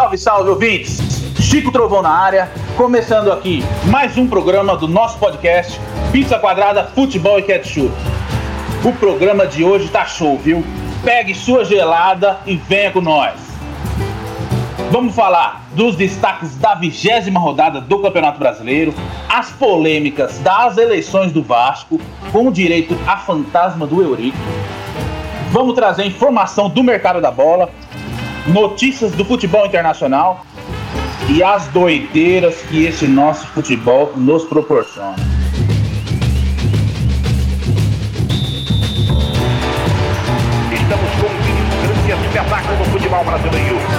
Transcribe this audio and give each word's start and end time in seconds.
Salve, 0.00 0.16
salve, 0.16 0.48
ouvintes! 0.48 0.98
Chico 1.38 1.70
Trovão 1.70 2.00
na 2.00 2.08
área, 2.08 2.50
começando 2.74 3.30
aqui 3.30 3.62
mais 3.84 4.16
um 4.16 4.26
programa 4.26 4.74
do 4.74 4.88
nosso 4.88 5.18
podcast 5.18 5.78
Pizza 6.10 6.38
Quadrada 6.38 6.84
Futebol 6.84 7.38
e 7.38 7.42
Ketchup. 7.42 7.92
O 8.82 8.94
programa 8.94 9.46
de 9.46 9.62
hoje 9.62 9.90
tá 9.90 10.06
show, 10.06 10.38
viu? 10.38 10.64
Pegue 11.04 11.34
sua 11.34 11.66
gelada 11.66 12.38
e 12.46 12.56
venha 12.56 12.90
com 12.90 13.02
nós. 13.02 13.34
Vamos 14.90 15.14
falar 15.14 15.66
dos 15.72 15.96
destaques 15.96 16.56
da 16.56 16.74
vigésima 16.74 17.38
rodada 17.38 17.78
do 17.78 17.98
Campeonato 17.98 18.38
Brasileiro, 18.38 18.94
as 19.28 19.50
polêmicas 19.50 20.38
das 20.38 20.78
eleições 20.78 21.30
do 21.30 21.42
Vasco, 21.42 22.00
com 22.32 22.50
direito 22.50 22.96
a 23.06 23.18
fantasma 23.18 23.86
do 23.86 24.00
Eurico. 24.00 24.38
Vamos 25.50 25.74
trazer 25.74 26.06
informação 26.06 26.70
do 26.70 26.82
mercado 26.82 27.20
da 27.20 27.30
bola, 27.30 27.68
notícias 28.50 29.12
do 29.12 29.24
futebol 29.24 29.64
internacional 29.66 30.44
e 31.28 31.42
as 31.42 31.68
doideiras 31.68 32.56
que 32.62 32.84
esse 32.84 33.06
nosso 33.06 33.46
futebol 33.48 34.12
nos 34.16 34.44
proporciona. 34.44 35.14
Estamos 40.72 41.10
com 41.20 41.26
um 41.26 42.10
grande 42.10 42.26
espetáculo 42.26 42.78
no 42.78 42.84
futebol 42.86 43.24
brasileiro. 43.24 43.89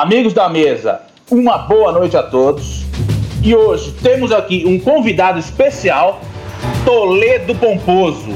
Amigos 0.00 0.32
da 0.32 0.48
mesa, 0.48 1.02
uma 1.30 1.58
boa 1.58 1.92
noite 1.92 2.16
a 2.16 2.22
todos. 2.22 2.86
E 3.42 3.54
hoje 3.54 3.92
temos 4.02 4.32
aqui 4.32 4.64
um 4.66 4.80
convidado 4.80 5.38
especial, 5.38 6.22
Toledo 6.86 7.54
Pomposo, 7.54 8.30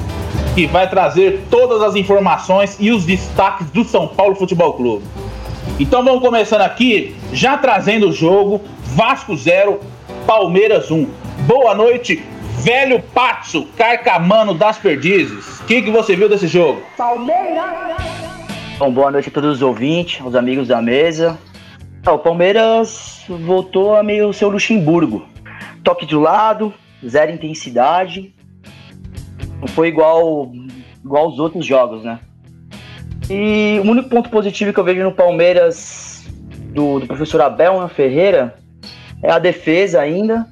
que 0.54 0.66
vai 0.66 0.90
trazer 0.90 1.40
todas 1.50 1.80
as 1.80 1.96
informações 1.96 2.76
e 2.78 2.90
os 2.90 3.06
destaques 3.06 3.70
do 3.70 3.82
São 3.82 4.06
Paulo 4.06 4.34
Futebol 4.34 4.74
Clube. 4.74 5.06
Então 5.80 6.04
vamos 6.04 6.20
começando 6.20 6.60
aqui, 6.60 7.16
já 7.32 7.56
trazendo 7.56 8.10
o 8.10 8.12
jogo 8.12 8.60
Vasco 8.88 9.34
0, 9.34 9.80
Palmeiras 10.26 10.90
1. 10.90 11.08
Boa 11.46 11.74
noite, 11.74 12.22
velho 12.58 13.02
Patso, 13.14 13.68
carcamano 13.74 14.52
das 14.52 14.76
perdizes. 14.76 15.60
O 15.60 15.64
que, 15.64 15.80
que 15.80 15.90
você 15.90 16.14
viu 16.14 16.28
desse 16.28 16.46
jogo? 16.46 16.82
Bom, 18.76 18.90
boa 18.92 19.10
noite 19.10 19.30
a 19.30 19.32
todos 19.32 19.50
os 19.54 19.62
ouvintes, 19.62 20.20
aos 20.20 20.34
amigos 20.34 20.68
da 20.68 20.82
mesa. 20.82 21.38
Ah, 22.06 22.12
o 22.12 22.18
Palmeiras 22.18 23.24
voltou 23.26 23.96
a 23.96 24.02
meio 24.02 24.30
seu 24.30 24.50
Luxemburgo. 24.50 25.26
Toque 25.82 26.04
de 26.04 26.14
lado, 26.14 26.74
zero 27.06 27.32
intensidade. 27.32 28.34
Não 29.58 29.66
foi 29.68 29.88
igual, 29.88 30.52
igual 31.02 31.24
aos 31.24 31.38
outros 31.38 31.64
jogos, 31.64 32.04
né? 32.04 32.20
E 33.30 33.80
o 33.82 33.90
único 33.90 34.10
ponto 34.10 34.28
positivo 34.28 34.70
que 34.70 34.78
eu 34.78 34.84
vejo 34.84 35.02
no 35.02 35.12
Palmeiras 35.12 36.26
do, 36.74 37.00
do 37.00 37.06
professor 37.06 37.40
Abel 37.40 37.80
né, 37.80 37.88
Ferreira 37.88 38.54
é 39.22 39.30
a 39.30 39.38
defesa 39.38 40.02
ainda. 40.02 40.46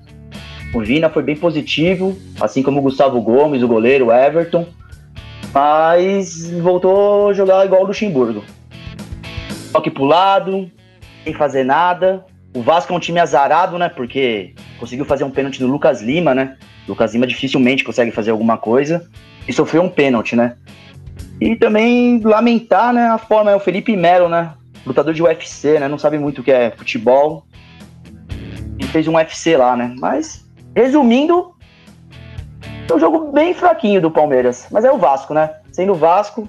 O 0.75 0.81
Vina 0.81 1.11
foi 1.11 1.23
bem 1.23 1.37
positivo, 1.37 2.17
assim 2.41 2.63
como 2.63 2.79
o 2.79 2.83
Gustavo 2.83 3.21
Gomes, 3.21 3.63
o 3.63 3.69
goleiro, 3.69 4.07
o 4.07 4.13
Everton. 4.13 4.67
Mas 5.53 6.51
voltou 6.51 7.29
a 7.29 7.33
jogar 7.35 7.67
igual 7.67 7.83
o 7.83 7.87
Luxemburgo. 7.89 8.43
Toque 9.71 9.91
pro 9.91 10.05
lado, 10.05 10.71
sem 11.25 11.35
fazer 11.35 11.65
nada. 11.65 12.25
O 12.55 12.63
Vasco 12.63 12.93
é 12.93 12.97
um 12.97 13.01
time 13.01 13.19
azarado, 13.19 13.79
né? 13.79 13.89
Porque 13.89 14.55
conseguiu 14.79 15.05
fazer 15.05 15.25
um 15.25 15.31
pênalti 15.31 15.59
do 15.59 15.67
Lucas 15.67 16.03
Lima, 16.03 16.35
né? 16.35 16.57
Lucas 16.87 17.15
Lima 17.15 17.27
dificilmente 17.27 17.85
consegue 17.85 18.11
fazer 18.11 18.31
alguma 18.31 18.59
coisa. 18.59 19.09
E 19.49 19.53
sofreu 19.53 19.83
um 19.83 19.89
pênalti, 19.89 20.37
né? 20.37 20.57
E 21.41 21.57
também 21.57 22.21
lamentar, 22.21 22.93
né, 22.93 23.09
a 23.09 23.19
forma, 23.19 23.51
é 23.51 23.57
o 23.57 23.61
Felipe 23.61 23.97
Melo, 23.97 24.29
né? 24.29 24.53
Lutador 24.87 25.13
de 25.13 25.23
UFC, 25.23 25.79
né? 25.79 25.89
Não 25.89 25.99
sabe 25.99 26.19
muito 26.19 26.41
o 26.41 26.45
que 26.45 26.53
é 26.53 26.71
futebol. 26.71 27.45
E 28.79 28.85
fez 28.87 29.09
um 29.09 29.17
UFC 29.17 29.57
lá, 29.57 29.77
né? 29.77 29.95
Mas, 29.99 30.47
resumindo, 30.75 31.55
é 32.89 32.95
um 32.95 32.99
jogo 32.99 33.33
bem 33.33 33.55
fraquinho 33.55 34.01
do 34.01 34.11
Palmeiras. 34.11 34.69
Mas 34.71 34.85
é 34.85 34.93
o 34.93 34.99
Vasco, 34.99 35.35
né? 35.35 35.51
Sendo 35.73 35.93
o 35.93 35.97
Vasco, 35.97 36.49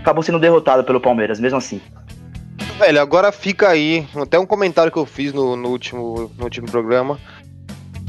acabou 0.00 0.22
sendo 0.22 0.38
derrotado 0.38 0.82
pelo 0.82 1.00
Palmeiras, 1.00 1.38
mesmo 1.38 1.58
assim. 1.58 1.80
Velho, 2.82 3.00
agora 3.00 3.30
fica 3.30 3.68
aí, 3.68 4.04
até 4.20 4.36
um 4.36 4.44
comentário 4.44 4.90
que 4.90 4.98
eu 4.98 5.06
fiz 5.06 5.32
no, 5.32 5.54
no 5.54 5.68
último, 5.68 6.28
no 6.36 6.42
último 6.42 6.68
programa. 6.68 7.16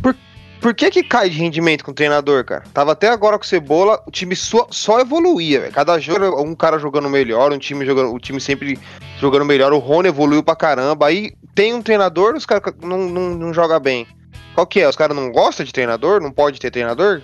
Por, 0.02 0.16
por 0.60 0.74
que 0.74 0.90
que 0.90 1.04
cai 1.04 1.30
de 1.30 1.38
rendimento 1.38 1.86
com 1.86 1.92
o 1.92 1.94
treinador, 1.94 2.44
cara? 2.44 2.64
Tava 2.74 2.94
até 2.94 3.08
agora 3.08 3.38
com 3.38 3.44
o 3.44 3.48
Cebola, 3.48 4.02
o 4.08 4.10
time 4.10 4.36
só, 4.36 4.66
só 4.72 5.00
evoluía, 5.00 5.60
velho. 5.62 5.72
Cada 5.72 6.00
jogo, 6.00 6.42
um 6.42 6.56
cara 6.56 6.80
jogando 6.80 7.08
melhor, 7.08 7.54
um 7.54 7.60
time 7.60 7.86
jogando, 7.86 8.16
o 8.16 8.20
time 8.20 8.42
sempre 8.42 8.80
jogando 9.20 9.46
melhor, 9.46 9.72
o 9.74 9.78
Rony 9.78 10.08
evoluiu 10.08 10.42
pra 10.42 10.56
caramba. 10.56 11.06
Aí 11.06 11.34
tem 11.54 11.76
um 11.76 11.82
treinador, 11.84 12.34
os 12.34 12.48
caras 12.48 12.74
não, 12.82 12.98
não, 12.98 13.30
não 13.30 13.54
jogam 13.54 13.80
bem. 13.80 14.08
Qual 14.56 14.66
que 14.66 14.82
é? 14.82 14.90
Os 14.90 14.96
caras 14.96 15.16
não 15.16 15.32
gostam 15.32 15.64
de 15.64 15.72
treinador? 15.72 16.20
Não 16.20 16.32
pode 16.32 16.60
ter 16.60 16.72
treinador? 16.72 17.22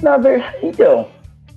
Na 0.00 0.18
verdade, 0.18 0.58
então. 0.62 1.08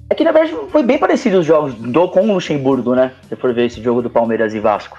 É 0.09 0.15
que 0.15 0.23
na 0.23 0.31
verdade 0.31 0.55
foi 0.69 0.83
bem 0.83 0.97
parecido 0.97 1.39
os 1.39 1.45
jogos 1.45 1.73
do 1.75 2.07
com 2.09 2.21
o 2.21 2.33
Luxemburgo, 2.33 2.95
né? 2.95 3.11
Se 3.27 3.35
for 3.35 3.53
ver 3.53 3.65
esse 3.65 3.81
jogo 3.81 4.01
do 4.01 4.09
Palmeiras 4.09 4.53
e 4.53 4.59
Vasco. 4.59 4.97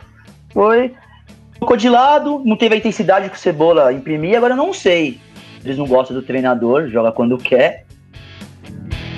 Foi. 0.52 0.94
Ficou 1.54 1.76
de 1.76 1.88
lado, 1.88 2.42
não 2.44 2.56
teve 2.56 2.74
a 2.74 2.78
intensidade 2.78 3.28
que 3.28 3.36
o 3.36 3.38
Cebola 3.38 3.92
imprimia, 3.92 4.36
agora 4.36 4.54
não 4.54 4.72
sei. 4.72 5.20
Eles 5.64 5.76
não 5.76 5.86
gostam 5.86 6.16
do 6.16 6.22
treinador, 6.22 6.88
joga 6.88 7.10
quando 7.10 7.36
quer. 7.36 7.84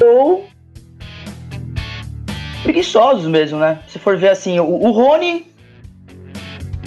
Ou. 0.02 0.46
Preguiçosos 2.62 3.26
mesmo, 3.26 3.58
né? 3.58 3.80
Se 3.88 3.98
for 3.98 4.16
ver 4.16 4.30
assim, 4.30 4.58
o, 4.58 4.64
o 4.64 4.90
Rony. 4.90 5.50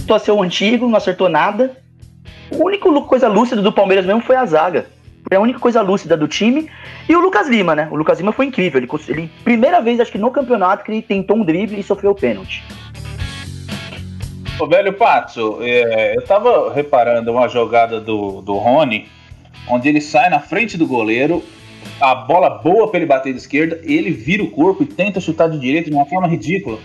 A 0.10 0.20
ser 0.20 0.32
o 0.32 0.44
antigo, 0.44 0.88
não 0.88 0.98
acertou 0.98 1.30
nada. 1.30 1.78
A 2.52 2.64
única 2.64 2.90
coisa 3.02 3.28
lúcida 3.28 3.62
do 3.62 3.72
Palmeiras 3.72 4.06
mesmo 4.06 4.22
foi 4.22 4.36
a 4.36 4.46
zaga. 4.46 4.86
Foi 5.28 5.38
a 5.38 5.40
única 5.40 5.60
coisa 5.60 5.82
lúcida 5.82 6.18
do 6.18 6.28
time. 6.28 6.70
E 7.08 7.16
o 7.16 7.20
Lucas 7.20 7.48
Lima, 7.48 7.76
né? 7.76 7.88
O 7.92 7.96
Lucas 7.96 8.20
Lima 8.20 8.32
foi 8.32 8.46
incrível. 8.46 8.80
Ele, 8.80 8.90
ele 9.10 9.32
primeira 9.44 9.82
vez, 9.82 10.00
acho 10.00 10.12
que 10.12 10.18
no 10.18 10.32
campeonato, 10.32 10.84
que 10.84 10.92
ele 10.92 11.02
tentou 11.02 11.38
um 11.38 11.44
drible 11.44 11.80
e 11.80 11.84
sofreu 11.84 12.12
o 12.12 12.16
pênalti. 12.16 12.64
Ô, 14.60 14.68
velho 14.68 14.94
Patso, 14.94 15.58
é, 15.62 16.16
eu 16.16 16.22
tava 16.22 16.72
reparando 16.72 17.32
uma 17.32 17.48
jogada 17.48 18.00
do, 18.00 18.42
do 18.42 18.54
Rony, 18.54 19.08
onde 19.68 19.90
ele 19.90 20.00
sai 20.00 20.30
na 20.30 20.40
frente 20.40 20.78
do 20.78 20.86
goleiro, 20.86 21.44
a 22.00 22.14
bola 22.14 22.50
boa 22.50 22.88
pra 22.88 23.00
ele 23.00 23.08
bater 23.08 23.34
de 23.34 23.40
esquerda, 23.40 23.80
ele 23.84 24.12
vira 24.12 24.44
o 24.44 24.52
corpo 24.52 24.84
e 24.84 24.86
tenta 24.86 25.20
chutar 25.20 25.50
de 25.50 25.60
direita 25.60 25.90
de 25.90 25.96
uma 25.96 26.06
forma 26.06 26.28
ridícula. 26.28 26.78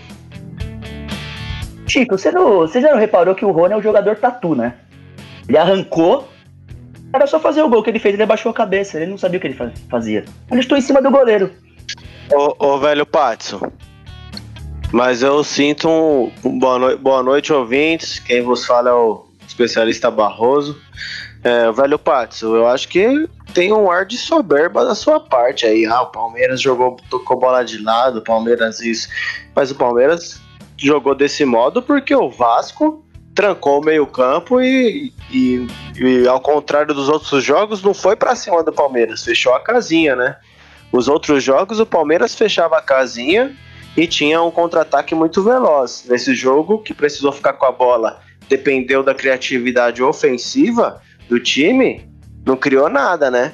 Chico, 1.87 2.17
você, 2.17 2.31
não, 2.31 2.59
você 2.59 2.81
já 2.81 2.91
não 2.91 2.97
reparou 2.99 3.35
que 3.35 3.45
o 3.45 3.51
Rony 3.51 3.73
é 3.73 3.77
um 3.77 3.81
jogador 3.81 4.15
tatu, 4.15 4.55
né? 4.55 4.73
Ele 5.47 5.57
arrancou, 5.57 6.27
era 7.13 7.25
só 7.27 7.39
fazer 7.39 7.61
o 7.61 7.69
gol 7.69 7.81
que 7.83 7.89
ele 7.89 7.99
fez, 7.99 8.13
ele 8.13 8.23
abaixou 8.23 8.51
a 8.51 8.53
cabeça, 8.53 8.97
ele 8.97 9.09
não 9.09 9.17
sabia 9.17 9.37
o 9.37 9.41
que 9.41 9.47
ele 9.47 9.55
fa- 9.55 9.71
fazia. 9.89 10.25
Ele 10.51 10.59
estou 10.59 10.77
em 10.77 10.81
cima 10.81 11.01
do 11.01 11.09
goleiro. 11.11 11.51
Ô, 12.31 12.55
ô, 12.73 12.77
velho 12.77 13.05
Patson. 13.05 13.59
Mas 14.91 15.21
eu 15.21 15.43
sinto 15.43 15.87
um, 15.87 16.59
boa, 16.59 16.79
noi- 16.79 16.97
boa 16.97 17.21
noite, 17.23 17.53
ouvintes. 17.53 18.19
Quem 18.19 18.41
vos 18.41 18.65
fala 18.65 18.89
é 18.89 18.93
o 18.93 19.25
especialista 19.47 20.09
Barroso. 20.09 20.79
É, 21.43 21.71
velho 21.71 21.97
Patson, 21.97 22.55
eu 22.55 22.67
acho 22.67 22.87
que 22.87 23.27
tem 23.53 23.71
um 23.73 23.89
ar 23.89 24.05
de 24.05 24.17
soberba 24.17 24.83
da 24.85 24.93
sua 24.93 25.19
parte 25.19 25.65
aí. 25.65 25.85
Ah, 25.85 26.01
o 26.01 26.07
Palmeiras 26.07 26.61
jogou, 26.61 26.97
tocou 27.09 27.39
bola 27.39 27.63
de 27.63 27.81
lado, 27.81 28.19
o 28.19 28.23
Palmeiras 28.23 28.79
isso. 28.81 29.07
Mas 29.55 29.71
o 29.71 29.75
Palmeiras 29.75 30.39
jogou 30.77 31.15
desse 31.15 31.45
modo 31.45 31.81
porque 31.81 32.15
o 32.15 32.29
Vasco 32.29 33.03
trancou 33.39 33.79
o 33.79 33.85
meio-campo 33.85 34.59
e, 34.59 35.13
e, 35.31 35.65
e, 35.97 36.27
ao 36.27 36.41
contrário 36.41 36.93
dos 36.93 37.07
outros 37.07 37.41
jogos, 37.41 37.81
não 37.81 37.93
foi 37.93 38.13
pra 38.13 38.35
cima 38.35 38.61
do 38.61 38.73
Palmeiras, 38.73 39.23
fechou 39.23 39.53
a 39.53 39.61
casinha, 39.61 40.13
né? 40.13 40.35
Os 40.91 41.07
outros 41.07 41.41
jogos, 41.41 41.79
o 41.79 41.85
Palmeiras 41.85 42.35
fechava 42.35 42.77
a 42.77 42.81
casinha 42.81 43.55
e 43.95 44.05
tinha 44.05 44.41
um 44.43 44.51
contra-ataque 44.51 45.15
muito 45.15 45.41
veloz. 45.41 46.03
Nesse 46.09 46.35
jogo, 46.35 46.79
que 46.79 46.93
precisou 46.93 47.31
ficar 47.31 47.53
com 47.53 47.65
a 47.65 47.71
bola, 47.71 48.19
dependeu 48.49 49.03
da 49.03 49.15
criatividade 49.15 50.03
ofensiva 50.03 51.01
do 51.29 51.39
time, 51.39 52.05
não 52.45 52.57
criou 52.57 52.89
nada, 52.89 53.31
né? 53.31 53.53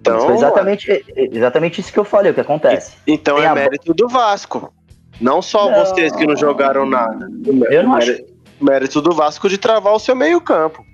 Então, 0.00 0.18
Foi 0.20 0.34
exatamente, 0.34 0.90
é- 0.90 1.02
é 1.14 1.28
exatamente 1.30 1.78
isso 1.78 1.92
que 1.92 1.98
eu 1.98 2.04
falei, 2.04 2.30
o 2.30 2.34
que 2.34 2.40
acontece. 2.40 2.96
então 3.06 3.36
Tem 3.36 3.44
é 3.44 3.52
mérito 3.52 3.92
do 3.92 4.08
Vasco. 4.08 4.72
Não 5.20 5.42
só 5.42 5.70
Não. 5.70 5.84
vocês 5.84 6.10
que 6.16 6.26
não 6.26 6.34
jogaram 6.34 6.86
nada. 6.86 7.28
Eu 7.70 7.82
não 7.82 7.96
acho. 7.96 8.29
Mérito 8.64 9.00
do 9.00 9.12
Vasco 9.14 9.48
de 9.48 9.58
travar 9.58 9.92
o 9.94 9.98
seu 9.98 10.14
meio-campo. 10.14 10.84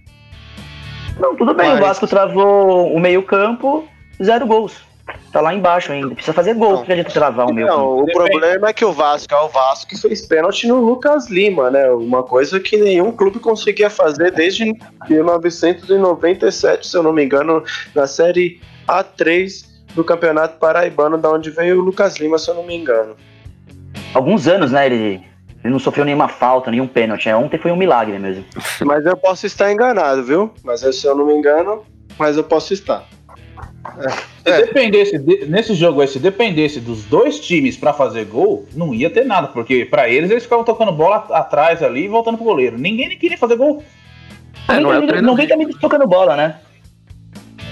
Não, 1.18 1.34
tudo 1.34 1.54
bem, 1.54 1.68
Mas- 1.70 1.78
o 1.78 1.82
Vasco 1.82 2.06
travou 2.06 2.92
o 2.92 3.00
meio-campo, 3.00 3.86
zero 4.22 4.46
gols. 4.46 4.84
Tá 5.32 5.40
lá 5.40 5.54
embaixo 5.54 5.92
ainda. 5.92 6.08
Precisa 6.14 6.32
fazer 6.32 6.54
gol 6.54 6.72
Não. 6.72 6.84
pra 6.84 6.96
gente 6.96 7.12
travar 7.12 7.46
o 7.48 7.52
meio-campo. 7.54 7.78
Não, 7.80 7.98
o 8.00 8.06
problema 8.12 8.68
é 8.68 8.72
que 8.72 8.84
o 8.84 8.92
Vasco 8.92 9.32
é 9.32 9.38
o 9.40 9.48
Vasco 9.48 9.88
que 9.90 9.96
fez 10.00 10.22
pênalti 10.26 10.66
no 10.66 10.80
Lucas 10.80 11.28
Lima, 11.28 11.70
né? 11.70 11.88
Uma 11.90 12.22
coisa 12.24 12.58
que 12.58 12.76
nenhum 12.76 13.12
clube 13.12 13.38
conseguia 13.38 13.88
fazer 13.88 14.32
desde 14.32 14.64
1997, 15.08 16.86
se 16.86 16.96
eu 16.96 17.02
não 17.02 17.12
me 17.12 17.24
engano, 17.24 17.62
na 17.94 18.06
série 18.06 18.60
A3 18.88 19.64
do 19.94 20.04
Campeonato 20.04 20.58
Paraibano, 20.58 21.16
da 21.16 21.30
onde 21.30 21.50
veio 21.50 21.78
o 21.80 21.84
Lucas 21.84 22.16
Lima, 22.16 22.38
se 22.38 22.50
eu 22.50 22.54
não 22.54 22.64
me 22.66 22.76
engano. 22.76 23.14
Alguns 24.12 24.46
anos, 24.48 24.72
né? 24.72 24.86
Ele, 24.86 25.22
ele 25.66 25.72
não 25.72 25.78
sofreu 25.78 26.04
nenhuma 26.04 26.28
falta, 26.28 26.70
nenhum 26.70 26.86
pênalti. 26.86 27.26
né? 27.26 27.36
Ontem 27.36 27.58
foi 27.58 27.70
um 27.72 27.76
milagre 27.76 28.18
mesmo. 28.18 28.44
Mas 28.84 29.04
eu 29.04 29.16
posso 29.16 29.46
estar 29.46 29.70
enganado, 29.72 30.22
viu? 30.24 30.52
Mas 30.64 30.80
se 30.80 31.06
eu 31.06 31.14
não 31.14 31.26
me 31.26 31.34
engano, 31.34 31.82
mas 32.18 32.36
eu 32.36 32.44
posso 32.44 32.72
estar. 32.72 33.04
Se 34.44 34.62
dependesse 34.64 35.18
de- 35.18 35.46
nesse 35.46 35.74
jogo 35.74 36.00
aí, 36.00 36.08
se 36.08 36.18
dependesse 36.18 36.80
dos 36.80 37.04
dois 37.04 37.38
times 37.40 37.76
pra 37.76 37.92
fazer 37.92 38.24
gol, 38.26 38.66
não 38.74 38.94
ia 38.94 39.08
ter 39.10 39.24
nada, 39.24 39.48
porque 39.48 39.84
pra 39.84 40.08
eles 40.08 40.30
eles 40.30 40.42
ficavam 40.44 40.64
tocando 40.64 40.92
bola 40.92 41.26
atrás 41.30 41.82
ali 41.82 42.04
e 42.04 42.08
voltando 42.08 42.36
pro 42.36 42.44
goleiro. 42.46 42.76
Ninguém 42.78 43.08
nem 43.08 43.18
queria 43.18 43.38
fazer 43.38 43.56
gol. 43.56 43.82
É, 44.68 44.80
não 44.80 44.92
é 44.92 45.00
Ninguém- 45.22 45.46
tá 45.48 45.56
me 45.56 45.66
tocando 45.78 46.06
bola, 46.06 46.36
né? 46.36 46.56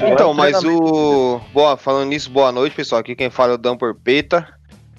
Então, 0.00 0.30
É, 0.32 0.34
mas 0.34 0.62
o. 0.64 1.40
Boa, 1.52 1.76
falando 1.76 2.08
nisso, 2.08 2.30
boa 2.30 2.50
noite, 2.50 2.74
pessoal. 2.74 3.00
Aqui 3.00 3.14
quem 3.14 3.30
fala 3.30 3.52
é 3.52 3.54
o 3.54 3.58
Dan 3.58 3.76
Porpeta. 3.76 4.46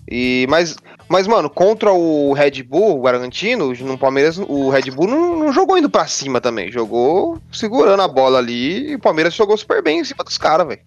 E, 0.10 0.46
mas, 0.50 0.76
mas, 1.08 1.28
mano, 1.28 1.50
contra 1.50 1.92
o 1.92 2.34
Red 2.34 2.64
Bull, 2.64 2.98
o 3.00 3.02
Bragantino, 3.02 3.74
no 3.74 3.98
Palmeiras, 3.98 4.38
o 4.40 4.70
Red 4.70 4.90
Bull 4.92 5.08
não, 5.08 5.38
não 5.38 5.54
jogou 5.54 5.78
indo 5.78 5.90
pra 5.90 6.08
cima 6.08 6.42
também. 6.42 6.72
Jogou 6.72 7.38
segurando 7.52 8.02
a 8.02 8.08
bola 8.08 8.40
ali 8.40 8.92
e 8.92 8.96
o 8.96 9.00
Palmeiras 9.00 9.34
jogou 9.34 9.56
super 9.58 9.82
bem 9.84 10.00
em 10.00 10.04
cima 10.04 10.24
dos 10.24 10.38
caras, 10.38 10.68
velho. 10.68 10.82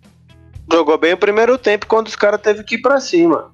Jogou 0.71 0.99
bem 0.99 1.13
o 1.15 1.19
primeiro 1.19 1.57
tempo 1.57 1.87
quando 1.87 2.09
os 2.09 2.17
caras 2.17 2.41
teve 2.41 2.63
que 2.65 2.75
ir 2.75 2.83
pra 2.83 3.01
cima. 3.01 3.53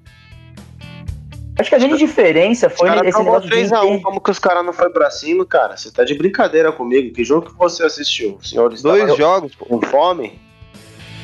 Acho 1.56 1.68
que 1.68 1.76
a 1.76 1.78
grande 1.78 1.98
diferença 1.98 2.66
Os 2.66 2.72
foi 2.74 2.88
caras 2.88 3.02
esse 3.06 3.16
tomou 3.16 3.34
negócio 3.34 3.48
de 3.50 3.56
3x1, 3.56 3.96
ter- 3.98 4.02
como 4.02 4.20
que 4.20 4.30
os 4.32 4.38
caras 4.40 4.64
não 4.66 4.72
foi 4.72 4.90
pra 4.90 5.08
cima, 5.10 5.46
cara? 5.46 5.76
Você 5.76 5.92
tá 5.92 6.02
de 6.02 6.14
brincadeira 6.14 6.72
comigo. 6.72 7.14
Que 7.14 7.22
jogo 7.22 7.46
que 7.50 7.56
você 7.56 7.84
assistiu? 7.84 8.38
O 8.42 8.44
senhor 8.44 8.72
estava 8.72 8.96
Dois 8.98 9.16
jogos, 9.16 9.54
pô. 9.54 9.64
com 9.66 9.80
fome? 9.82 10.40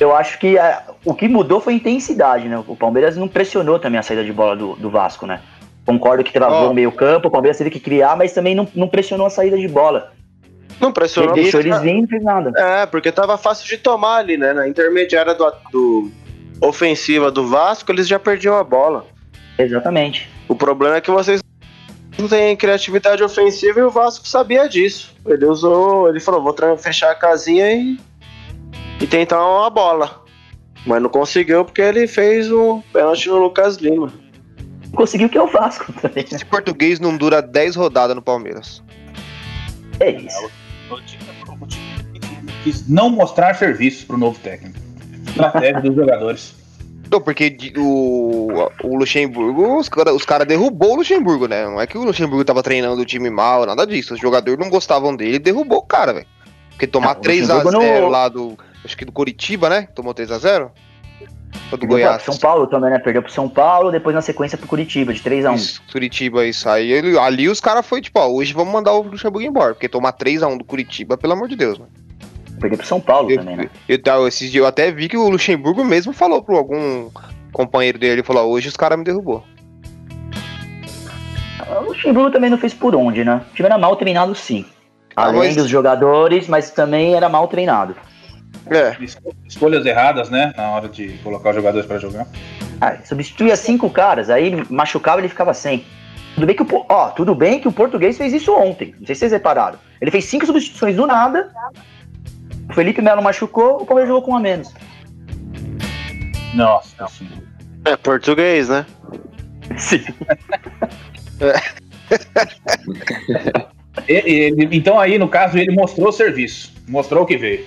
Eu 0.01 0.15
acho 0.15 0.39
que 0.39 0.57
a- 0.57 0.81
o 1.05 1.13
que 1.13 1.27
mudou 1.27 1.61
foi 1.61 1.73
a 1.73 1.75
intensidade, 1.75 2.47
né? 2.49 2.61
O 2.67 2.75
Palmeiras 2.75 3.15
não 3.15 3.27
pressionou 3.27 3.77
também 3.77 3.99
a 3.99 4.03
saída 4.03 4.23
de 4.23 4.33
bola 4.33 4.55
do, 4.55 4.75
do 4.75 4.89
Vasco, 4.89 5.27
né? 5.27 5.41
Concordo 5.85 6.23
que 6.23 6.33
travou 6.33 6.67
Ó. 6.67 6.71
o 6.71 6.73
meio 6.73 6.91
campo, 6.91 7.27
o 7.27 7.31
Palmeiras 7.31 7.57
teve 7.59 7.69
que 7.69 7.79
criar, 7.79 8.17
mas 8.17 8.33
também 8.33 8.55
não, 8.55 8.67
não 8.73 8.87
pressionou 8.87 9.27
a 9.27 9.29
saída 9.29 9.57
de 9.57 9.67
bola. 9.67 10.11
Não 10.79 10.87
Ele 10.87 10.93
pressionou. 10.95 11.33
deixou 11.35 11.59
eles 11.59 11.79
virem 11.79 11.99
e 11.99 12.01
não 12.01 12.07
fez 12.07 12.23
nada. 12.23 12.51
É, 12.59 12.85
porque 12.87 13.11
tava 13.11 13.37
fácil 13.37 13.67
de 13.67 13.77
tomar 13.77 14.17
ali, 14.17 14.37
né? 14.37 14.53
Na 14.53 14.67
intermediária 14.67 15.35
do, 15.35 15.53
do 15.71 16.11
ofensiva 16.59 17.29
do 17.31 17.47
Vasco, 17.47 17.91
eles 17.91 18.07
já 18.07 18.17
perdiam 18.17 18.55
a 18.57 18.63
bola. 18.63 19.05
Exatamente. 19.57 20.27
O 20.47 20.55
problema 20.55 20.95
é 20.95 21.01
que 21.01 21.11
vocês 21.11 21.41
não 22.17 22.27
têm 22.27 22.57
criatividade 22.57 23.23
ofensiva 23.23 23.79
e 23.79 23.83
o 23.83 23.91
Vasco 23.91 24.27
sabia 24.27 24.67
disso. 24.67 25.15
Ele 25.27 25.45
usou, 25.45 26.09
ele 26.09 26.19
falou, 26.19 26.41
vou 26.41 26.77
fechar 26.77 27.11
a 27.11 27.15
casinha 27.15 27.71
e, 27.71 27.99
e 29.01 29.07
tentar 29.07 29.43
uma 29.45 29.69
bola. 29.69 30.21
Mas 30.85 31.01
não 31.01 31.09
conseguiu 31.09 31.63
porque 31.65 31.81
ele 31.81 32.07
fez 32.07 32.51
o 32.51 32.81
pênalti 32.91 33.27
no 33.29 33.37
Lucas 33.37 33.77
Lima. 33.77 34.11
Conseguiu 34.95 35.29
que 35.29 35.37
é 35.37 35.41
o 35.41 35.47
Vasco 35.47 35.91
também? 35.93 36.25
Esse 36.31 36.45
português 36.45 36.99
não 36.99 37.15
dura 37.15 37.41
10 37.41 37.75
rodadas 37.75 38.15
no 38.15 38.21
Palmeiras. 38.21 38.83
É 39.99 40.09
isso. 40.11 40.49
O 40.89 40.99
time 41.01 41.23
quis 42.63 42.87
não 42.87 43.09
mostrar 43.09 43.53
serviço 43.55 44.05
pro 44.07 44.17
novo 44.17 44.39
técnico. 44.39 44.77
Estratégia 45.27 45.81
dos 45.81 45.95
jogadores. 45.95 46.55
Não, 47.09 47.19
porque 47.21 47.57
o, 47.77 48.47
o 48.83 48.95
Luxemburgo, 48.97 49.77
os 49.77 49.89
caras 49.89 50.13
os 50.15 50.23
cara 50.25 50.45
derrubou 50.45 50.93
o 50.93 50.95
Luxemburgo, 50.97 51.47
né? 51.47 51.65
Não 51.65 51.79
é 51.79 51.85
que 51.85 51.97
o 51.97 52.03
Luxemburgo 52.03 52.43
tava 52.45 52.63
treinando 52.63 53.01
o 53.01 53.05
time 53.05 53.29
mal, 53.29 53.65
nada 53.65 53.85
disso. 53.85 54.13
Os 54.13 54.19
jogadores 54.19 54.57
não 54.59 54.69
gostavam 54.69 55.15
dele 55.15 55.35
e 55.35 55.39
derrubou 55.39 55.79
o 55.79 55.85
cara, 55.85 56.13
velho. 56.13 56.25
Porque 56.69 56.87
tomar 56.87 57.13
Não, 57.15 57.21
o 57.21 57.23
3x0 57.23 57.63
Luxemburgo 57.63 58.01
no- 58.01 58.09
lá 58.09 58.29
do. 58.29 58.57
Acho 58.83 58.97
que 58.97 59.05
do 59.05 59.11
Curitiba, 59.11 59.69
né? 59.69 59.87
Tomou 59.95 60.13
3x0? 60.13 60.63
Ou 60.63 60.69
do 60.69 61.69
Perdeu 61.69 61.87
Goiás? 61.89 62.23
pro 62.23 62.31
São 62.33 62.39
Paulo 62.41 62.67
também, 62.67 62.89
né? 62.89 62.99
Perdeu 62.99 63.21
pro 63.21 63.31
São 63.31 63.47
Paulo, 63.47 63.91
depois 63.91 64.15
na 64.15 64.21
sequência 64.21 64.57
pro 64.57 64.67
Curitiba, 64.67 65.13
de 65.13 65.21
3x1. 65.21 65.55
Isso, 65.55 65.81
Curitiba, 65.91 66.45
isso 66.45 66.67
aí. 66.69 66.91
Ele- 66.91 67.17
ali 67.19 67.47
os 67.49 67.59
caras 67.59 67.85
foi 67.85 68.01
tipo, 68.01 68.19
ó, 68.19 68.27
hoje 68.27 68.53
vamos 68.53 68.73
mandar 68.73 68.93
o 68.93 69.01
Luxemburgo 69.03 69.47
embora. 69.47 69.73
Porque 69.73 69.87
tomar 69.89 70.13
3x1 70.13 70.57
do 70.57 70.63
Curitiba, 70.63 71.17
pelo 71.17 71.33
amor 71.33 71.47
de 71.47 71.55
Deus, 71.55 71.77
né? 71.77 71.85
Perdeu 72.59 72.77
pro 72.77 72.87
São 72.87 72.99
Paulo 73.01 73.29
Eu, 73.31 73.37
também, 73.37 73.55
né? 73.57 73.69
eu, 73.89 73.99
eu, 74.03 74.27
esses 74.27 74.51
dias 74.51 74.61
eu 74.63 74.67
até 74.67 74.91
vi 74.91 75.07
que 75.09 75.17
o 75.17 75.29
Luxemburgo 75.29 75.83
mesmo 75.83 76.13
falou 76.13 76.41
pra 76.43 76.55
algum 76.55 77.09
companheiro 77.51 77.97
dele, 77.99 78.13
ele 78.13 78.23
falou, 78.23 78.43
ó, 78.43 78.47
hoje 78.51 78.67
os 78.69 78.77
caras 78.77 78.97
me 78.97 79.03
derrubou. 79.03 79.43
O 81.79 81.83
Luxemburgo 81.85 82.31
também 82.31 82.49
não 82.49 82.57
fez 82.57 82.73
por 82.73 82.95
onde, 82.95 83.23
né? 83.23 83.41
O 83.51 83.55
time 83.55 83.67
era 83.67 83.77
mal 83.77 83.95
treinado, 83.95 84.35
sim. 84.35 84.65
Ah, 85.15 85.25
Além 85.27 85.39
mas- 85.39 85.55
dos 85.55 85.67
jogadores, 85.69 86.47
mas 86.47 86.71
também 86.71 87.13
era 87.15 87.29
mal 87.29 87.47
treinado. 87.47 87.95
É. 88.69 88.95
Esco- 89.03 89.35
Escolhas 89.47 89.85
erradas, 89.85 90.29
né? 90.29 90.53
Na 90.55 90.69
hora 90.71 90.87
de 90.87 91.09
colocar 91.23 91.49
os 91.49 91.55
jogadores 91.55 91.85
pra 91.87 91.97
jogar. 91.97 92.27
Ah, 92.79 92.97
substituía 93.03 93.55
cinco 93.55 93.89
caras, 93.89 94.29
aí 94.29 94.63
machucava 94.69 95.19
e 95.19 95.21
ele 95.21 95.29
ficava 95.29 95.53
sem. 95.53 95.85
Tudo 96.35 96.47
bem 96.47 96.55
que 96.55 96.63
o, 96.63 96.85
ó, 96.87 97.09
tudo 97.09 97.35
bem 97.35 97.59
que 97.59 97.67
o 97.67 97.71
português 97.71 98.17
fez 98.17 98.33
isso 98.33 98.53
ontem. 98.55 98.95
Não 98.99 99.05
sei 99.05 99.15
se 99.15 99.19
vocês 99.19 99.31
repararam. 99.33 99.77
Ele 99.99 100.09
fez 100.11 100.25
cinco 100.25 100.45
substituições 100.45 100.95
do 100.95 101.05
nada. 101.05 101.51
O 102.69 102.73
Felipe 102.73 103.01
Melo 103.01 103.21
machucou, 103.21 103.81
o 103.81 103.85
Palmeiras 103.85 104.07
jogou 104.07 104.23
com 104.23 104.31
um 104.31 104.37
a 104.37 104.39
menos. 104.39 104.73
Nossa 106.53 107.07
senhora. 107.07 107.43
É 107.85 107.95
português, 107.97 108.69
né? 108.69 108.85
Sim. 109.77 110.03
E- 114.07 114.13
ele- 114.13 114.69
então 114.71 114.99
aí, 114.99 115.17
no 115.17 115.27
caso, 115.27 115.57
ele 115.57 115.71
mostrou 115.71 116.09
o 116.09 116.11
serviço. 116.11 116.71
Mostrou 116.87 117.23
o 117.23 117.25
que 117.25 117.37
veio. 117.37 117.65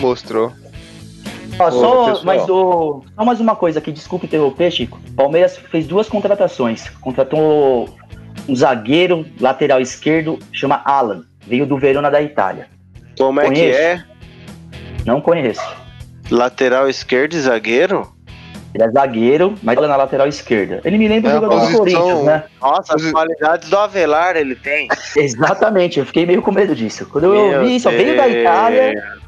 Mostrou. 0.00 0.52
Ó, 1.58 1.70
só, 1.70 2.24
mas 2.24 2.48
o, 2.48 3.04
só 3.14 3.24
mais 3.24 3.38
uma 3.38 3.54
coisa 3.54 3.78
aqui, 3.78 3.92
desculpa 3.92 4.24
interromper, 4.24 4.70
Chico. 4.70 4.98
Palmeiras 5.14 5.58
fez 5.58 5.86
duas 5.86 6.08
contratações. 6.08 6.88
Contratou 7.00 7.88
um 8.48 8.56
zagueiro 8.56 9.26
lateral 9.38 9.80
esquerdo, 9.80 10.38
chama 10.52 10.80
Alan. 10.84 11.24
Veio 11.46 11.66
do 11.66 11.76
Verona 11.76 12.10
da 12.10 12.22
Itália. 12.22 12.68
Como 13.18 13.40
é 13.40 13.44
que 13.44 13.48
Conheço. 13.50 13.78
é? 13.78 14.04
Não 15.04 15.20
conheço. 15.20 15.76
Lateral 16.30 16.88
esquerdo 16.88 17.34
e 17.34 17.40
zagueiro? 17.40 18.10
Ele 18.72 18.84
é 18.84 18.90
zagueiro, 18.90 19.54
mas 19.62 19.74
joga 19.74 19.88
na 19.88 19.96
lateral 19.96 20.28
esquerda. 20.28 20.80
Ele 20.84 20.96
me 20.96 21.08
lembra 21.08 21.32
É 21.32 21.34
o 21.34 21.36
a 21.36 21.40
jogador 21.40 21.66
do 21.66 21.76
Corinthians, 21.76 22.24
né? 22.24 22.44
Nossa, 22.62 22.94
as 22.94 23.10
qualidades 23.10 23.68
do 23.68 23.76
Avelar 23.76 24.36
ele 24.36 24.54
tem. 24.54 24.86
Exatamente, 25.16 25.98
eu 25.98 26.06
fiquei 26.06 26.24
meio 26.24 26.40
com 26.40 26.52
medo 26.52 26.74
disso. 26.74 27.04
Quando 27.06 27.24
eu 27.24 27.48
Meu 27.50 27.64
vi 27.64 27.76
isso, 27.76 27.90
veio 27.90 28.16
da. 28.16 28.28
Itália. 28.28 29.20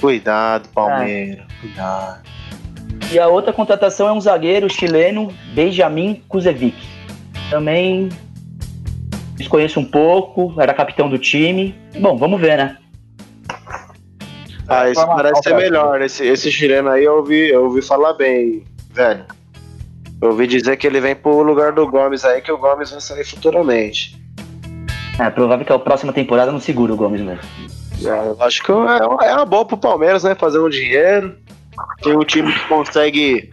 Cuidado, 0.00 0.68
Palmeiras. 0.70 1.44
Cuidado. 1.60 2.22
E 3.12 3.18
a 3.18 3.28
outra 3.28 3.52
contratação 3.52 4.08
é 4.08 4.12
um 4.12 4.20
zagueiro 4.20 4.68
chileno, 4.68 5.32
Benjamin 5.54 6.22
Kuzevic. 6.28 6.76
Também 7.50 8.08
desconheço 9.36 9.78
um 9.80 9.84
pouco, 9.84 10.54
era 10.60 10.72
capitão 10.74 11.08
do 11.08 11.18
time. 11.18 11.74
Bom, 12.00 12.16
vamos 12.16 12.40
ver, 12.40 12.56
né? 12.56 12.76
Ah, 14.66 14.88
esse 14.88 15.04
parece 15.06 15.40
o 15.40 15.42
ser 15.42 15.56
melhor. 15.56 16.00
Esse, 16.00 16.26
esse 16.26 16.50
chileno 16.50 16.88
aí 16.88 17.04
eu 17.04 17.16
ouvi, 17.16 17.50
eu 17.50 17.64
ouvi 17.64 17.82
falar 17.82 18.14
bem, 18.14 18.64
velho. 18.90 19.24
Eu 20.20 20.30
ouvi 20.30 20.46
dizer 20.46 20.76
que 20.76 20.86
ele 20.86 21.00
vem 21.00 21.14
pro 21.14 21.42
lugar 21.42 21.72
do 21.72 21.86
Gomes 21.86 22.24
aí, 22.24 22.40
que 22.40 22.50
o 22.50 22.56
Gomes 22.56 22.90
vai 22.90 23.00
sair 23.00 23.24
futuramente. 23.24 24.18
É 25.18 25.28
provável 25.30 25.64
que 25.64 25.72
a 25.72 25.78
próxima 25.78 26.12
temporada 26.12 26.50
não 26.50 26.60
segura 26.60 26.92
o 26.92 26.96
Gomes 26.96 27.20
mesmo. 27.20 27.42
É, 28.06 28.44
acho 28.44 28.62
que 28.62 28.70
é, 28.70 29.28
é 29.28 29.34
uma 29.34 29.46
boa 29.46 29.64
pro 29.64 29.76
Palmeiras, 29.76 30.22
né? 30.24 30.34
Fazer 30.34 30.58
um 30.58 30.68
dinheiro. 30.68 31.36
Tem 32.02 32.16
um 32.16 32.24
time 32.24 32.52
que 32.52 32.68
consegue. 32.68 33.50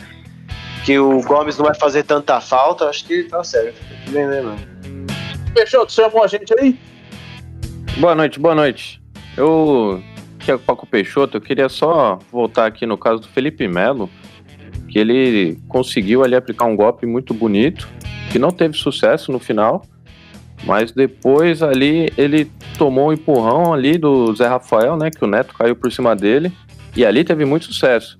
Que 0.86 0.98
o 0.98 1.22
Gomes 1.22 1.58
não 1.58 1.65
vai 1.65 1.75
fazer 1.75 2.03
tanta 2.03 2.41
falta. 2.41 2.86
Acho 2.86 3.05
que 3.05 3.24
tá 3.24 3.43
certo. 3.43 3.75
Tem 3.88 3.98
que 4.05 4.12
vender, 4.12 4.43
mano. 4.43 4.60
Peixoto, 5.53 5.91
chamou 5.91 6.24
a 6.24 6.27
gente 6.27 6.53
aí? 6.60 6.77
Boa 7.98 8.15
noite, 8.15 8.39
boa 8.39 8.55
noite. 8.55 9.01
Eu, 9.38 10.01
que 10.39 10.50
é 10.50 10.55
o 10.55 10.60
Paco 10.60 10.88
Peixoto, 10.88 11.38
eu 11.38 11.41
queria 11.41 11.70
só 11.70 12.20
voltar 12.31 12.65
aqui 12.65 12.86
no 12.86 12.98
caso 12.98 13.22
do 13.22 13.27
Felipe 13.27 13.67
Melo, 13.67 14.10
que 14.89 14.98
ele 14.98 15.58
conseguiu 15.67 16.24
ali 16.24 16.36
aplicar 16.36 16.65
um 16.65 16.75
golpe 16.75 17.05
muito 17.05 17.34
bonito, 17.34 17.88
que 18.31 18.39
não 18.39 18.50
teve 18.50 18.77
sucesso 18.77 19.31
no 19.31 19.39
final, 19.39 19.84
mas 20.63 20.91
depois 20.91 21.62
ali 21.63 22.12
ele 22.18 22.46
tomou 22.77 23.10
um 23.10 23.13
empurrão 23.13 23.74
ali 23.74 23.98
do 23.98 24.34
Zé 24.36 24.48
Rafael, 24.48 24.96
né, 24.98 25.10
que 25.10 25.24
o 25.24 25.27
Neto 25.27 25.53
caiu 25.53 25.75
por 25.75 25.91
cima 25.91 26.15
dele, 26.15 26.51
e 26.96 27.06
ali 27.06 27.24
teve 27.24 27.46
muito 27.46 27.65
sucesso. 27.65 28.18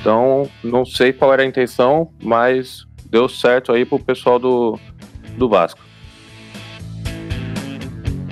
Então, 0.00 0.48
não 0.62 0.84
sei 0.84 1.12
qual 1.12 1.32
era 1.32 1.42
a 1.42 1.46
intenção, 1.46 2.10
mas 2.22 2.86
deu 3.10 3.28
certo 3.28 3.72
aí 3.72 3.84
pro 3.84 3.98
pessoal 3.98 4.38
do, 4.38 4.78
do 5.36 5.48
Vasco. 5.48 5.80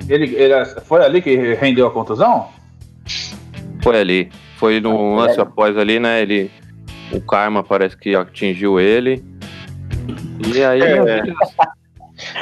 Ele, 0.07 0.35
ele- 0.35 0.65
foi 0.85 1.03
ali 1.03 1.21
que 1.21 1.35
rendeu 1.55 1.87
a 1.87 1.91
contusão? 1.91 2.49
Foi 3.81 3.99
ali. 3.99 4.29
Foi 4.57 4.79
no 4.79 5.15
lance 5.15 5.39
após 5.39 5.77
ali, 5.77 5.99
né? 5.99 6.21
Ele. 6.21 6.49
O 7.11 7.19
karma 7.21 7.63
parece 7.63 7.97
que 7.97 8.15
atingiu 8.15 8.79
ele. 8.79 9.23
E 10.55 10.63
aí. 10.63 10.81
É. 10.81 11.23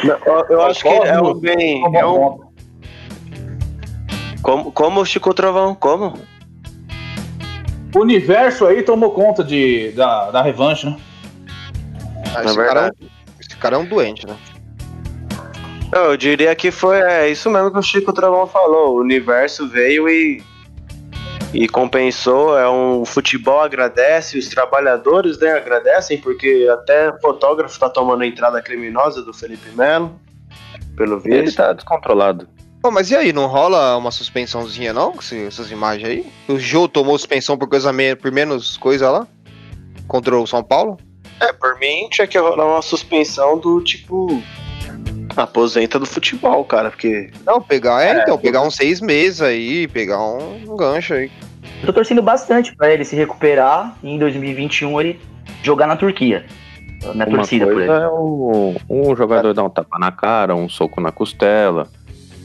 Não, 0.04 0.18
eu, 0.26 0.46
eu 0.50 0.62
acho 0.64 0.82
que 0.82 0.88
é 0.88 1.22
um 1.22 1.34
bem. 1.34 1.84
É 1.96 2.06
um, 2.06 2.40
como, 4.44 4.72
como 4.74 5.00
o 5.00 5.06
Chico 5.06 5.34
Trovão? 5.34 5.74
Como? 5.74 6.14
O 7.96 8.00
universo 8.00 8.66
aí 8.66 8.84
tomou 8.84 9.12
conta 9.12 9.44
de, 9.44 9.92
da, 9.92 10.32
da 10.32 10.42
revanche, 10.42 10.86
né? 10.88 10.98
Ah, 12.36 12.44
Na 12.44 12.46
esse, 12.46 12.56
cara 12.56 12.80
é 12.82 12.86
um, 12.88 13.08
esse 13.40 13.58
cara 13.58 13.76
é 13.76 13.80
um 13.80 13.86
doente, 13.86 14.28
né? 14.28 14.36
Eu 15.94 16.18
diria 16.18 16.54
que 16.56 16.72
foi 16.72 17.00
é, 17.00 17.30
isso 17.30 17.50
mesmo 17.50 17.72
que 17.72 17.78
o 17.78 17.84
Chico 17.84 18.12
Trovão 18.12 18.46
falou. 18.48 18.96
O 18.96 19.00
universo 19.00 19.68
veio 19.68 20.10
e, 20.10 20.44
e 21.54 21.68
compensou. 21.68 22.58
É 22.58 22.70
um 22.70 23.02
o 23.02 23.06
futebol 23.06 23.60
agradece, 23.62 24.38
os 24.38 24.48
trabalhadores 24.48 25.38
né, 25.40 25.52
agradecem, 25.52 26.18
porque 26.20 26.68
até 26.72 27.12
fotógrafo 27.20 27.80
tá 27.80 27.90
tomando 27.90 28.24
a 28.24 28.28
entrada 28.28 28.62
criminosa 28.62 29.22
do 29.22 29.34
Felipe 29.34 29.70
Melo, 29.76 30.20
pelo 30.96 31.22
Ele 31.26 31.42
visto. 31.44 31.58
tá 31.58 31.74
descontrolado. 31.74 32.48
Pô, 32.82 32.92
mas 32.92 33.12
e 33.12 33.16
aí, 33.16 33.32
não 33.32 33.48
rola 33.48 33.96
uma 33.98 34.12
suspensãozinha 34.12 34.92
não, 34.92 35.14
essas 35.48 35.72
imagens 35.72 36.10
aí? 36.10 36.26
O 36.50 36.60
Jô 36.60 36.88
tomou 36.88 37.18
suspensão 37.18 37.58
por, 37.58 37.68
coisa 37.70 37.94
me- 37.94 38.16
por 38.16 38.30
menos 38.32 38.76
coisa 38.78 39.10
lá? 39.10 39.26
Contra 40.08 40.38
o 40.38 40.46
São 40.46 40.62
Paulo? 40.62 40.98
É, 41.40 41.52
por 41.54 41.80
mim 41.80 42.08
tinha 42.12 42.28
que 42.28 42.38
rolar 42.38 42.66
uma 42.66 42.82
suspensão 42.82 43.58
do 43.58 43.82
tipo. 43.82 44.42
Aposenta 45.36 45.98
do 46.00 46.06
futebol, 46.06 46.64
cara, 46.64 46.90
porque. 46.90 47.32
Não, 47.46 47.62
pegar, 47.62 48.04
é, 48.04 48.22
então, 48.22 48.38
pegar 48.38 48.62
uns 48.62 48.76
seis 48.76 49.02
meses 49.02 49.42
aí, 49.42 49.88
pegar 49.88 50.20
um, 50.20 50.72
um 50.72 50.76
gancho 50.76 51.14
aí. 51.14 51.32
Eu 51.82 51.88
tô 51.88 51.94
torcendo 51.94 52.22
bastante 52.22 52.76
pra 52.76 52.94
ele 52.94 53.04
se 53.04 53.16
recuperar 53.16 53.98
e 54.04 54.10
em 54.10 54.20
2021 54.20 55.00
ele 55.02 55.20
jogar 55.62 55.88
na 55.88 55.96
Turquia. 55.96 56.46
Minha 57.02 57.26
Uma 57.26 57.26
torcida 57.26 57.66
por 57.66 57.82
ele. 57.82 57.92
é 57.92 58.08
o, 58.08 58.76
um 58.90 59.16
jogador 59.16 59.54
dar 59.54 59.64
um 59.64 59.70
tapa 59.70 60.00
na 60.00 60.12
cara, 60.12 60.56
um 60.56 60.70
soco 60.70 61.02
na 61.02 61.12
costela. 61.12 61.88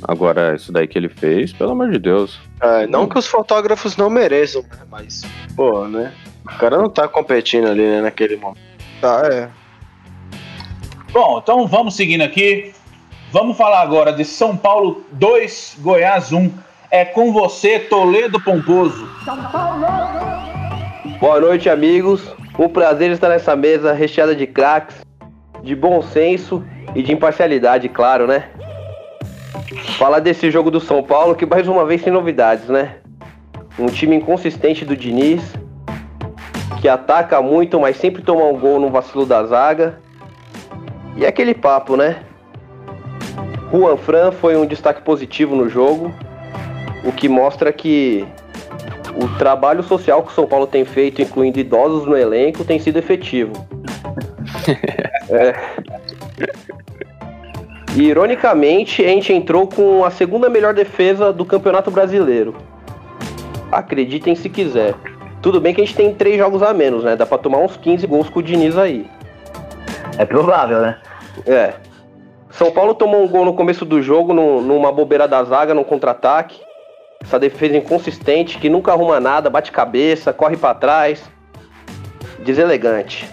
Agora, 0.03 0.55
isso 0.55 0.73
daí 0.73 0.87
que 0.87 0.97
ele 0.97 1.09
fez, 1.09 1.53
pelo 1.53 1.73
amor 1.73 1.91
de 1.91 1.99
Deus. 1.99 2.41
É, 2.61 2.87
não 2.87 3.07
que 3.07 3.19
os 3.19 3.27
fotógrafos 3.27 3.97
não 3.97 4.09
mereçam, 4.09 4.63
né? 4.63 4.79
Mas, 4.91 5.23
pô, 5.57 5.87
né? 5.87 6.13
O 6.45 6.59
cara 6.59 6.79
não 6.79 6.89
tá 6.89 7.07
competindo 7.07 7.67
ali, 7.67 7.83
né, 7.83 8.01
naquele 8.01 8.37
momento. 8.37 8.61
Tá, 9.01 9.23
é. 9.31 9.49
Bom, 11.13 11.41
então 11.43 11.67
vamos 11.67 11.95
seguindo 11.95 12.23
aqui. 12.23 12.73
Vamos 13.31 13.59
falar 13.59 13.83
agora 13.83 14.11
de 14.11 14.25
São 14.25 14.57
Paulo 14.57 15.05
2, 15.13 15.77
Goiás 15.81 16.33
1. 16.33 16.51
É 16.91 17.05
com 17.05 17.31
você, 17.31 17.79
Toledo 17.79 18.41
Pomposo. 18.41 19.07
Boa 21.21 21.39
noite, 21.39 21.69
amigos. 21.69 22.35
Um 22.59 22.71
prazer 22.71 23.11
estar 23.11 23.29
nessa 23.29 23.55
mesa 23.55 23.93
recheada 23.93 24.35
de 24.35 24.47
craques, 24.47 25.05
de 25.63 25.77
bom 25.77 26.01
senso 26.01 26.65
e 26.95 27.03
de 27.03 27.13
imparcialidade, 27.13 27.91
claro, 27.91 28.27
né? 28.27 28.49
Falar 29.99 30.21
desse 30.21 30.51
jogo 30.51 30.71
do 30.71 30.81
São 30.81 31.03
Paulo 31.03 31.35
que 31.35 31.45
mais 31.45 31.69
uma 31.69 31.85
vez 31.85 32.03
tem 32.03 32.11
novidades, 32.11 32.71
né? 32.71 32.97
Um 33.79 33.89
time 33.89 34.17
inconsistente 34.17 34.87
do 34.87 34.97
Diniz, 34.97 35.53
que 36.81 36.89
ataca 36.89 37.43
muito, 37.43 37.79
mas 37.79 37.99
sempre 37.99 38.23
toma 38.23 38.45
um 38.45 38.59
gol 38.59 38.81
no 38.81 38.89
vacilo 38.89 39.27
da 39.27 39.45
zaga. 39.45 40.01
E 41.15 41.27
aquele 41.27 41.53
papo, 41.53 41.95
né? 41.95 42.23
Juan 43.73 43.97
Fran 43.97 44.33
foi 44.33 44.57
um 44.57 44.67
destaque 44.67 45.03
positivo 45.03 45.55
no 45.55 45.69
jogo, 45.69 46.13
o 47.05 47.13
que 47.13 47.29
mostra 47.29 47.73
que 47.73 48.27
o 49.15 49.29
trabalho 49.37 49.83
social 49.83 50.23
que 50.23 50.31
o 50.31 50.35
São 50.35 50.47
Paulo 50.47 50.67
tem 50.67 50.85
feito, 50.85 51.21
incluindo 51.21 51.59
idosos 51.59 52.07
no 52.07 52.17
elenco, 52.17 52.65
tem 52.65 52.79
sido 52.79 52.99
efetivo. 52.99 53.53
É. 55.31 55.55
E, 57.95 58.05
ironicamente, 58.05 59.05
a 59.05 59.09
gente 59.09 59.31
entrou 59.31 59.67
com 59.67 60.03
a 60.03 60.11
segunda 60.11 60.49
melhor 60.49 60.73
defesa 60.73 61.35
do 61.35 61.45
Campeonato 61.45 61.91
Brasileiro. 61.91 62.57
Acreditem 63.71 64.35
se 64.35 64.49
quiser. 64.49 64.95
Tudo 65.43 65.61
bem 65.61 65.75
que 65.75 65.83
a 65.83 65.85
gente 65.85 65.95
tem 65.95 66.15
três 66.15 66.39
jogos 66.39 66.63
a 66.63 66.73
menos, 66.73 67.05
né? 67.05 67.15
Dá 67.15 67.27
pra 67.27 67.37
tomar 67.37 67.59
uns 67.59 67.77
15 67.77 68.07
gols 68.07 68.31
com 68.31 68.41
o 68.41 68.43
Diniz 68.43 68.79
aí. 68.79 69.07
É 70.17 70.25
provável, 70.25 70.81
né? 70.81 70.97
É. 71.47 71.75
São 72.51 72.71
Paulo 72.73 72.95
tomou 72.95 73.23
um 73.23 73.29
gol 73.29 73.45
no 73.45 73.55
começo 73.55 73.85
do 73.85 74.03
jogo, 74.03 74.33
no- 74.33 74.61
numa 74.61 74.91
bobeira 74.91 75.29
da 75.29 75.43
zaga, 75.45 75.75
num 75.75 75.85
contra-ataque. 75.85 76.61
Essa 77.23 77.39
defesa 77.39 77.77
inconsistente, 77.77 78.59
que 78.59 78.69
nunca 78.71 78.93
arruma 78.93 79.19
nada, 79.21 79.51
bate 79.51 79.71
cabeça, 79.73 80.33
corre 80.33 80.57
pra 80.57 80.75
trás. 80.75 81.23
Deselegante. 82.39 83.29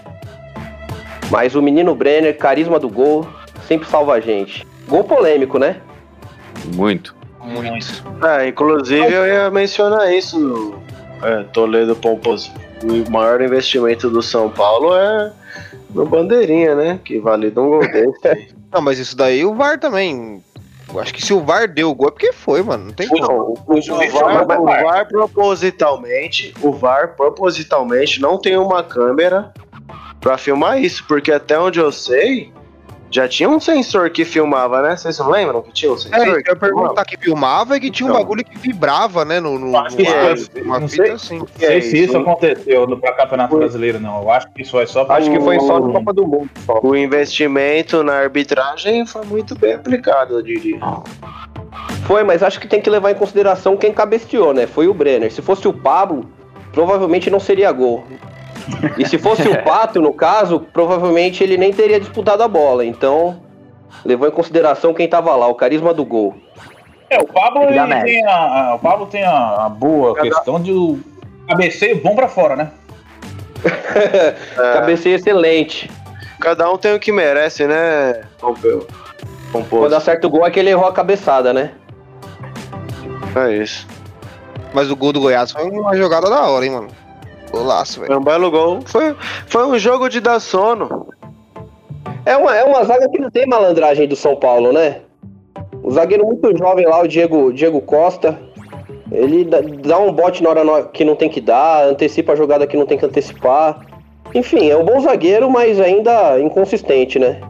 Mas 1.30 1.54
o 1.54 1.62
menino 1.62 1.94
Brenner, 1.94 2.36
carisma 2.36 2.78
do 2.78 2.88
gol, 2.88 3.26
sempre 3.66 3.88
salva 3.88 4.14
a 4.14 4.20
gente. 4.20 4.66
Gol 4.88 5.04
polêmico, 5.04 5.58
né? 5.58 5.80
Muito. 6.74 7.14
Muito. 7.42 8.04
É, 8.26 8.48
inclusive 8.48 9.12
eu 9.12 9.26
ia 9.26 9.50
mencionar 9.50 10.12
isso, 10.12 10.74
é, 11.22 11.44
Toledo 11.52 11.94
Pomposo. 11.94 12.50
O 12.82 13.10
maior 13.10 13.40
investimento 13.40 14.10
do 14.10 14.20
São 14.20 14.50
Paulo 14.50 14.94
é 14.96 15.32
no 15.90 16.04
Bandeirinha, 16.04 16.74
né? 16.74 17.00
Que 17.04 17.18
valida 17.20 17.60
um 17.62 17.68
gol 17.70 17.80
desse. 17.80 18.54
Não, 18.76 18.82
mas 18.82 18.98
isso 18.98 19.16
daí 19.16 19.42
o 19.42 19.54
VAR 19.54 19.80
também. 19.80 20.44
Eu 20.92 21.00
acho 21.00 21.14
que 21.14 21.24
se 21.24 21.32
o 21.32 21.42
VAR 21.42 21.66
deu 21.66 21.88
o 21.88 21.94
gol 21.94 22.08
é 22.08 22.10
porque 22.10 22.30
foi, 22.30 22.62
mano. 22.62 22.84
Não 22.84 22.92
tem 22.92 23.08
como. 23.08 23.22
Não, 23.22 23.38
o, 23.38 23.78
o 23.78 24.10
VAR, 24.12 24.60
o 24.60 24.64
VAR 24.66 25.08
propositalmente, 25.08 26.54
o 26.60 26.72
VAR 26.72 27.16
propositalmente 27.16 28.20
não 28.20 28.38
tem 28.38 28.54
uma 28.58 28.84
câmera 28.84 29.50
pra 30.20 30.36
filmar 30.36 30.78
isso, 30.78 31.02
porque 31.08 31.32
até 31.32 31.58
onde 31.58 31.78
eu 31.78 31.90
sei, 31.90 32.52
já 33.16 33.26
tinha 33.26 33.48
um 33.48 33.58
sensor 33.58 34.10
que 34.10 34.24
filmava, 34.26 34.82
né? 34.82 34.94
Vocês 34.96 35.18
não 35.18 35.30
lembram 35.30 35.62
que 35.62 35.72
tinha 35.72 35.90
um 35.90 35.96
sensor? 35.96 36.18
É, 36.18 36.28
eu 36.28 36.42
que 36.42 36.50
ia 36.50 36.56
perguntar 36.56 37.04
que 37.06 37.16
filmava 37.16 37.76
e 37.76 37.80
que 37.80 37.90
tinha 37.90 38.06
um 38.06 38.10
Então. 38.10 38.20
bagulho 38.22 38.44
que 38.44 38.58
vibrava, 38.58 39.24
né? 39.24 39.40
No, 39.40 39.58
no, 39.58 39.74
Acho 39.78 39.96
que 39.96 40.02
no 40.02 40.08
isso 40.08 40.50
ar, 40.52 40.58
é- 40.58 40.62
uma 40.62 40.78
não 40.80 40.86
fita 40.88 41.02
sei. 41.04 41.12
assim. 41.14 41.38
Não 41.38 41.48
sei 41.58 41.78
É 41.78 41.80
se 41.80 41.86
isso. 41.86 41.96
isso 42.10 42.18
aconteceu 42.18 42.86
no 42.86 42.98
pra 43.00 43.14
Campeonato 43.14 43.56
Brasileiro, 43.56 43.98
não. 43.98 44.22
Eu 44.22 44.30
acho 44.30 44.50
que 44.52 44.60
isso 44.62 44.78
é 44.78 44.84
só 44.86 45.04
pra 45.04 45.16
Acho 45.16 45.30
que 45.30 45.40
foi 45.40 45.58
só 45.60 45.80
no 45.80 45.88
O- 45.88 45.92
Copa 45.94 46.12
do 46.12 46.26
Mundo. 46.26 46.50
Só. 46.66 46.78
O 46.82 46.94
investimento 46.94 48.02
na 48.04 48.12
arbitragem 48.18 49.06
foi 49.06 49.24
muito 49.24 49.58
bem 49.58 49.72
aplicado, 49.74 50.34
eu 50.34 50.42
diria. 50.42 50.78
Foi, 52.06 52.22
mas 52.22 52.42
acho 52.42 52.60
que 52.60 52.68
tem 52.68 52.80
que 52.80 52.90
levar 52.90 53.10
em 53.10 53.14
consideração 53.14 53.76
quem 53.76 53.92
cabeceou, 53.92 54.52
né? 54.52 54.66
Foi 54.66 54.86
o 54.88 54.94
Brenner. 54.94 55.32
Se 55.32 55.40
fosse 55.42 55.66
o 55.66 55.72
Pablo, 55.72 56.28
provavelmente 56.72 57.30
não 57.30 57.40
seria 57.40 57.72
gol. 57.72 58.04
E 58.98 59.06
se 59.08 59.18
fosse 59.18 59.46
o 59.48 59.62
Pato, 59.62 60.00
no 60.00 60.12
caso, 60.12 60.60
provavelmente 60.72 61.42
ele 61.42 61.56
nem 61.56 61.72
teria 61.72 62.00
disputado 62.00 62.42
a 62.42 62.48
bola. 62.48 62.84
Então, 62.84 63.40
levou 64.04 64.26
em 64.28 64.30
consideração 64.32 64.92
quem 64.94 65.08
tava 65.08 65.34
lá, 65.36 65.46
o 65.46 65.54
carisma 65.54 65.92
do 65.94 66.04
gol. 66.04 66.34
É, 67.08 67.18
o 67.20 67.26
Pablo, 67.26 67.62
ele 67.62 68.02
tem 68.04 68.26
a, 68.26 68.32
a- 68.70 68.74
o 68.74 68.78
Pablo 68.80 69.06
tem 69.06 69.22
a, 69.24 69.66
a 69.66 69.68
boa 69.68 70.14
questão 70.20 70.60
de 70.60 70.72
o 70.72 70.98
cabeceio 71.48 72.02
bom 72.02 72.16
pra 72.16 72.26
fora, 72.28 72.56
né? 72.56 72.70
Cabeceio 74.74 75.16
excelente. 75.16 75.90
Cada 76.40 76.70
um 76.70 76.76
tem 76.76 76.94
o 76.94 77.00
que 77.00 77.10
merece, 77.12 77.66
né, 77.66 78.22
Pompeu? 78.38 78.86
Quando 79.70 79.94
acerta 79.94 80.26
o 80.26 80.30
gol 80.30 80.44
é 80.46 80.50
que 80.50 80.58
ele 80.60 80.70
errou 80.70 80.86
a 80.86 80.92
cabeçada, 80.92 81.52
né? 81.52 81.70
É 83.34 83.52
isso. 83.56 83.86
Mas 84.74 84.90
o 84.90 84.96
gol 84.96 85.12
do 85.12 85.20
Goiás 85.20 85.52
foi 85.52 85.64
uma 85.70 85.96
jogada 85.96 86.28
da 86.28 86.42
hora, 86.42 86.64
hein, 86.66 86.72
mano. 86.72 86.88
Golaço, 87.56 88.00
velho. 88.00 88.12
Foi 88.12 88.20
um 88.20 88.24
belo 88.24 88.50
gol. 88.50 88.80
Foi, 88.84 89.16
foi 89.46 89.66
um 89.66 89.78
jogo 89.78 90.08
de 90.08 90.20
dar 90.20 90.40
sono. 90.40 91.08
É 92.24 92.36
uma, 92.36 92.54
é 92.54 92.64
uma 92.64 92.84
zaga 92.84 93.08
que 93.08 93.18
não 93.18 93.30
tem 93.30 93.46
malandragem 93.46 94.06
do 94.06 94.16
São 94.16 94.36
Paulo, 94.36 94.72
né? 94.72 95.00
O 95.82 95.90
zagueiro 95.90 96.26
muito 96.26 96.56
jovem 96.56 96.86
lá, 96.86 97.00
o 97.00 97.06
Diego, 97.06 97.52
Diego 97.52 97.80
Costa, 97.80 98.38
ele 99.12 99.44
dá, 99.44 99.98
um 99.98 100.12
bote 100.12 100.42
na 100.42 100.50
hora 100.50 100.82
que 100.92 101.04
não 101.04 101.14
tem 101.14 101.28
que 101.28 101.40
dar, 101.40 101.84
antecipa 101.84 102.32
a 102.32 102.36
jogada 102.36 102.66
que 102.66 102.76
não 102.76 102.86
tem 102.86 102.98
que 102.98 103.06
antecipar. 103.06 103.86
Enfim, 104.34 104.68
é 104.68 104.76
um 104.76 104.84
bom 104.84 105.00
zagueiro, 105.00 105.48
mas 105.48 105.80
ainda 105.80 106.40
inconsistente, 106.40 107.18
né? 107.18 107.40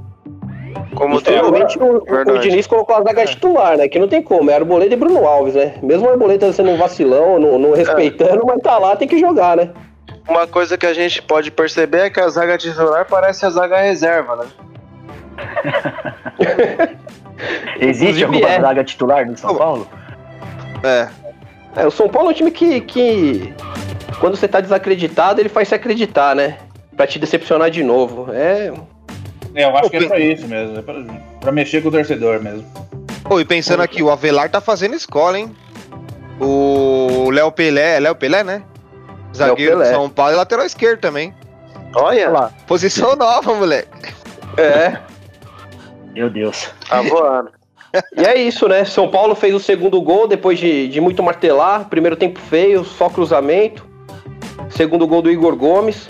Como 0.95 1.21
tem 1.21 1.39
Provavelmente 1.39 1.79
o, 1.79 2.03
o. 2.35 2.39
Diniz 2.39 2.67
colocou 2.67 2.97
a 2.97 3.03
zaga 3.03 3.25
titular, 3.25 3.77
né? 3.79 3.89
Que 3.89 3.99
não 3.99 4.09
tem 4.09 4.23
como, 4.23 4.51
é 4.51 4.55
Arboleda 4.55 4.95
e 4.95 4.97
Bruno 4.97 5.27
Alves, 5.27 5.55
né? 5.55 5.75
Mesmo 5.83 6.07
o 6.07 6.11
Arboleda 6.11 6.53
sendo 6.53 6.71
um 6.71 6.77
vacilão, 6.77 7.39
não, 7.39 7.59
não 7.59 7.73
respeitando, 7.73 8.45
mas 8.47 8.61
tá 8.61 8.79
lá, 8.79 8.95
tem 8.95 9.09
que 9.09 9.19
jogar, 9.19 9.57
né? 9.57 9.71
Uma 10.29 10.47
coisa 10.47 10.77
que 10.77 10.87
a 10.87 10.93
gente 10.93 11.23
pode 11.23 11.51
perceber 11.51 11.99
é 11.99 12.11
que 12.11 12.21
a 12.21 12.29
zaga 12.29 12.59
titular 12.59 13.07
parece 13.07 13.47
a 13.47 13.51
zaga 13.51 13.79
reserva, 13.81 14.37
né? 14.37 14.47
Existe 17.81 18.25
alguma 18.25 18.49
é. 18.49 18.61
zaga 18.61 18.85
titular 18.85 19.27
do 19.27 19.39
São 19.39 19.55
Paulo? 19.55 19.89
É. 20.83 21.09
É, 21.77 21.87
o 21.87 21.91
São 21.91 22.09
Paulo 22.09 22.31
é 22.31 22.33
um 22.33 22.35
time 22.35 22.51
que, 22.51 22.81
que 22.81 23.55
quando 24.19 24.37
você 24.37 24.49
tá 24.49 24.61
desacreditado, 24.61 25.41
ele 25.41 25.49
faz 25.49 25.69
se 25.69 25.75
acreditar, 25.75 26.35
né? 26.35 26.59
Pra 26.97 27.07
te 27.07 27.19
decepcionar 27.19 27.71
de 27.71 27.85
novo. 27.85 28.33
É, 28.33 28.73
É, 29.55 29.65
eu 29.65 29.77
acho 29.77 29.91
que 29.91 29.97
é 29.97 30.09
pra 30.09 30.19
isso 30.19 30.49
mesmo. 30.49 30.79
É 30.79 30.83
pra, 30.83 30.95
pra 31.41 31.53
mexer 31.53 31.83
com 31.83 31.89
o 31.89 31.93
torcedor 31.93 32.43
mesmo. 32.43 32.65
Pô, 33.23 33.41
e 33.41 33.45
pensando 33.45 33.83
aqui, 33.83 34.03
o 34.03 34.11
Avelar 34.11 34.49
tá 34.49 34.61
fazendo 34.61 34.95
escola, 34.95 35.39
hein? 35.39 35.55
O 36.41 37.31
Léo 37.31 37.51
Pelé, 37.51 37.97
é 37.97 38.01
Léo 38.01 38.15
Pelé, 38.15 38.45
né? 38.45 38.63
Zagueiro 39.37 39.79
Pelé. 39.79 39.85
de 39.85 39.95
São 39.95 40.09
Paulo 40.09 40.33
e 40.33 40.37
lateral 40.37 40.67
esquerdo 40.67 41.01
também. 41.01 41.35
Olha, 41.95 42.29
lá. 42.29 42.51
Posição 42.67 43.17
nova, 43.17 43.55
moleque. 43.55 44.15
É. 44.57 44.99
Meu 46.13 46.29
Deus. 46.31 46.71
tá 46.89 47.03
voando. 47.03 47.51
E 48.17 48.25
é 48.25 48.37
isso, 48.37 48.69
né? 48.69 48.85
São 48.85 49.09
Paulo 49.09 49.35
fez 49.35 49.55
o 49.55 49.61
segundo 49.61 50.01
gol 50.03 50.29
depois 50.29 50.59
de, 50.59 50.89
de 50.89 51.01
muito 51.01 51.23
martelar. 51.23 51.89
Primeiro 51.89 52.17
tempo 52.17 52.39
feio, 52.39 52.85
só 52.85 53.09
cruzamento. 53.09 53.87
Segundo 54.71 55.07
gol 55.07 55.23
do 55.23 55.31
Igor 55.31 55.57
Gomes. 55.57 56.09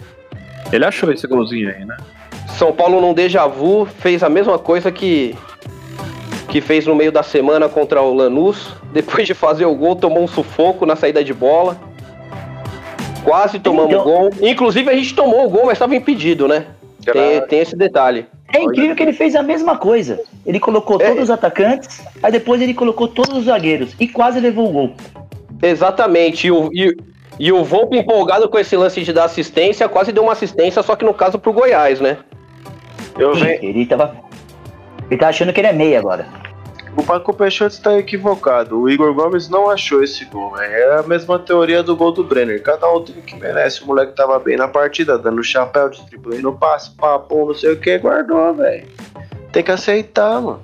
Ele 0.73 0.85
achou 0.85 1.12
esse 1.12 1.26
golzinho 1.26 1.68
aí, 1.68 1.85
né? 1.85 1.97
São 2.56 2.73
Paulo 2.73 3.00
num 3.00 3.12
déjà 3.12 3.47
vu, 3.47 3.87
fez 3.87 4.23
a 4.23 4.28
mesma 4.28 4.59
coisa 4.59 4.90
que 4.90 5.37
que 6.49 6.61
fez 6.61 6.87
no 6.87 6.95
meio 6.95 7.12
da 7.12 7.23
semana 7.23 7.68
contra 7.68 8.00
o 8.00 8.14
Lanús. 8.14 8.68
Depois 8.92 9.26
de 9.26 9.35
fazer 9.35 9.66
o 9.66 9.75
gol, 9.75 9.97
tomou 9.97 10.23
um 10.23 10.28
sufoco 10.28 10.87
na 10.87 10.97
saída 10.97 11.23
de 11.23 11.35
bola. 11.35 11.76
Quase 13.26 13.59
tomamos 13.59 13.92
o 13.92 13.97
Então- 13.97 14.04
gol. 14.04 14.30
Inclusive 14.40 14.88
a 14.88 14.95
gente 14.95 15.14
tomou 15.14 15.47
o 15.47 15.50
gol, 15.50 15.62
mas 15.66 15.73
estava 15.73 15.97
impedido, 15.97 16.47
né? 16.47 16.64
Tem, 17.04 17.40
tem 17.49 17.59
esse 17.61 17.76
detalhe. 17.76 18.26
É 18.54 18.62
incrível 18.62 18.95
que 18.95 19.02
ele 19.02 19.12
fez 19.12 19.35
a 19.35 19.42
mesma 19.42 19.76
coisa. 19.76 20.21
Ele 20.47 20.61
colocou 20.61 21.00
É. 21.02 21.09
todos 21.09 21.25
os 21.25 21.30
atacantes, 21.30 22.00
aí 22.23 22.30
depois 22.30 22.62
ele 22.62 22.73
colocou 22.73 23.09
todos 23.09 23.37
os 23.37 23.45
zagueiros 23.47 23.95
e 23.99 24.06
quase 24.06 24.38
levou 24.38 24.68
o 24.68 24.73
gol. 24.73 24.90
Exatamente. 25.62 26.47
E 26.47 26.50
o, 26.52 26.71
e, 26.73 26.97
e 27.38 27.52
o 27.52 27.64
Volpe 27.64 27.97
empolgado 27.99 28.49
com 28.49 28.59
esse 28.59 28.76
lance 28.76 29.02
de 29.02 29.12
dar 29.12 29.25
assistência, 29.25 29.88
quase 29.88 30.12
deu 30.12 30.23
uma 30.23 30.33
assistência, 30.33 30.83
só 30.83 30.95
que 30.95 31.04
no 31.04 31.12
caso 31.14 31.38
pro 31.38 31.52
Goiás, 31.52 32.00
né? 32.00 32.18
Eu 33.18 33.35
venho. 33.35 33.59
Ele 33.64 33.87
tava. 33.87 34.14
Ele 35.11 35.18
tá 35.21 35.28
achando 35.28 35.52
que 35.52 35.61
ele 35.61 35.68
é 35.68 35.73
meia 35.73 35.99
agora. 35.99 36.26
O 36.96 37.02
Paco 37.02 37.34
Peixoto 37.34 37.74
está 37.74 37.98
equivocado. 37.98 38.80
O 38.80 38.88
Igor 38.88 39.12
Gomes 39.12 39.50
não 39.50 39.70
achou 39.70 40.02
esse 40.02 40.24
gol. 40.24 40.58
É 40.58 40.98
a 40.98 41.02
mesma 41.02 41.38
teoria 41.38 41.82
do 41.82 41.94
gol 41.94 42.10
do 42.10 42.24
Brenner. 42.24 42.62
Cada 42.62 42.90
um 42.90 43.04
tem 43.04 43.18
o 43.18 43.22
que 43.22 43.36
merece. 43.36 43.82
O 43.82 43.86
moleque 43.86 44.16
tava 44.16 44.38
bem 44.38 44.56
na 44.56 44.66
partida, 44.66 45.18
dando 45.18 45.44
chapéu, 45.44 45.90
distribuindo 45.90 46.52
passe, 46.54 46.90
papo, 46.92 47.46
não 47.46 47.54
sei 47.54 47.72
o 47.72 47.76
que, 47.78 47.98
guardou, 47.98 48.54
velho. 48.54 48.88
Tem 49.52 49.62
que 49.62 49.70
aceitar, 49.70 50.40
mano. 50.40 50.62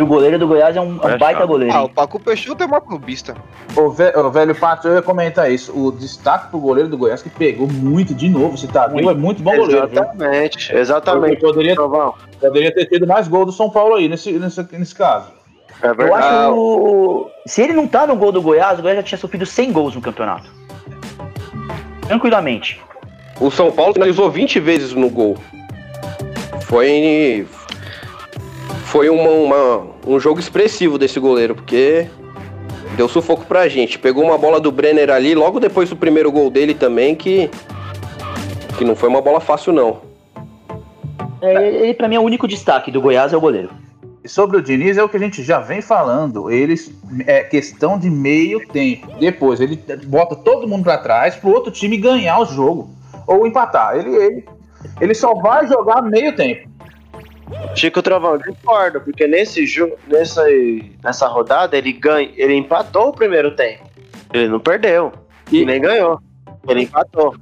E 0.00 0.02
o 0.02 0.06
goleiro 0.06 0.38
do 0.38 0.48
Goiás 0.48 0.74
é 0.74 0.80
um, 0.80 0.98
é 1.02 1.14
um 1.14 1.18
baita 1.18 1.44
goleiro. 1.44 1.74
Ah, 1.74 1.82
o 1.82 1.88
Paco 1.90 2.18
Peixoto 2.18 2.62
é 2.64 2.66
maior 2.66 2.80
clubista. 2.80 3.36
O, 3.76 3.90
ve- 3.90 4.16
o 4.16 4.30
velho 4.30 4.54
Pato, 4.54 4.88
eu 4.88 4.94
ia 4.94 5.02
comentar 5.02 5.52
isso. 5.52 5.78
O 5.78 5.92
destaque 5.92 6.48
pro 6.48 6.58
goleiro 6.58 6.88
do 6.88 6.96
Goiás 6.96 7.20
que 7.22 7.28
pegou 7.28 7.68
muito 7.68 8.14
de 8.14 8.26
novo. 8.30 8.56
Você 8.56 8.66
tá 8.66 8.86
viu? 8.86 9.10
É 9.10 9.14
muito 9.14 9.42
bom 9.42 9.54
goleiro. 9.54 9.86
viu? 9.88 10.00
Exatamente, 10.00 10.74
exatamente. 10.74 11.40
Poderia, 11.42 11.76
poderia 11.76 12.74
ter 12.74 12.86
tido 12.86 13.06
mais 13.06 13.28
gol 13.28 13.44
do 13.44 13.52
São 13.52 13.68
Paulo 13.68 13.96
aí 13.96 14.08
nesse, 14.08 14.32
nesse, 14.32 14.66
nesse 14.72 14.94
caso. 14.94 15.26
É 15.82 15.88
Eu 15.88 15.94
verdade. 15.94 16.24
acho. 16.24 16.54
o- 16.54 17.30
Se 17.46 17.60
ele 17.60 17.74
não 17.74 17.86
tá 17.86 18.06
no 18.06 18.16
gol 18.16 18.32
do 18.32 18.40
Goiás, 18.40 18.78
o 18.78 18.82
Goiás 18.82 18.96
já 18.96 19.02
tinha 19.02 19.18
sofrido 19.18 19.44
100 19.44 19.70
gols 19.70 19.94
no 19.94 20.00
campeonato. 20.00 20.48
Tranquilamente. 22.08 22.80
O 23.38 23.50
São 23.50 23.70
Paulo 23.70 23.92
finalizou 23.92 24.30
20 24.30 24.58
vezes 24.60 24.94
no 24.94 25.10
gol. 25.10 25.36
Foi. 26.62 27.46
Foi 28.86 29.08
uma, 29.08 29.28
uma- 29.30 29.86
um 30.06 30.18
jogo 30.20 30.40
expressivo 30.40 30.98
desse 30.98 31.20
goleiro, 31.20 31.54
porque 31.54 32.08
deu 32.96 33.08
sufoco 33.08 33.44
pra 33.46 33.68
gente. 33.68 33.98
Pegou 33.98 34.24
uma 34.24 34.36
bola 34.38 34.58
do 34.60 34.72
Brenner 34.72 35.10
ali, 35.10 35.34
logo 35.34 35.60
depois 35.60 35.88
do 35.88 35.96
primeiro 35.96 36.30
gol 36.32 36.50
dele 36.50 36.74
também, 36.74 37.14
que. 37.14 37.50
Que 38.76 38.84
não 38.84 38.96
foi 38.96 39.08
uma 39.08 39.20
bola 39.20 39.40
fácil, 39.40 39.72
não. 39.72 39.98
É, 41.42 41.68
ele, 41.68 41.94
pra 41.94 42.08
mim, 42.08 42.16
é 42.16 42.20
o 42.20 42.22
único 42.22 42.48
destaque 42.48 42.90
do 42.90 43.00
Goiás 43.00 43.32
é 43.32 43.36
o 43.36 43.40
goleiro. 43.40 43.70
E 44.24 44.28
sobre 44.28 44.56
o 44.58 44.62
Diniz 44.62 44.98
é 44.98 45.02
o 45.02 45.08
que 45.08 45.16
a 45.16 45.20
gente 45.20 45.42
já 45.42 45.58
vem 45.60 45.80
falando. 45.80 46.50
Eles 46.50 46.92
é 47.26 47.42
questão 47.42 47.98
de 47.98 48.10
meio 48.10 48.66
tempo. 48.68 49.06
Depois 49.18 49.60
ele 49.60 49.78
bota 50.06 50.34
todo 50.36 50.68
mundo 50.68 50.84
pra 50.84 50.98
trás 50.98 51.34
pro 51.36 51.50
outro 51.50 51.70
time 51.70 51.96
ganhar 51.96 52.38
o 52.40 52.44
jogo 52.46 52.90
ou 53.26 53.46
empatar. 53.46 53.96
Ele, 53.96 54.14
ele, 54.16 54.44
ele 55.00 55.14
só 55.14 55.34
vai 55.34 55.66
jogar 55.66 56.02
meio 56.02 56.34
tempo. 56.36 56.68
Chico 57.74 58.02
Trovão, 58.02 58.38
discordo, 58.38 59.00
porque 59.00 59.26
nesse 59.26 59.66
jogo, 59.66 59.96
nessa, 60.06 60.44
nessa 61.02 61.26
rodada, 61.26 61.76
ele 61.76 61.92
ganha, 61.92 62.30
ele 62.36 62.54
empatou 62.54 63.08
o 63.08 63.12
primeiro 63.12 63.50
tempo. 63.56 63.84
Ele 64.32 64.48
não 64.48 64.60
perdeu. 64.60 65.12
E 65.50 65.64
nem 65.64 65.80
ganhou. 65.80 66.20
Ele 66.68 66.82
empatou. 66.82 67.34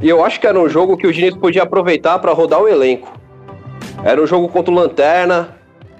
E 0.00 0.08
eu 0.08 0.24
acho 0.24 0.38
que 0.38 0.46
era 0.46 0.58
um 0.58 0.68
jogo 0.68 0.96
que 0.96 1.06
o 1.06 1.12
Diniz 1.12 1.34
podia 1.34 1.64
aproveitar 1.64 2.18
pra 2.20 2.32
rodar 2.32 2.60
o 2.60 2.68
elenco. 2.68 3.12
Era 4.04 4.22
um 4.22 4.26
jogo 4.26 4.48
contra 4.48 4.70
o 4.72 4.74
Lanterna. 4.76 5.56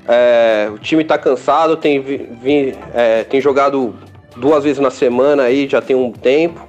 é, 0.07 0.71
o 0.73 0.79
time 0.79 1.03
tá 1.05 1.19
cansado, 1.19 1.77
tem, 1.77 2.01
vi- 2.01 2.75
é, 2.95 3.25
tem 3.25 3.41
jogado 3.41 3.95
duas 4.37 4.63
vezes 4.65 4.79
na 4.79 4.91
semana 4.91 5.43
aí, 5.45 5.69
já 5.69 5.83
tem 5.83 5.97
um 5.97 6.13
tempo. 6.13 6.67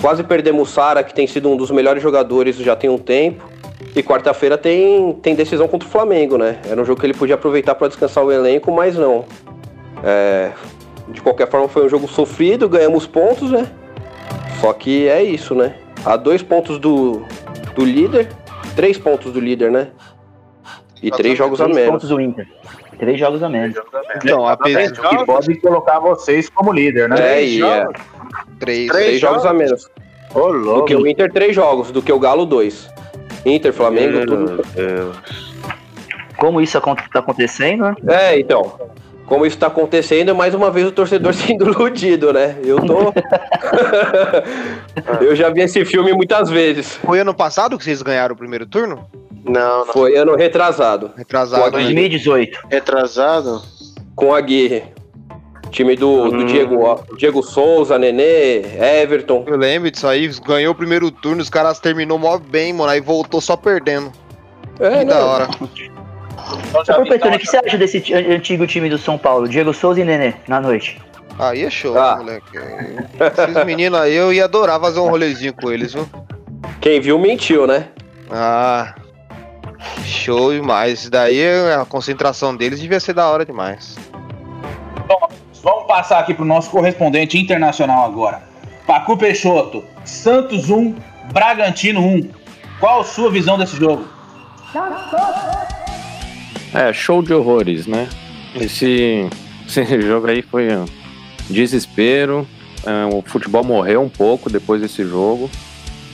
Quase 0.00 0.24
perdemos 0.24 0.68
o 0.68 0.72
Sara, 0.72 1.04
que 1.04 1.12
tem 1.14 1.26
sido 1.26 1.50
um 1.50 1.56
dos 1.56 1.70
melhores 1.70 2.02
jogadores 2.02 2.56
já 2.56 2.74
tem 2.74 2.88
um 2.88 2.96
tempo. 2.98 3.44
E 3.94 4.02
quarta-feira 4.02 4.56
tem, 4.56 5.12
tem 5.14 5.34
decisão 5.34 5.66
contra 5.66 5.88
o 5.88 5.90
Flamengo, 5.90 6.38
né? 6.38 6.60
Era 6.68 6.80
um 6.80 6.84
jogo 6.84 7.00
que 7.00 7.06
ele 7.06 7.14
podia 7.14 7.34
aproveitar 7.34 7.74
pra 7.74 7.88
descansar 7.88 8.24
o 8.24 8.30
elenco, 8.30 8.70
mas 8.70 8.96
não. 8.96 9.24
É, 10.04 10.52
de 11.08 11.20
qualquer 11.20 11.48
forma, 11.50 11.68
foi 11.68 11.84
um 11.84 11.88
jogo 11.88 12.06
sofrido, 12.06 12.68
ganhamos 12.68 13.06
pontos, 13.06 13.50
né? 13.50 13.68
Só 14.60 14.72
que 14.72 15.08
é 15.08 15.22
isso, 15.22 15.54
né? 15.54 15.74
A 16.04 16.16
dois 16.16 16.42
pontos 16.42 16.78
do, 16.78 17.22
do 17.74 17.84
líder, 17.84 18.28
três 18.76 18.96
pontos 18.96 19.32
do 19.32 19.40
líder, 19.40 19.70
né? 19.70 19.88
E 21.02 21.10
três 21.10 21.36
jogos 21.36 21.60
a 21.60 21.64
Três 21.64 21.76
menos. 21.76 21.92
pontos 21.92 22.08
do 22.10 22.20
Inter. 22.20 22.46
Três 22.98 23.18
jogos 23.18 23.42
a 23.42 23.48
menos. 23.48 23.76
Então, 24.16 24.46
apesar 24.46 24.92
Que 24.92 25.24
pode 25.24 25.54
colocar 25.60 25.98
vocês 25.98 26.50
como 26.50 26.72
líder, 26.72 27.08
né? 27.08 27.38
É, 27.38 27.44
e 27.44 27.62
é, 27.62 27.86
três. 28.58 28.90
três 28.90 29.20
jogos 29.20 29.46
a 29.46 29.54
menos. 29.54 29.88
Ô, 30.34 30.52
Do 30.52 30.84
que 30.84 30.94
o 30.94 31.06
Inter, 31.06 31.32
três 31.32 31.56
jogos. 31.56 31.90
Do 31.90 32.02
que 32.02 32.12
o 32.12 32.18
Galo, 32.18 32.44
dois. 32.44 32.90
Inter, 33.44 33.72
Flamengo, 33.72 34.26
tudo. 34.26 34.62
Como 36.36 36.60
isso 36.60 36.78
acon- 36.78 36.96
tá 37.12 37.18
acontecendo, 37.18 37.84
né? 37.84 37.94
É, 38.08 38.38
então. 38.38 38.78
Como 39.26 39.46
isso 39.46 39.56
tá 39.58 39.68
acontecendo, 39.68 40.34
mais 40.34 40.54
uma 40.54 40.70
vez 40.72 40.86
o 40.88 40.92
torcedor 40.92 41.32
sendo 41.34 41.70
iludido, 41.70 42.32
né? 42.32 42.56
Eu 42.64 42.80
tô. 42.84 43.12
eu 45.22 45.36
já 45.36 45.50
vi 45.50 45.60
esse 45.60 45.84
filme 45.84 46.12
muitas 46.12 46.50
vezes. 46.50 46.96
Foi 46.96 47.20
ano 47.20 47.32
passado 47.34 47.78
que 47.78 47.84
vocês 47.84 48.02
ganharam 48.02 48.34
o 48.34 48.38
primeiro 48.38 48.66
turno? 48.66 49.06
Não, 49.44 49.86
não. 49.86 49.92
Foi 49.92 50.16
ano 50.16 50.34
retrasado. 50.34 51.12
Retrasado. 51.16 51.62
Pode 51.62 51.76
né? 51.76 51.82
2018. 51.84 52.58
Retrasado? 52.68 53.62
Com 54.16 54.34
a 54.34 54.40
Guerre. 54.40 54.84
Time 55.70 55.94
do, 55.96 56.30
do 56.30 56.36
Hum. 56.38 56.46
Diego, 56.46 57.04
Diego 57.16 57.42
Souza, 57.42 57.98
Nenê, 57.98 58.62
Everton. 59.02 59.44
Eu 59.46 59.56
lembro 59.56 59.90
disso 59.90 60.06
aí, 60.06 60.28
ganhou 60.46 60.72
o 60.72 60.76
primeiro 60.76 61.10
turno, 61.10 61.40
os 61.40 61.48
caras 61.50 61.78
terminou 61.78 62.18
mó 62.18 62.38
bem, 62.38 62.72
mano, 62.72 62.90
aí 62.90 63.00
voltou 63.00 63.40
só 63.40 63.56
perdendo. 63.56 64.10
É, 64.80 64.90
que 64.90 64.96
né? 64.96 65.04
da 65.04 65.24
hora. 65.24 65.48
Ô, 66.98 67.04
Petone, 67.08 67.36
o 67.36 67.38
que 67.38 67.46
você 67.46 67.58
acha 67.58 67.78
desse 67.78 68.00
ti- 68.00 68.14
antigo 68.14 68.66
time 68.66 68.88
do 68.88 68.98
São 68.98 69.16
Paulo? 69.16 69.48
Diego 69.48 69.72
Souza 69.72 70.00
e 70.00 70.04
Nenê, 70.04 70.34
na 70.48 70.60
noite. 70.60 71.00
Aí 71.38 71.64
é 71.64 71.70
show, 71.70 71.96
Ah. 71.96 72.16
moleque. 72.16 72.46
Esses 72.58 73.64
meninos 73.64 74.00
aí, 74.00 74.14
eu 74.14 74.32
ia 74.32 74.44
adorar 74.44 74.80
fazer 74.80 74.98
um 75.00 75.08
rolezinho 75.08 75.54
com 75.54 75.70
eles, 75.70 75.94
viu? 75.94 76.06
Quem 76.80 77.00
viu 77.00 77.18
mentiu, 77.18 77.66
né? 77.66 77.86
Ah, 78.30 78.94
show 80.04 80.52
demais. 80.52 81.00
Isso 81.02 81.10
daí, 81.10 81.40
a 81.80 81.84
concentração 81.84 82.54
deles 82.56 82.80
devia 82.80 82.98
ser 83.00 83.12
da 83.14 83.28
hora 83.28 83.44
demais. 83.46 83.96
Vamos 85.62 85.86
passar 85.86 86.18
aqui 86.20 86.32
pro 86.34 86.44
nosso 86.44 86.70
correspondente 86.70 87.38
internacional 87.38 88.04
agora. 88.04 88.42
Pacu 88.86 89.16
Peixoto, 89.16 89.84
Santos 90.04 90.70
1, 90.70 90.94
Bragantino 91.32 92.00
1. 92.00 92.30
Qual 92.78 93.00
a 93.00 93.04
sua 93.04 93.30
visão 93.30 93.58
desse 93.58 93.76
jogo? 93.76 94.06
É, 96.72 96.92
show 96.92 97.22
de 97.22 97.34
horrores, 97.34 97.86
né? 97.86 98.08
Esse, 98.54 99.28
esse 99.66 100.00
jogo 100.02 100.28
aí 100.28 100.40
foi 100.42 100.74
um 100.74 100.86
desespero. 101.50 102.46
é, 102.86 103.14
o 103.14 103.20
futebol 103.22 103.62
morreu 103.62 104.00
um 104.02 104.08
pouco 104.08 104.48
depois 104.48 104.80
desse 104.80 105.04
jogo. 105.04 105.50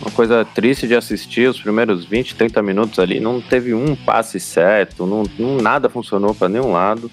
Uma 0.02 0.10
coisa 0.10 0.44
triste 0.44 0.86
de 0.86 0.94
assistir, 0.94 1.48
os 1.48 1.60
primeiros 1.60 2.04
20, 2.04 2.34
30 2.34 2.62
minutos 2.62 2.98
ali, 2.98 3.18
não 3.18 3.40
teve 3.40 3.72
um 3.72 3.96
passe 3.96 4.38
certo, 4.38 5.06
não, 5.06 5.22
não- 5.38 5.56
nada 5.56 5.88
funcionou 5.88 6.34
para 6.34 6.48
nenhum 6.50 6.70
lado. 6.72 7.10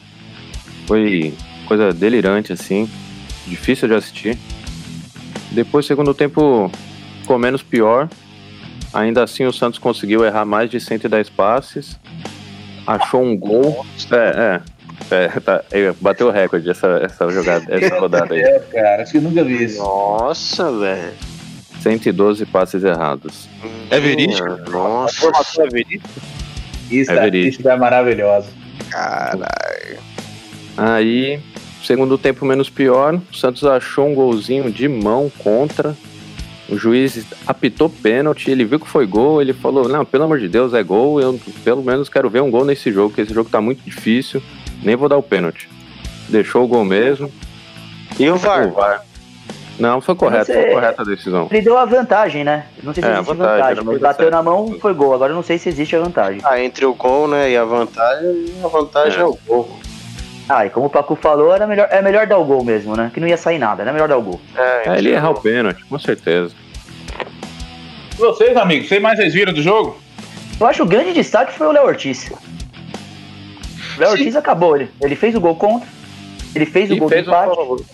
Foi 0.85 1.33
coisa 1.63 1.93
delirante, 1.93 2.53
assim, 2.53 2.89
difícil 3.47 3.87
de 3.87 3.95
assistir. 3.95 4.37
Depois, 5.51 5.85
segundo 5.85 6.13
tempo, 6.13 6.71
ficou 7.21 7.37
menos 7.37 7.61
pior. 7.61 8.09
Ainda 8.93 9.23
assim, 9.23 9.45
o 9.45 9.53
Santos 9.53 9.79
conseguiu 9.79 10.23
errar 10.23 10.45
mais 10.45 10.69
de 10.69 10.79
110 10.79 11.29
passes 11.29 11.97
achou 12.85 13.21
um 13.21 13.37
gol. 13.37 13.85
É, 14.11 14.61
é. 15.11 15.15
é, 15.15 15.27
tá, 15.39 15.63
é, 15.71 15.93
bateu 15.99 16.27
o 16.27 16.31
recorde 16.31 16.69
essa, 16.69 16.87
essa 17.03 17.29
jogada, 17.29 17.65
essa 17.69 17.99
rodada 17.99 18.33
aí. 18.33 18.41
É, 18.41 18.59
cara, 18.71 19.03
acho 19.03 19.11
que 19.11 19.17
eu 19.17 19.21
nunca 19.21 19.43
vi 19.43 19.63
isso. 19.63 19.79
Nossa, 19.79 20.71
velho. 20.71 21.13
112 21.81 22.45
passes 22.45 22.83
errados. 22.83 23.49
É 23.89 23.99
verídico? 23.99 24.71
Nossa. 24.71 25.31
Isso 26.89 27.11
É 27.11 27.15
é, 27.15 27.19
verídico. 27.19 27.59
isso 27.59 27.69
é 27.69 27.75
maravilhoso. 27.75 28.49
Caralho. 28.89 30.12
Aí, 30.77 31.39
segundo 31.83 32.17
tempo 32.17 32.45
menos 32.45 32.69
pior, 32.69 33.19
o 33.31 33.35
Santos 33.35 33.63
achou 33.63 34.07
um 34.07 34.15
golzinho 34.15 34.71
de 34.71 34.87
mão 34.87 35.31
contra. 35.39 35.95
O 36.69 36.77
juiz 36.77 37.25
apitou 37.45 37.89
pênalti, 37.89 38.49
ele 38.49 38.63
viu 38.65 38.79
que 38.79 38.87
foi 38.87 39.05
gol, 39.05 39.41
ele 39.41 39.53
falou: 39.53 39.87
Não, 39.87 40.03
pelo 40.05 40.23
amor 40.23 40.39
de 40.39 40.47
Deus, 40.47 40.73
é 40.73 40.81
gol. 40.81 41.19
Eu 41.21 41.39
pelo 41.63 41.83
menos 41.83 42.09
quero 42.09 42.29
ver 42.29 42.41
um 42.41 42.49
gol 42.49 42.65
nesse 42.65 42.91
jogo, 42.91 43.09
porque 43.09 43.21
esse 43.21 43.33
jogo 43.33 43.49
tá 43.49 43.59
muito 43.61 43.83
difícil. 43.83 44.41
Nem 44.81 44.95
vou 44.95 45.07
dar 45.09 45.17
o 45.17 45.23
pênalti. 45.23 45.69
Deixou 46.29 46.63
o 46.63 46.67
gol 46.67 46.85
mesmo. 46.85 47.31
E 48.19 48.29
o 48.29 48.37
VAR? 48.37 48.67
O 48.67 48.71
VAR. 48.71 49.01
Não, 49.79 49.99
foi 49.99 50.15
correto, 50.15 50.53
foi 50.53 50.71
correta 50.71 51.01
a 51.01 51.05
decisão. 51.05 51.47
Ele 51.51 51.61
deu 51.61 51.77
a 51.77 51.83
vantagem, 51.85 52.43
né? 52.43 52.65
Não 52.83 52.93
sei 52.93 53.01
se 53.03 53.09
É, 53.09 53.11
a 53.11 53.15
existe 53.15 53.33
vantagem, 53.35 53.59
vantagem, 53.75 53.99
pra 53.99 54.07
bateu 54.09 54.31
na 54.31 54.43
mão, 54.43 54.77
foi 54.79 54.93
gol. 54.93 55.13
Agora 55.15 55.31
eu 55.31 55.35
não 55.35 55.43
sei 55.43 55.57
se 55.57 55.67
existe 55.67 55.95
a 55.95 55.99
vantagem. 55.99 56.39
Ah, 56.43 56.59
entre 56.63 56.85
o 56.85 56.93
gol, 56.93 57.27
né, 57.27 57.49
e 57.51 57.57
a 57.57 57.65
vantagem, 57.65 58.45
a 58.63 58.67
vantagem 58.67 59.17
é, 59.19 59.21
É. 59.21 59.25
o 59.25 59.37
gol. 59.47 59.79
Ah, 60.55 60.65
e 60.67 60.69
como 60.69 60.85
o 60.85 60.89
Paco 60.89 61.15
falou, 61.15 61.53
era 61.53 61.65
melhor, 61.65 61.87
é 61.89 62.01
melhor 62.01 62.27
dar 62.27 62.37
o 62.37 62.45
gol 62.45 62.63
mesmo, 62.63 62.95
né? 62.95 63.09
Que 63.13 63.19
não 63.19 63.27
ia 63.27 63.37
sair 63.37 63.57
nada, 63.57 63.81
era 63.81 63.91
melhor 63.91 64.07
dar 64.07 64.17
o 64.17 64.21
gol. 64.21 64.39
É, 64.55 64.89
É, 64.89 64.97
ele 64.97 65.09
errar 65.11 65.29
o 65.31 65.33
o 65.33 65.41
pênalti, 65.41 65.83
com 65.85 65.97
certeza. 65.97 66.53
E 68.13 68.17
Vocês, 68.21 68.55
amigos, 68.55 68.87
vocês 68.87 69.01
mais 69.01 69.17
vocês 69.17 69.33
viram 69.33 69.51
do 69.51 69.63
jogo? 69.63 69.97
Eu 70.59 70.67
acho 70.67 70.77
que 70.77 70.83
o 70.83 70.85
grande 70.85 71.13
destaque 71.13 71.53
foi 71.53 71.65
o 71.67 71.71
Léo 71.71 71.85
Ortiz. 71.87 72.29
O 72.29 73.99
Léo 73.99 74.09
Sim. 74.11 74.17
Ortiz 74.17 74.35
acabou, 74.35 74.75
ele, 74.75 74.91
ele 75.01 75.15
fez 75.15 75.33
o 75.35 75.39
gol 75.41 75.55
contra, 75.55 75.87
ele 76.53 76.65
fez 76.67 76.91
o 76.91 76.93
E 76.93 76.99
gol 76.99 77.09
fez 77.09 77.23
de 77.23 77.29
um 77.29 77.33
empate. 77.33 77.55
gol. 77.55 77.85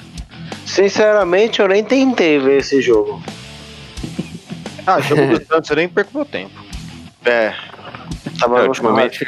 Sinceramente, 0.65 1.61
eu 1.61 1.67
nem 1.67 1.83
tentei 1.83 2.39
ver 2.39 2.57
esse 2.59 2.81
jogo. 2.81 3.21
Ah, 4.85 4.99
jogo 4.99 5.39
do 5.39 5.45
Santos, 5.45 5.69
eu 5.69 5.75
nem 5.77 5.87
perco 5.87 6.11
meu 6.13 6.25
tempo. 6.25 6.51
É. 7.25 7.53
Tava 8.39 8.59
É, 8.63 8.67
ultimamente. 8.67 9.25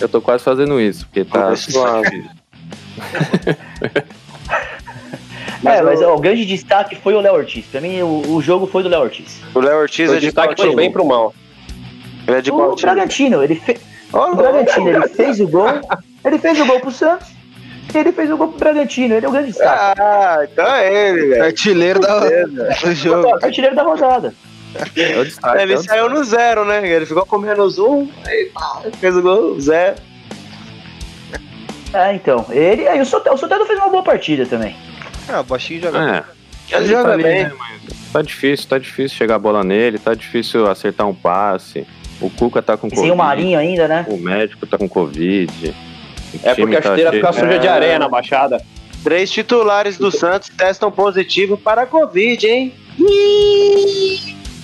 Eu 0.00 0.08
tô 0.08 0.20
quase 0.20 0.44
fazendo 0.44 0.80
isso, 0.80 1.06
porque 1.06 1.24
tá. 1.24 1.54
Se 1.56 1.72
suave. 1.72 2.24
é, 5.64 5.82
mas 5.82 6.02
ó, 6.02 6.14
o 6.14 6.20
grande 6.20 6.44
destaque 6.44 6.96
foi 6.96 7.14
o 7.14 7.20
Léo 7.20 7.34
Ortiz. 7.34 7.64
Pra 7.66 7.80
mim, 7.80 8.00
o, 8.02 8.34
o 8.34 8.42
jogo 8.42 8.66
foi 8.66 8.82
do 8.82 8.88
Léo 8.88 9.02
Ortiz. 9.02 9.40
O 9.54 9.60
Léo 9.60 9.78
Ortiz 9.78 10.10
O 10.10 10.14
é 10.14 10.16
de 10.16 10.26
destaque 10.26 10.60
foi 10.60 10.74
bem 10.74 10.90
pro 10.90 11.04
mal. 11.04 11.34
Ele 12.26 12.36
é 12.36 12.40
de 12.40 12.50
O 12.50 12.54
qual 12.54 12.74
time? 12.74 12.92
Bragantino, 12.92 13.42
ele 13.42 13.54
fez. 13.54 13.80
Ô, 14.12 14.18
O. 14.18 14.36
Bragantino, 14.36 14.88
ele 14.88 15.08
fez 15.08 15.40
o 15.40 15.48
gol. 15.48 15.68
Ele 16.24 16.38
fez 16.38 16.60
o 16.60 16.66
gol 16.66 16.80
pro 16.80 16.90
Santos. 16.90 17.28
E 17.92 17.98
ele 17.98 18.12
fez 18.12 18.30
o 18.30 18.36
gol 18.36 18.48
pro 18.48 18.58
Bragantino. 18.58 19.14
Ele 19.14 19.24
é 19.24 19.28
o 19.28 19.32
grande 19.32 19.48
destaque. 19.48 20.00
Ah, 20.00 20.40
então 20.44 20.66
é 20.66 21.08
ele, 21.08 21.26
velho. 21.28 21.44
Artilheiro 21.44 22.00
da, 22.00 22.92
jogo. 22.92 23.34
Artilheiro 23.42 23.74
da 23.74 23.82
rodada. 23.82 24.34
É 24.96 25.18
o 25.18 25.24
destaque, 25.24 25.62
Ele 25.62 25.72
é 25.72 25.76
o 25.76 25.82
saiu 25.82 26.08
no 26.10 26.22
zero, 26.24 26.64
né? 26.64 26.86
Ele 26.88 27.06
ficou 27.06 27.24
com 27.26 27.38
menos 27.38 27.78
um, 27.78 28.06
aí 28.26 28.46
pá, 28.52 28.82
fez 29.00 29.16
o 29.16 29.22
gol, 29.22 29.58
zero. 29.60 29.96
É, 31.92 32.14
então. 32.14 32.44
Ele. 32.50 32.86
Aí 32.86 33.00
o 33.00 33.06
Soteldo, 33.06 33.36
o 33.36 33.40
Soteldo 33.40 33.64
fez 33.66 33.78
uma 33.78 33.88
boa 33.88 34.02
partida 34.02 34.44
também. 34.44 34.76
Ah, 35.28 35.40
o 35.40 35.44
baixinho 35.44 35.80
joga. 35.82 35.98
É, 35.98 36.24
Ele 36.76 36.84
Ele 36.84 36.86
joga 36.92 37.10
tá 37.10 37.16
bem. 37.16 37.44
né, 37.44 37.52
tá 38.12 38.22
difícil, 38.22 38.68
tá 38.68 38.78
difícil 38.78 39.16
chegar 39.16 39.36
a 39.36 39.38
bola 39.38 39.64
nele, 39.64 39.98
tá 39.98 40.12
difícil 40.14 40.66
acertar 40.70 41.08
um 41.08 41.14
passe. 41.14 41.86
O 42.20 42.28
Cuca 42.28 42.60
tá 42.60 42.76
com 42.76 42.88
E 42.88 42.90
sem 42.90 42.98
o 42.98 43.02
Covid. 43.02 43.16
Marinho 43.16 43.58
ainda, 43.58 43.88
né? 43.88 44.04
O 44.08 44.16
médico 44.18 44.66
tá 44.66 44.76
com 44.76 44.88
Covid. 44.88 45.74
O 46.34 46.40
É 46.42 46.54
porque 46.54 46.76
a 46.76 46.82
tá 46.82 46.90
chuteira 46.90 47.10
cheio- 47.10 47.22
fica 47.26 47.32
suja 47.32 47.58
de 47.58 47.66
É. 47.66 47.70
areia 47.70 47.98
na 47.98 48.08
baixada. 48.08 48.60
Três 49.02 49.30
titulares 49.30 49.96
do 49.96 50.10
Santos 50.10 50.50
testam 50.50 50.90
positivo 50.90 51.56
para 51.56 51.82
a 51.82 51.86
Covid, 51.86 52.46
hein? 52.46 52.74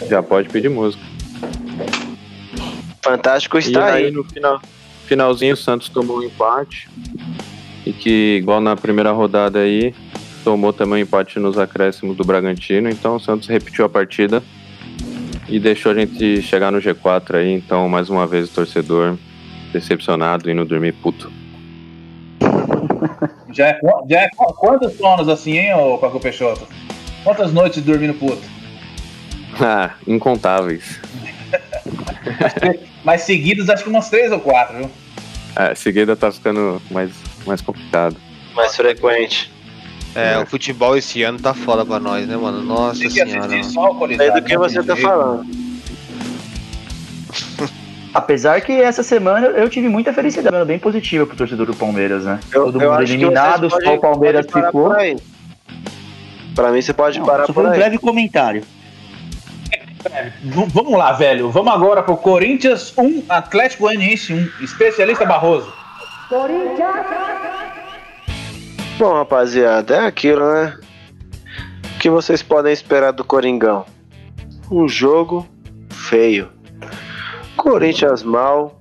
Já 0.09 0.23
pode 0.23 0.49
pedir 0.49 0.69
música. 0.69 1.03
Fantástico 3.03 3.57
E 3.57 3.61
está 3.61 3.87
aí 3.87 4.07
aí. 4.07 4.11
no 4.11 4.25
final, 4.25 4.61
finalzinho 5.07 5.55
o 5.55 5.57
Santos 5.57 5.88
tomou 5.88 6.19
um 6.19 6.23
empate. 6.23 6.88
E 7.85 7.93
que, 7.93 8.37
igual 8.38 8.61
na 8.61 8.75
primeira 8.77 9.12
rodada 9.12 9.59
aí, 9.59 9.95
tomou 10.43 10.73
também 10.73 10.95
um 11.01 11.03
empate 11.03 11.38
nos 11.38 11.59
acréscimos 11.59 12.17
do 12.17 12.25
Bragantino. 12.25 12.88
Então 12.88 13.17
o 13.17 13.21
Santos 13.21 13.47
repetiu 13.49 13.85
a 13.85 13.88
partida 13.88 14.43
e 15.49 15.61
deixou 15.61 15.93
a 15.93 15.95
gente 15.95 16.40
chegar 16.43 16.73
no 16.73 16.79
G4 16.79 17.35
aí. 17.37 17.53
Então, 17.53 17.88
mais 17.88 18.09
uma 18.09 18.27
vez, 18.27 18.49
o 18.51 18.55
torcedor 18.55 19.17
decepcionado 19.73 20.51
indo 20.51 20.64
dormir 20.64 20.93
puto. 20.93 21.31
Já 23.53 23.69
é, 23.69 23.81
já 24.11 24.21
é 24.23 24.29
qu- 24.31 24.53
quantos 24.55 24.97
sonos 24.97 25.29
assim, 25.29 25.53
hein, 25.57 25.75
ô 25.75 25.97
Paco 25.97 26.19
Peixoto? 26.19 26.67
Quantas 27.23 27.53
noites 27.53 27.81
dormindo 27.85 28.12
puto? 28.14 28.43
Ah, 29.61 29.90
incontáveis. 30.07 31.01
Mas 33.05 33.23
seguidos, 33.23 33.69
acho 33.71 33.85
que 33.85 33.90
umas 33.90 34.09
três 34.11 34.33
ou 34.33 34.40
quatro, 34.40 34.79
viu? 34.79 34.90
É, 35.57 35.73
a 35.73 35.75
seguida 35.75 36.17
tá 36.17 36.33
ficando 36.33 36.81
mais, 36.90 37.11
mais 37.47 37.61
complicado. 37.61 38.17
Mais 38.55 38.75
frequente. 38.75 39.53
É, 40.14 40.38
o 40.38 40.47
futebol 40.47 40.97
esse 40.97 41.23
ano 41.23 41.38
tá 41.40 41.53
foda 41.53 41.85
pra 41.85 41.99
nós, 41.99 42.27
né, 42.27 42.37
mano? 42.37 42.62
Nossa 42.62 43.01
Tem 43.01 43.09
que 43.09 43.14
senhora. 43.14 43.62
só. 43.64 44.07
Sei 44.17 44.31
do 44.31 44.43
que 44.43 44.55
não 44.55 44.62
você 44.62 44.83
tá 44.83 44.97
falando. 44.97 45.45
Apesar 48.14 48.61
que 48.61 48.73
essa 48.73 49.03
semana 49.03 49.49
eu 49.49 49.69
tive 49.69 49.88
muita 49.88 50.12
felicidade, 50.12 50.64
bem 50.64 50.79
positiva 50.79 51.27
pro 51.27 51.37
torcedor 51.37 51.67
do 51.67 51.75
Palmeiras, 51.75 52.25
né? 52.25 52.38
Eu, 52.53 52.67
Todo 52.67 52.81
eu 52.81 52.93
mundo 52.93 53.03
eliminado, 53.03 53.69
só 53.69 53.95
o 53.95 54.01
Palmeiras 54.01 54.47
ficou. 54.47 54.95
Pra 56.55 56.71
mim, 56.71 56.81
você 56.81 56.93
pode 56.93 57.19
Não, 57.19 57.27
parar 57.27 57.47
só 57.47 57.53
por 57.53 57.62
foi 57.62 57.64
um 57.64 57.73
aí. 57.73 57.79
breve 57.79 57.99
comentário. 57.99 58.62
V- 60.43 60.67
Vamos 60.73 60.93
lá, 60.99 61.12
velho. 61.12 61.51
Vamos 61.51 61.73
agora 61.73 62.03
pro 62.03 62.17
Corinthians 62.17 62.93
1, 62.97 63.25
Atlético 63.29 63.85
Goianiense 63.85 64.33
1. 64.35 64.64
Especialista 64.64 65.25
Barroso. 65.25 65.73
Bom, 68.99 69.12
rapaziada, 69.14 69.97
é 69.97 70.07
aquilo, 70.07 70.40
né? 70.53 70.77
O 71.97 71.99
que 71.99 72.09
vocês 72.11 72.43
podem 72.43 72.73
esperar 72.73 73.12
do 73.12 73.25
Coringão? 73.25 73.85
Um 74.71 74.87
jogo 74.88 75.47
feio. 75.90 76.51
Corinthians 77.57 78.23
mal, 78.23 78.81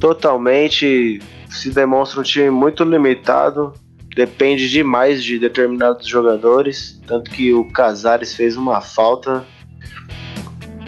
totalmente 0.00 1.20
se 1.48 1.70
demonstra 1.70 2.20
um 2.20 2.22
time 2.22 2.50
muito 2.50 2.84
limitado, 2.84 3.72
depende 4.14 4.68
demais 4.68 5.22
de 5.24 5.38
determinados 5.38 6.06
jogadores, 6.06 7.00
tanto 7.06 7.30
que 7.30 7.52
o 7.54 7.70
Casares 7.72 8.34
fez 8.34 8.56
uma 8.56 8.80
falta 8.80 9.44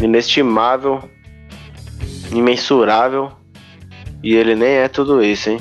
inestimável, 0.00 1.02
imensurável, 2.32 3.32
e 4.22 4.34
ele 4.34 4.54
nem 4.54 4.70
é 4.70 4.88
tudo 4.88 5.22
isso, 5.22 5.50
hein? 5.50 5.60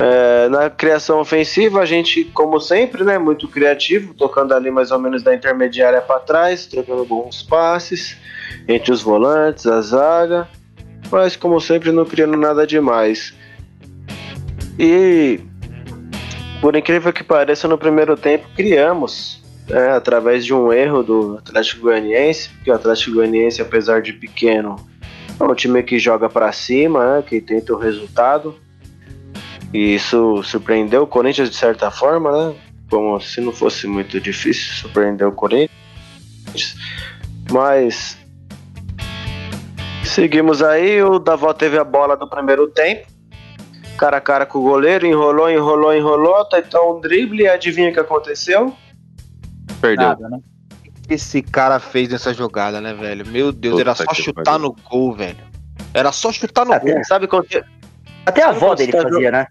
É, 0.00 0.48
na 0.48 0.68
criação 0.68 1.20
ofensiva, 1.20 1.80
a 1.80 1.84
gente, 1.84 2.24
como 2.24 2.58
sempre, 2.58 3.04
né, 3.04 3.16
muito 3.16 3.46
criativo, 3.46 4.12
tocando 4.12 4.52
ali 4.52 4.70
mais 4.70 4.90
ou 4.90 4.98
menos 4.98 5.22
da 5.22 5.32
intermediária 5.34 6.00
para 6.00 6.18
trás, 6.18 6.66
trocando 6.66 7.04
bons 7.04 7.42
passes 7.42 8.16
entre 8.66 8.90
os 8.90 9.02
volantes, 9.02 9.66
a 9.66 9.80
zaga, 9.80 10.48
mas 11.10 11.36
como 11.36 11.60
sempre, 11.60 11.92
não 11.92 12.04
criando 12.04 12.36
nada 12.36 12.66
demais. 12.66 13.34
E 14.76 15.38
por 16.60 16.74
incrível 16.74 17.12
que 17.12 17.22
pareça, 17.22 17.68
no 17.68 17.78
primeiro 17.78 18.16
tempo 18.16 18.48
criamos, 18.56 19.43
né, 19.68 19.92
através 19.92 20.44
de 20.44 20.52
um 20.52 20.72
erro 20.72 21.02
do 21.02 21.38
Atlético 21.38 21.82
Goianiense, 21.82 22.50
porque 22.50 22.70
o 22.70 22.74
Atlético 22.74 23.16
Goianiense, 23.16 23.62
apesar 23.62 24.02
de 24.02 24.12
pequeno, 24.12 24.76
é 25.38 25.44
um 25.44 25.54
time 25.54 25.82
que 25.82 25.98
joga 25.98 26.28
para 26.28 26.52
cima, 26.52 27.16
né, 27.16 27.24
que 27.26 27.40
tenta 27.40 27.72
o 27.72 27.78
resultado. 27.78 28.56
E 29.72 29.96
isso 29.96 30.42
surpreendeu 30.44 31.02
o 31.02 31.06
Corinthians 31.06 31.50
de 31.50 31.56
certa 31.56 31.90
forma, 31.90 32.30
né? 32.30 32.54
Como 32.88 33.18
se 33.20 33.40
não 33.40 33.52
fosse 33.52 33.88
muito 33.88 34.20
difícil 34.20 34.72
surpreender 34.74 35.26
o 35.26 35.32
Corinthians. 35.32 36.76
Mas 37.50 38.16
seguimos 40.04 40.62
aí, 40.62 41.02
o 41.02 41.18
Davó 41.18 41.52
teve 41.52 41.76
a 41.76 41.82
bola 41.82 42.16
do 42.16 42.28
primeiro 42.28 42.68
tempo. 42.68 43.08
Cara 43.98 44.18
a 44.18 44.20
cara 44.20 44.46
com 44.46 44.60
o 44.60 44.62
goleiro, 44.62 45.06
enrolou, 45.06 45.50
enrolou, 45.50 45.92
enrolou, 45.92 46.44
tentou 46.44 46.96
um 46.96 47.00
drible 47.00 47.42
e 47.42 47.48
adivinha 47.48 47.90
o 47.90 47.92
que 47.92 48.00
aconteceu? 48.00 48.72
Perdeu. 49.88 50.08
Nada, 50.08 50.28
né? 50.28 50.38
O 50.86 51.08
que 51.08 51.14
esse 51.14 51.42
cara 51.42 51.78
fez 51.78 52.08
nessa 52.08 52.32
jogada, 52.32 52.80
né, 52.80 52.94
velho? 52.94 53.26
Meu 53.26 53.52
Deus, 53.52 53.74
Puta 53.74 53.82
era 53.82 53.94
só 53.94 54.14
chutar 54.14 54.58
no 54.58 54.72
gol, 54.72 55.14
velho. 55.14 55.36
Era 55.92 56.10
só 56.12 56.32
chutar 56.32 56.64
no 56.64 56.72
Até- 56.72 56.94
gol. 56.94 57.04
Sabe 57.04 57.26
quando 57.26 57.46
Até 58.24 58.42
a 58.42 58.48
avó 58.48 58.74
dele 58.74 58.92
tá 58.92 59.02
fazia, 59.02 59.30
né? 59.30 59.46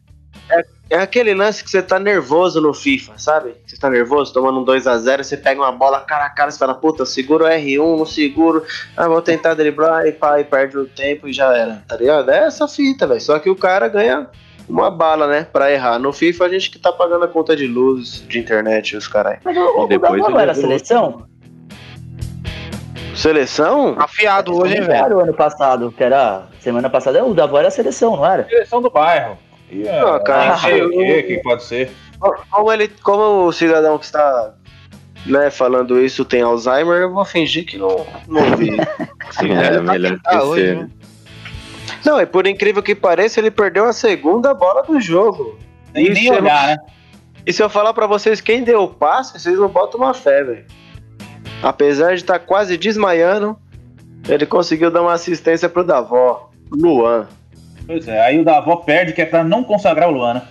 É 0.90 0.98
aquele 0.98 1.34
lance 1.34 1.64
que 1.64 1.70
você 1.70 1.82
tá 1.82 1.98
nervoso 1.98 2.60
no 2.62 2.74
FIFA, 2.74 3.14
sabe? 3.18 3.56
Você 3.66 3.78
tá 3.78 3.90
nervoso, 3.90 4.34
tomando 4.34 4.60
um 4.60 4.66
2x0, 4.66 5.24
você 5.24 5.38
pega 5.38 5.60
uma 5.62 5.72
bola 5.72 6.02
cara 6.02 6.26
a 6.26 6.30
cara, 6.30 6.52
você 6.52 6.60
fala, 6.60 6.76
puta, 6.76 7.06
seguro 7.06 7.46
o 7.46 7.48
R1, 7.48 7.98
não 7.98 8.06
seguro, 8.06 8.64
ah, 8.96 9.08
vou 9.08 9.22
tentar 9.22 9.54
driblar 9.56 10.06
e 10.06 10.12
pá, 10.12 10.40
e 10.40 10.44
perde 10.44 10.78
o 10.78 10.86
tempo 10.86 11.28
e 11.28 11.34
já 11.34 11.56
era, 11.56 11.84
tá 11.88 11.96
ligado? 11.96 12.30
É 12.30 12.46
essa 12.46 12.68
fita, 12.68 13.08
velho. 13.08 13.22
Só 13.22 13.40
que 13.40 13.50
o 13.50 13.56
cara 13.56 13.88
ganha 13.88 14.28
uma 14.68 14.90
bala, 14.90 15.28
né, 15.28 15.46
pra 15.52 15.72
errar. 15.72 16.00
No 16.00 16.12
FIFA 16.14 16.46
a 16.46 16.50
gente 16.50 16.70
que 16.72 16.80
tá 16.80 16.92
pagando 16.92 17.26
a 17.26 17.28
conta 17.28 17.56
de 17.56 17.68
luz, 17.68 18.24
de 18.28 18.40
internet, 18.40 18.96
os 18.98 19.08
caras. 19.08 19.40
Mas 19.44 19.56
o, 19.58 19.62
o 19.84 19.88
depois 19.88 20.22
Davó 20.22 20.30
não 20.34 20.40
era 20.40 20.52
evoluiu. 20.52 20.78
seleção? 20.80 21.26
Seleção? 23.16 23.96
Afiado 24.00 24.56
hoje, 24.56 24.76
velho? 24.82 24.92
Era 24.92 25.16
o 25.16 25.20
ano 25.20 25.34
passado, 25.34 25.92
que 25.92 26.04
era 26.04 26.48
semana 26.60 26.90
passada, 26.90 27.24
o 27.24 27.34
Davó 27.34 27.60
era 27.60 27.70
seleção, 27.70 28.16
não 28.16 28.26
era? 28.26 28.44
Direção 28.44 28.82
do 28.82 28.90
bairro. 28.90 29.38
E, 29.70 29.88
é, 29.88 30.02
Não, 30.02 30.24
cara, 30.24 30.58
sei 30.58 30.82
eu- 30.82 30.88
o 30.88 30.92
que, 30.92 31.24
que 31.24 31.38
pode 31.44 31.64
ser. 31.64 31.92
Como, 32.50 32.72
ele, 32.72 32.88
como 33.04 33.46
o 33.48 33.52
cidadão 33.52 33.98
que 33.98 34.06
está 34.06 34.54
né, 35.26 35.50
falando 35.52 36.02
isso 36.02 36.26
tem 36.26 36.42
Alzheimer, 36.42 37.02
eu 37.02 37.14
vou 37.14 37.24
fingir 37.26 37.66
que 37.66 37.78
não, 37.78 38.06
não 38.28 38.56
vi. 38.58 38.72
É, 39.42 39.80
melhor 39.82 40.20
Ah, 40.26 40.44
hoje, 40.44 40.62
esquecer. 40.62 40.76
né? 40.84 40.90
Não, 42.06 42.20
e 42.20 42.26
por 42.26 42.46
incrível 42.46 42.84
que 42.84 42.94
pareça, 42.94 43.40
ele 43.40 43.52
perdeu 43.52 43.86
a 43.86 43.94
segunda 43.94 44.54
bola 44.54 44.84
do 44.84 45.00
jogo. 45.00 45.58
Nem, 45.94 46.08
E 46.08 46.10
nem 46.10 46.32
olhar, 46.32 46.68
né? 46.68 46.78
E 47.46 47.52
se 47.52 47.62
eu 47.62 47.70
falar 47.70 47.94
pra 47.94 48.08
vocês 48.08 48.40
quem 48.40 48.64
deu 48.64 48.84
o 48.84 48.88
passe, 48.88 49.40
vocês 49.40 49.58
não 49.58 49.68
botam 49.68 50.00
uma 50.00 50.14
fé, 50.14 50.44
velho. 50.44 50.66
Apesar 51.62 52.10
de 52.10 52.22
estar 52.22 52.40
quase 52.40 52.78
desmaiando, 52.78 53.58
ele 54.28 54.46
conseguiu 54.46 54.90
dar 54.90 55.02
uma 55.02 55.14
assistência 55.14 55.68
pro 55.68 55.84
Davó, 55.84 56.50
Luan. 56.72 57.28
Pois 57.86 58.08
é, 58.08 58.22
aí 58.22 58.40
o 58.40 58.46
da 58.46 58.58
avó 58.58 58.78
perde, 58.78 59.14
que 59.14 59.22
é 59.22 59.26
pra 59.26 59.44
não 59.44 59.64
consagrar 59.64 60.10
o 60.10 60.14
Luana. 60.14 60.48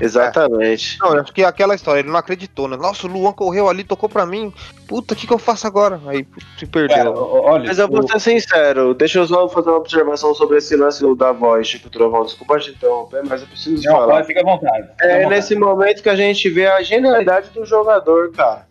Exatamente. 0.00 0.98
Não, 1.00 1.14
eu 1.14 1.20
acho 1.20 1.32
que 1.32 1.44
aquela 1.44 1.74
história, 1.74 2.00
ele 2.00 2.08
não 2.10 2.16
acreditou, 2.18 2.66
né? 2.68 2.76
Nossa, 2.76 3.06
o 3.06 3.10
Luan 3.10 3.32
correu 3.32 3.68
ali, 3.68 3.84
tocou 3.84 4.08
pra 4.08 4.24
mim. 4.24 4.52
Puta, 4.88 5.14
o 5.14 5.16
que, 5.16 5.26
que 5.26 5.32
eu 5.32 5.38
faço 5.38 5.66
agora? 5.66 6.00
Aí 6.06 6.26
se 6.58 6.66
perdeu. 6.66 7.12
o- 7.12 7.42
olha, 7.44 7.66
Mas 7.66 7.78
eu 7.78 7.86
vou 7.88 8.00
o- 8.00 8.08
ser 8.08 8.18
sincero, 8.20 8.94
deixa 8.94 9.18
eu 9.18 9.26
só 9.26 9.48
fazer 9.48 9.68
uma 9.70 9.78
observação 9.78 10.34
sobre 10.34 10.58
esse 10.58 10.74
lance 10.76 11.04
Davó 11.16 11.58
e 11.58 11.64
Chico 11.64 11.90
Trovão. 11.90 12.24
Desculpa 12.24 12.58
te 12.58 12.70
interromper, 12.70 13.22
mas 13.28 13.42
eu 13.42 13.46
preciso 13.48 13.84
não, 13.84 13.92
falar. 13.92 14.14
pode, 14.14 14.26
fica 14.26 14.40
à 14.40 14.44
vontade. 14.44 14.88
Fica 14.88 15.04
à 15.04 15.08
É 15.08 15.14
vontade. 15.22 15.34
nesse 15.34 15.54
momento 15.54 16.02
que 16.02 16.08
a 16.08 16.16
gente 16.16 16.48
vê 16.48 16.66
a 16.66 16.82
genialidade 16.82 17.50
do 17.50 17.64
jogador, 17.64 18.32
cara. 18.32 18.66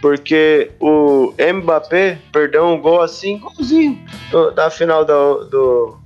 Porque 0.00 0.70
o 0.80 1.34
Mbappé 1.52 2.18
perdeu 2.32 2.64
um 2.64 2.80
gol 2.80 3.02
assim, 3.02 3.36
igualzinho 3.36 3.98
do- 4.30 4.50
da 4.52 4.70
final 4.70 5.04
do, 5.04 5.44
do- 5.44 5.98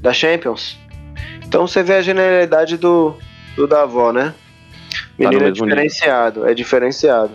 da 0.00 0.12
Champions. 0.12 0.78
Então 1.44 1.66
você 1.66 1.82
vê 1.82 1.94
a 1.94 2.02
genialidade 2.02 2.76
do, 2.76 3.16
do 3.56 3.66
Davó, 3.66 4.12
né? 4.12 4.34
no 5.18 5.28
Menino 5.28 5.42
é 5.42 5.50
mesmo 5.50 5.66
nível. 5.66 5.76
diferenciado, 5.76 6.48
é 6.48 6.54
diferenciado. 6.54 7.30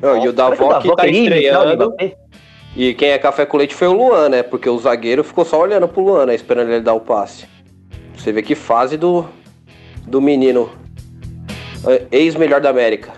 Não, 0.00 0.16
e 0.16 0.28
o 0.28 0.34
Será 0.34 0.50
que 0.50 0.58
Davó 0.58 0.80
que 0.80 0.96
tá 0.96 1.06
estreando. 1.06 1.74
Mbappé? 1.74 2.16
E 2.76 2.92
quem 2.94 3.10
é 3.10 3.18
café 3.18 3.46
com 3.46 3.56
leite 3.56 3.74
foi 3.74 3.86
o 3.86 3.92
Luan, 3.92 4.28
né? 4.28 4.42
Porque 4.42 4.68
o 4.68 4.78
zagueiro 4.78 5.22
ficou 5.22 5.44
só 5.44 5.60
olhando 5.60 5.86
pro 5.86 6.02
Luan, 6.02 6.26
né? 6.26 6.34
Esperando 6.34 6.70
ele 6.70 6.80
dar 6.80 6.94
o 6.94 7.00
passe. 7.00 7.46
Você 8.16 8.32
vê 8.32 8.42
que 8.42 8.54
fase 8.54 8.96
do, 8.96 9.24
do 10.06 10.20
menino. 10.20 10.70
É, 11.86 12.06
Ex-melhor 12.10 12.60
da 12.60 12.70
América. 12.70 13.12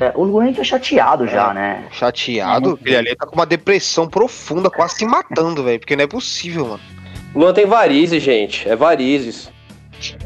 É, 0.00 0.12
o 0.16 0.24
Luan 0.24 0.52
tá 0.52 0.64
chateado 0.64 1.26
já, 1.28 1.54
né? 1.54 1.86
Chateado, 1.92 2.78
ele 2.84 2.96
ali 2.96 3.14
tá 3.14 3.26
com 3.26 3.36
uma 3.36 3.46
depressão 3.46 4.08
profunda, 4.08 4.68
quase 4.68 4.96
se 4.96 5.04
matando, 5.04 5.62
velho. 5.62 5.78
Porque 5.78 5.94
não 5.94 6.02
é 6.02 6.08
possível, 6.08 6.66
mano. 6.66 6.80
O 7.32 7.38
Luan 7.38 7.52
tem 7.52 7.66
varizes, 7.66 8.20
gente. 8.22 8.68
É 8.68 8.74
varizes. 8.74 9.52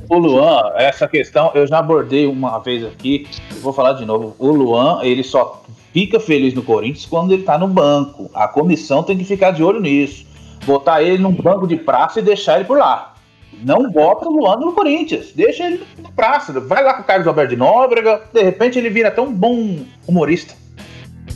O 0.09 0.19
Luan, 0.19 0.73
essa 0.77 1.07
questão 1.07 1.51
eu 1.55 1.67
já 1.67 1.79
abordei 1.79 2.27
uma 2.27 2.59
vez 2.59 2.85
aqui, 2.85 3.27
vou 3.61 3.73
falar 3.73 3.93
de 3.95 4.05
novo. 4.05 4.35
O 4.39 4.51
Luan, 4.51 5.01
ele 5.03 5.23
só 5.23 5.63
fica 5.93 6.19
feliz 6.19 6.55
no 6.55 6.63
Corinthians 6.63 7.07
quando 7.07 7.33
ele 7.33 7.43
tá 7.43 7.59
no 7.59 7.69
banco. 7.69 8.31
A 8.35 8.49
comissão 8.49 9.03
tem 9.03 9.17
que 9.17 9.25
ficar 9.25 9.51
de 9.51 9.63
olho 9.63 9.81
nisso. 9.81 10.27
Botar 10.65 11.03
ele 11.03 11.19
num 11.19 11.33
banco 11.33 11.67
de 11.67 11.77
praça 11.77 12.21
e 12.21 12.23
deixar 12.23 12.57
ele 12.57 12.65
por 12.65 12.79
lá. 12.79 13.15
Não 13.63 13.91
bota 13.91 14.29
o 14.29 14.33
Luan 14.33 14.57
no 14.57 14.73
Corinthians, 14.73 15.33
deixa 15.35 15.67
ele 15.67 15.83
na 16.03 16.11
praça. 16.11 16.59
Vai 16.61 16.85
lá 16.85 16.95
com 16.95 17.03
o 17.03 17.05
Carlos 17.05 17.27
Alberto 17.27 17.51
de 17.51 17.57
Nóbrega, 17.57 18.23
de 18.33 18.43
repente 18.43 18.79
ele 18.79 18.91
vira 18.91 19.11
tão 19.11 19.33
bom 19.33 19.79
humorista. 20.07 20.55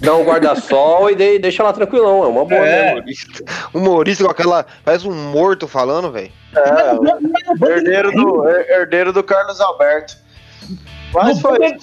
Dá 0.03 0.17
um 0.17 0.25
guarda-sol 0.25 1.09
e 1.11 1.15
de- 1.15 1.39
deixa 1.39 1.63
lá 1.63 1.73
tranquilão. 1.73 2.25
É 2.25 2.27
uma 2.27 2.45
boa, 2.45 2.67
É. 2.67 2.87
né? 2.87 2.93
Humorista, 2.95 3.45
humorista 3.73 4.25
com 4.25 4.31
aquela. 4.31 4.67
Parece 4.85 5.07
um 5.09 5.15
morto 5.15 5.69
falando, 5.69 6.11
velho. 6.11 6.31
É, 6.57 7.69
herdeiro 7.73 8.11
do, 8.13 8.49
her- 8.49 8.67
herdeiro 8.71 9.13
do 9.13 9.23
Carlos 9.23 9.61
Alberto. 9.61 10.15
Mas 11.15 11.41
foi 11.41 11.57
ele- 11.65 11.79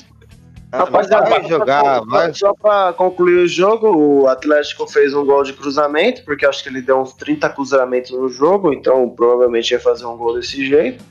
Rapaziada, 0.72 1.28
vai 1.30 1.44
jogar, 1.48 2.02
vai. 2.06 2.32
Só 2.34 2.54
pra 2.54 2.94
concluir 2.94 3.38
o 3.44 3.48
jogo, 3.48 3.88
o 3.88 4.28
Atlético 4.28 4.86
fez 4.86 5.16
um 5.16 5.26
gol 5.26 5.42
de 5.44 5.54
cruzamento, 5.54 6.24
porque 6.24 6.46
acho 6.46 6.62
que 6.62 6.70
ele 6.70 6.82
deu 6.82 7.00
uns 7.00 7.14
30 7.14 7.50
cruzamentos 7.50 8.12
no 8.12 8.30
jogo, 8.30 8.72
então 8.72 9.10
provavelmente 9.10 9.72
ia 9.72 9.80
fazer 9.80 10.06
um 10.06 10.16
gol 10.16 10.36
desse 10.36 10.64
jeito. 10.68 11.04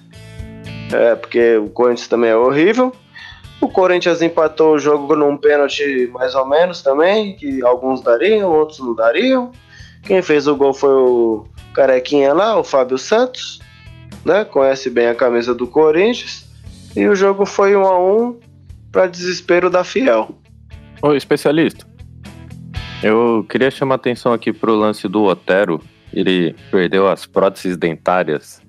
É, 0.92 1.16
porque 1.16 1.56
o 1.56 1.68
Corinthians 1.70 2.06
também 2.06 2.30
é 2.30 2.36
horrível. 2.36 2.92
O 3.60 3.68
Corinthians 3.68 4.22
empatou 4.22 4.74
o 4.74 4.78
jogo 4.78 5.16
num 5.16 5.36
pênalti 5.36 6.08
mais 6.12 6.34
ou 6.34 6.46
menos 6.46 6.80
também, 6.80 7.34
que 7.34 7.62
alguns 7.64 8.00
dariam, 8.00 8.52
outros 8.52 8.78
não 8.78 8.94
dariam. 8.94 9.50
Quem 10.02 10.22
fez 10.22 10.46
o 10.46 10.54
gol 10.54 10.72
foi 10.72 10.92
o 10.92 11.46
carequinha 11.74 12.32
lá, 12.32 12.56
o 12.58 12.62
Fábio 12.62 12.96
Santos, 12.96 13.60
né? 14.24 14.44
Conhece 14.44 14.88
bem 14.88 15.08
a 15.08 15.14
camisa 15.14 15.54
do 15.54 15.66
Corinthians. 15.66 16.48
E 16.96 17.06
o 17.06 17.14
jogo 17.14 17.44
foi 17.44 17.76
um 17.76 17.84
a 17.84 17.98
um 17.98 18.38
para 18.92 19.06
desespero 19.06 19.68
da 19.68 19.82
Fiel. 19.84 20.30
Ô, 21.02 21.12
especialista. 21.14 21.86
Eu 23.02 23.46
queria 23.48 23.70
chamar 23.70 23.94
a 23.94 23.96
atenção 23.96 24.32
aqui 24.32 24.52
pro 24.52 24.74
lance 24.74 25.06
do 25.08 25.24
Otero. 25.24 25.80
Ele 26.12 26.54
perdeu 26.70 27.08
as 27.08 27.26
próteses 27.26 27.76
dentárias. 27.76 28.60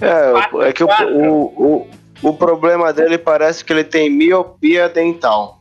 É, 0.00 0.68
é 0.68 0.72
que 0.72 0.84
o, 0.84 0.86
o, 0.86 1.44
o, 1.44 1.90
o 2.22 2.32
problema 2.32 2.92
dele 2.92 3.18
parece 3.18 3.64
que 3.64 3.72
ele 3.72 3.84
tem 3.84 4.10
miopia 4.10 4.88
dental. 4.88 5.60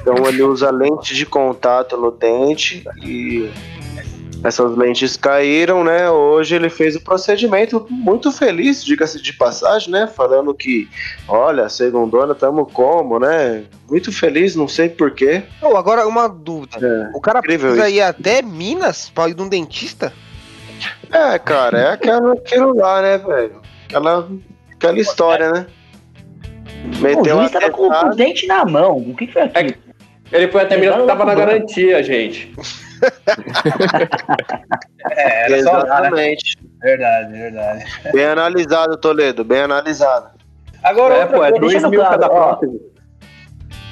Então 0.00 0.26
ele 0.26 0.42
usa 0.42 0.70
lente 0.70 1.14
de 1.14 1.26
contato 1.26 1.96
no 1.96 2.10
dente 2.10 2.84
e 3.02 3.50
essas 4.42 4.76
lentes 4.76 5.16
caíram, 5.16 5.82
né? 5.82 6.08
Hoje 6.10 6.54
ele 6.54 6.70
fez 6.70 6.94
o 6.94 7.00
procedimento 7.00 7.86
muito 7.90 8.30
feliz, 8.30 8.84
diga-se 8.84 9.20
de 9.20 9.32
passagem, 9.32 9.90
né? 9.90 10.06
Falando 10.06 10.54
que, 10.54 10.88
olha, 11.26 11.68
segundona, 11.68 12.34
tamo 12.34 12.64
como, 12.64 13.18
né? 13.18 13.64
Muito 13.88 14.12
feliz, 14.12 14.54
não 14.54 14.68
sei 14.68 14.88
porquê. 14.88 15.42
Ô, 15.60 15.76
agora 15.76 16.06
uma 16.06 16.28
dúvida. 16.28 16.78
É. 16.80 17.10
O 17.16 17.20
cara 17.20 17.42
precisa 17.42 17.88
isso. 17.88 17.96
ir 17.96 18.00
até 18.00 18.40
Minas 18.40 19.10
pra 19.10 19.28
ir 19.28 19.36
num 19.36 19.48
dentista? 19.48 20.12
É, 21.10 21.38
cara, 21.38 21.78
é 21.78 21.92
aquela, 21.92 22.34
aquilo 22.34 22.76
lá, 22.76 23.02
né, 23.02 23.18
velho? 23.18 23.60
Aquela, 23.86 24.28
aquela 24.78 24.98
história, 24.98 25.52
né? 25.52 25.66
o 26.84 27.02
Meteu 27.02 27.24
juiz 27.24 27.34
uma 27.34 27.48
tava 27.50 27.70
com 27.70 27.82
o 27.82 27.90
tentada. 27.90 28.14
dente 28.16 28.46
na 28.46 28.64
mão. 28.64 28.96
O 28.96 29.14
que 29.16 29.26
que 29.26 29.32
foi 29.32 29.42
aquilo? 29.42 29.74
Ele 30.30 30.48
foi 30.48 30.62
até 30.62 30.76
melhor 30.76 31.00
que 31.00 31.06
tava 31.06 31.24
na 31.24 31.34
garantia, 31.34 32.02
gente. 32.02 32.54
É, 35.10 35.44
era 35.52 35.62
só 35.62 35.72
lá, 35.72 35.82
né? 35.82 35.88
Exatamente. 36.08 36.58
Verdade, 36.82 37.32
verdade. 37.32 37.84
Bem 38.12 38.24
analisado, 38.24 38.96
Toledo, 38.96 39.44
bem 39.44 39.60
analisado. 39.62 40.30
Agora, 40.82 41.14
É, 41.14 41.20
outra 41.22 41.36
pô, 41.38 41.44
é 41.44 41.50
coisa, 41.50 41.60
dois 41.80 41.90
mil 41.90 42.00
claro, 42.00 42.20
cada 42.20 42.26
ó. 42.26 42.28
prótese. 42.56 42.80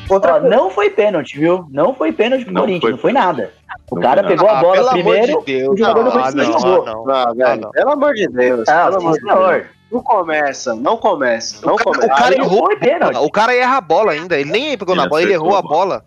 outra 0.08 0.34
Ó, 0.36 0.40
não 0.40 0.70
foi 0.70 0.90
pênalti, 0.90 1.38
viu? 1.38 1.66
Não 1.70 1.94
foi 1.94 2.12
pênalti 2.12 2.44
pro 2.44 2.52
Não 2.54 2.62
Corinthians, 2.62 2.80
foi. 2.82 2.90
não 2.92 2.98
foi 2.98 3.12
nada. 3.12 3.50
O 3.90 3.94
Não 3.94 4.02
cara 4.02 4.22
foi 4.24 4.36
nada. 4.36 4.36
pegou 4.36 4.48
a 4.48 4.58
Ah, 4.58 4.62
bola 4.62 4.74
pelo 4.76 4.88
amor 4.88 5.02
primeiro, 5.04 5.40
de 5.40 5.46
Deus. 5.46 5.68
o 5.68 5.76
jogador 5.76 6.02
do 6.02 6.08
Ah, 6.08 6.12
Corinthians 6.12 6.48
não, 6.48 6.58
jogou. 6.60 6.82
ah, 6.82 6.92
não. 6.92 7.10
Ah, 7.10 7.32
velho, 7.34 7.60
não. 7.60 7.70
pelo 7.70 7.90
amor 7.92 8.14
de 8.14 8.26
Deus. 8.28 8.68
Ah, 8.68 8.86
pelo 8.88 9.00
sim, 9.00 9.06
amor 9.06 9.18
de 9.18 9.24
Deus. 9.24 9.66
Não 9.90 10.02
começa, 10.02 10.74
não 10.74 10.96
começa, 10.96 11.64
não 11.64 11.74
O 11.74 11.76
cara- 11.76 11.84
começa. 11.84 12.06
o 12.12 12.16
cara 12.16 12.34
errou. 12.36 12.66
foi 12.66 12.76
pênalti. 12.76 13.16
O 13.18 13.30
cara 13.30 13.54
erra 13.54 13.76
a 13.76 13.80
bola 13.80 14.12
ainda. 14.12 14.38
Ele 14.38 14.50
nem 14.50 14.76
pegou 14.76 14.94
na 14.96 15.08
bola, 15.08 15.22
ele 15.22 15.32
errou 15.32 15.54
a 15.56 15.62
bola. 15.62 16.04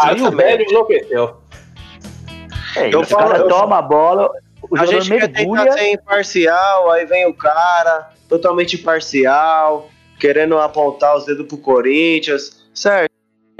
Aí 0.00 0.20
o 0.20 0.30
velho 0.30 0.62
enlouqueceu. 0.62 1.36
É, 2.76 2.94
Eu 2.94 3.00
o 3.00 3.04
falo- 3.04 3.28
cara 3.28 3.38
eu- 3.40 3.48
toma 3.48 3.78
a 3.78 3.82
bola, 3.82 4.30
o 4.70 4.76
A 4.78 4.86
gente 4.86 5.08
quer 5.08 5.28
mergulha. 5.32 5.62
tentar 5.64 5.78
ser 5.78 5.92
imparcial, 5.92 6.90
aí 6.90 7.04
vem 7.06 7.26
o 7.26 7.34
cara, 7.34 8.10
totalmente 8.28 8.76
imparcial, 8.76 9.88
querendo 10.18 10.58
apontar 10.58 11.16
os 11.16 11.24
dedos 11.26 11.46
pro 11.46 11.56
Corinthians. 11.58 12.62
Certo? 12.74 13.10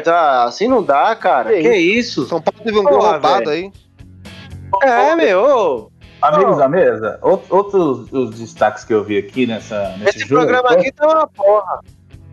Ah, 0.06 0.44
assim 0.44 0.68
não 0.68 0.82
dá, 0.82 1.14
cara. 1.16 1.52
Que 1.52 1.62
Que 1.62 1.76
isso? 1.76 2.26
São 2.26 2.40
Paulo 2.40 2.60
teve 2.64 2.78
um 2.78 2.84
gol 2.84 3.00
roubado 3.00 3.50
aí. 3.50 3.70
É, 4.82 5.16
meu. 5.16 5.90
Amigos 6.20 6.56
Oh. 6.56 6.58
da 6.58 6.68
mesa, 6.68 7.18
out- 7.22 7.46
outros 7.48 8.12
os 8.12 8.38
destaques 8.38 8.84
que 8.84 8.92
eu 8.92 9.04
vi 9.04 9.18
aqui 9.18 9.46
nessa, 9.46 9.94
nesse 9.98 10.18
Esse 10.18 10.28
jogo. 10.28 10.42
programa 10.46 10.70
aqui 10.70 10.90
tá 10.92 11.06
uma 11.06 11.26
porra. 11.28 11.80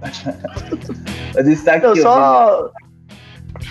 O 1.38 1.44
destaque 1.44 1.86
Eu 1.86 1.94
que 1.94 2.00
eu 2.00 2.04
só, 2.04 2.64
vi. 2.64 2.86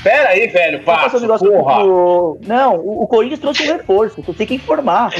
Pera 0.02 0.30
aí, 0.30 0.46
velho, 0.46 0.82
passa, 0.84 1.16
um 1.16 1.20
negócio 1.20 1.50
porra. 1.50 1.80
pro- 1.80 2.38
Não, 2.46 2.76
o, 2.76 3.02
o 3.02 3.06
Corinthians 3.06 3.40
trouxe 3.40 3.62
um 3.68 3.72
reforço, 3.76 4.22
eu 4.26 4.34
tenho 4.34 4.48
que 4.48 4.54
informar. 4.54 5.10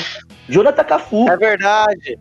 Jonathan 0.49 0.85
Cafu. 0.85 1.29
É 1.29 1.37
verdade. 1.37 2.19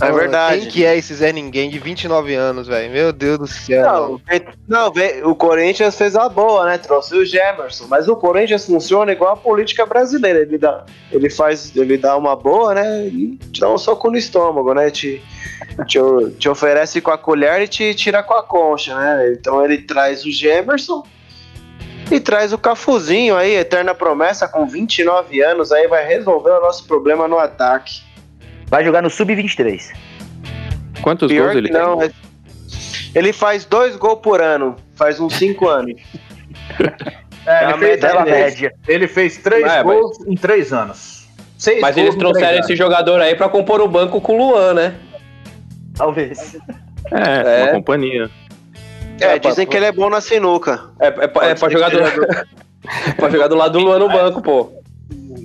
É 0.00 0.12
verdade. 0.12 0.60
Quem 0.62 0.70
que 0.70 0.84
é 0.84 0.96
esse 0.96 1.14
Zé 1.14 1.32
Ninguém 1.32 1.68
de 1.68 1.78
29 1.78 2.34
anos, 2.34 2.68
velho? 2.68 2.90
Meu 2.92 3.12
Deus 3.12 3.38
do 3.38 3.46
céu. 3.46 4.20
Não, 4.66 4.92
não 4.92 5.30
o 5.30 5.34
Corinthians 5.34 5.96
fez 5.96 6.14
a 6.14 6.28
boa, 6.28 6.66
né? 6.66 6.78
Trouxe 6.78 7.16
o 7.16 7.24
Gemerson, 7.24 7.86
mas 7.88 8.08
o 8.08 8.16
Corinthians 8.16 8.66
funciona 8.66 9.12
igual 9.12 9.32
a 9.32 9.36
política 9.36 9.84
brasileira. 9.84 10.40
Ele 10.40 10.58
dá, 10.58 10.84
ele 11.10 11.28
faz, 11.28 11.74
ele 11.76 11.96
dá 11.96 12.16
uma 12.16 12.36
boa, 12.36 12.74
né? 12.74 13.06
E 13.06 13.38
te 13.52 13.60
dá 13.60 13.72
um 13.72 13.78
soco 13.78 14.10
no 14.10 14.16
estômago, 14.16 14.72
né? 14.72 14.90
Te, 14.90 15.22
te, 15.86 15.98
te 16.38 16.48
oferece 16.48 17.00
com 17.00 17.10
a 17.10 17.18
colher 17.18 17.62
e 17.62 17.68
te 17.68 17.94
tira 17.94 18.22
com 18.22 18.34
a 18.34 18.42
concha, 18.42 18.94
né? 18.94 19.32
Então 19.32 19.64
ele 19.64 19.78
traz 19.78 20.24
o 20.24 20.30
Gemerson 20.30 21.04
e 22.10 22.18
traz 22.20 22.52
o 22.52 22.58
Cafuzinho 22.58 23.36
aí, 23.36 23.54
eterna 23.54 23.94
promessa, 23.94 24.48
com 24.48 24.66
29 24.66 25.42
anos, 25.42 25.72
aí 25.72 25.86
vai 25.86 26.06
resolver 26.06 26.52
o 26.52 26.60
nosso 26.60 26.86
problema 26.86 27.28
no 27.28 27.38
ataque. 27.38 28.07
Vai 28.68 28.84
jogar 28.84 29.02
no 29.02 29.10
Sub-23. 29.10 29.92
Quantos 31.02 31.28
Pior 31.30 31.44
gols 31.46 31.56
ele 31.56 31.70
não, 31.70 32.02
é- 32.02 32.10
ele 33.14 33.32
faz 33.32 33.64
dois 33.64 33.96
gols 33.96 34.20
por 34.22 34.40
ano, 34.42 34.76
faz 34.94 35.18
uns 35.20 35.34
cinco 35.34 35.66
anos. 35.68 35.94
É, 37.46 37.64
É 37.64 37.64
ele, 37.64 37.72
a 37.72 37.78
fez, 37.78 38.02
ele, 38.02 38.12
fez, 38.12 38.24
média. 38.30 38.74
ele 38.86 39.08
fez 39.08 39.36
três 39.38 39.64
É, 39.64 39.82
mas- 39.82 39.96
gols 40.00 40.18
em 40.26 40.34
três 40.34 40.72
anos. 40.72 41.26
Seis 41.56 41.80
Mas 41.80 41.94
gols 41.96 42.06
eles 42.08 42.18
trouxeram 42.18 42.58
esse 42.58 42.72
anos. 42.72 42.78
jogador 42.78 43.20
aí 43.20 43.34
pra 43.34 43.48
compor 43.48 43.80
o 43.80 43.88
banco 43.88 44.20
com 44.20 44.34
o 44.34 44.50
Luan, 44.52 44.74
né? 44.74 44.94
Talvez. 45.96 46.52
tem? 46.52 46.60
É, 47.20 47.60
É. 47.60 47.62
uma 47.64 47.72
companhia. 47.72 48.30
É, 49.20 49.38
dizem 49.38 49.66
que 49.66 49.76
ele 49.76 49.86
é 49.86 49.90
bom 49.92 50.08
na 50.08 50.20
sinuca. 50.20 50.90
É, 51.00 51.06
é, 51.08 51.26
pra- 51.26 51.46
é 51.46 51.54
pra 51.56 51.68
jogar 51.68 51.88
do, 51.90 51.98
pra 53.16 53.30
jogar 53.30 53.48
do 53.48 53.56
lado 53.56 53.72
do 53.72 53.78
Luan 53.80 53.98
no 53.98 54.08
banco, 54.08 54.40
pô. 54.40 54.70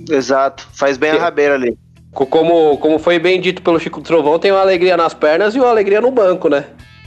Exato, 0.08 0.68
faz 0.74 0.96
bem 0.96 1.10
a 1.12 1.18
rabeira 1.18 1.54
ali. 1.54 1.76
Co- 2.14 2.26
Como, 2.26 2.78
como 2.78 2.98
foi 2.98 3.18
bem 3.18 3.40
dito 3.40 3.60
pelo 3.60 3.78
Chico 3.80 4.00
Trovão, 4.00 4.38
tem 4.38 4.52
uma 4.52 4.60
alegria 4.60 4.96
nas 4.96 5.12
pernas 5.12 5.54
e 5.54 5.58
uma 5.60 5.68
alegria 5.68 6.00
no 6.00 6.10
banco, 6.10 6.48
né? 6.48 6.64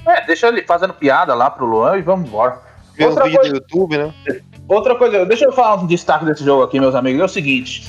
É, 0.08 0.26
deixa 0.26 0.48
ele 0.50 0.62
fazendo 0.64 0.94
piada 0.94 1.34
lá 1.34 1.50
pro 1.50 1.66
Luan 1.66 1.98
e 1.98 2.02
vamos 2.02 2.28
embora. 2.28 2.60
Vê 2.96 3.06
um 3.06 3.10
Outra 3.10 3.24
vídeo 3.26 3.38
coisa- 3.40 3.52
no 3.52 3.58
YouTube, 3.58 3.98
né? 3.98 4.14
Outra 4.68 4.96
coisa, 4.96 5.26
deixa 5.26 5.46
eu 5.46 5.52
falar 5.54 5.82
um 5.82 5.88
destaque 5.88 6.26
desse 6.26 6.44
jogo 6.44 6.64
aqui, 6.64 6.80
meus 6.80 6.94
amigos. 6.96 7.22
É 7.22 7.26
o 7.26 7.30
seguinte: 7.30 7.84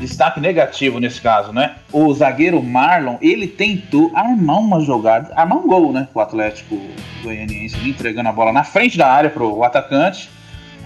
destaque 0.00 0.40
negativo 0.40 0.98
nesse 1.00 1.20
caso, 1.20 1.52
né? 1.52 1.76
O 1.92 2.12
zagueiro 2.14 2.62
Marlon, 2.62 3.16
ele 3.20 3.46
tentou 3.46 4.10
armar 4.14 4.58
uma 4.58 4.80
jogada, 4.80 5.32
armar 5.34 5.58
um 5.58 5.66
gol, 5.66 5.92
né? 5.92 6.08
O 6.14 6.20
Atlético 6.20 6.78
Goianiense 7.22 7.76
ali, 7.76 7.90
entregando 7.90 8.28
a 8.28 8.32
bola 8.32 8.52
na 8.52 8.64
frente 8.64 8.96
da 8.96 9.08
área 9.08 9.28
pro 9.30 9.62
atacante. 9.62 10.30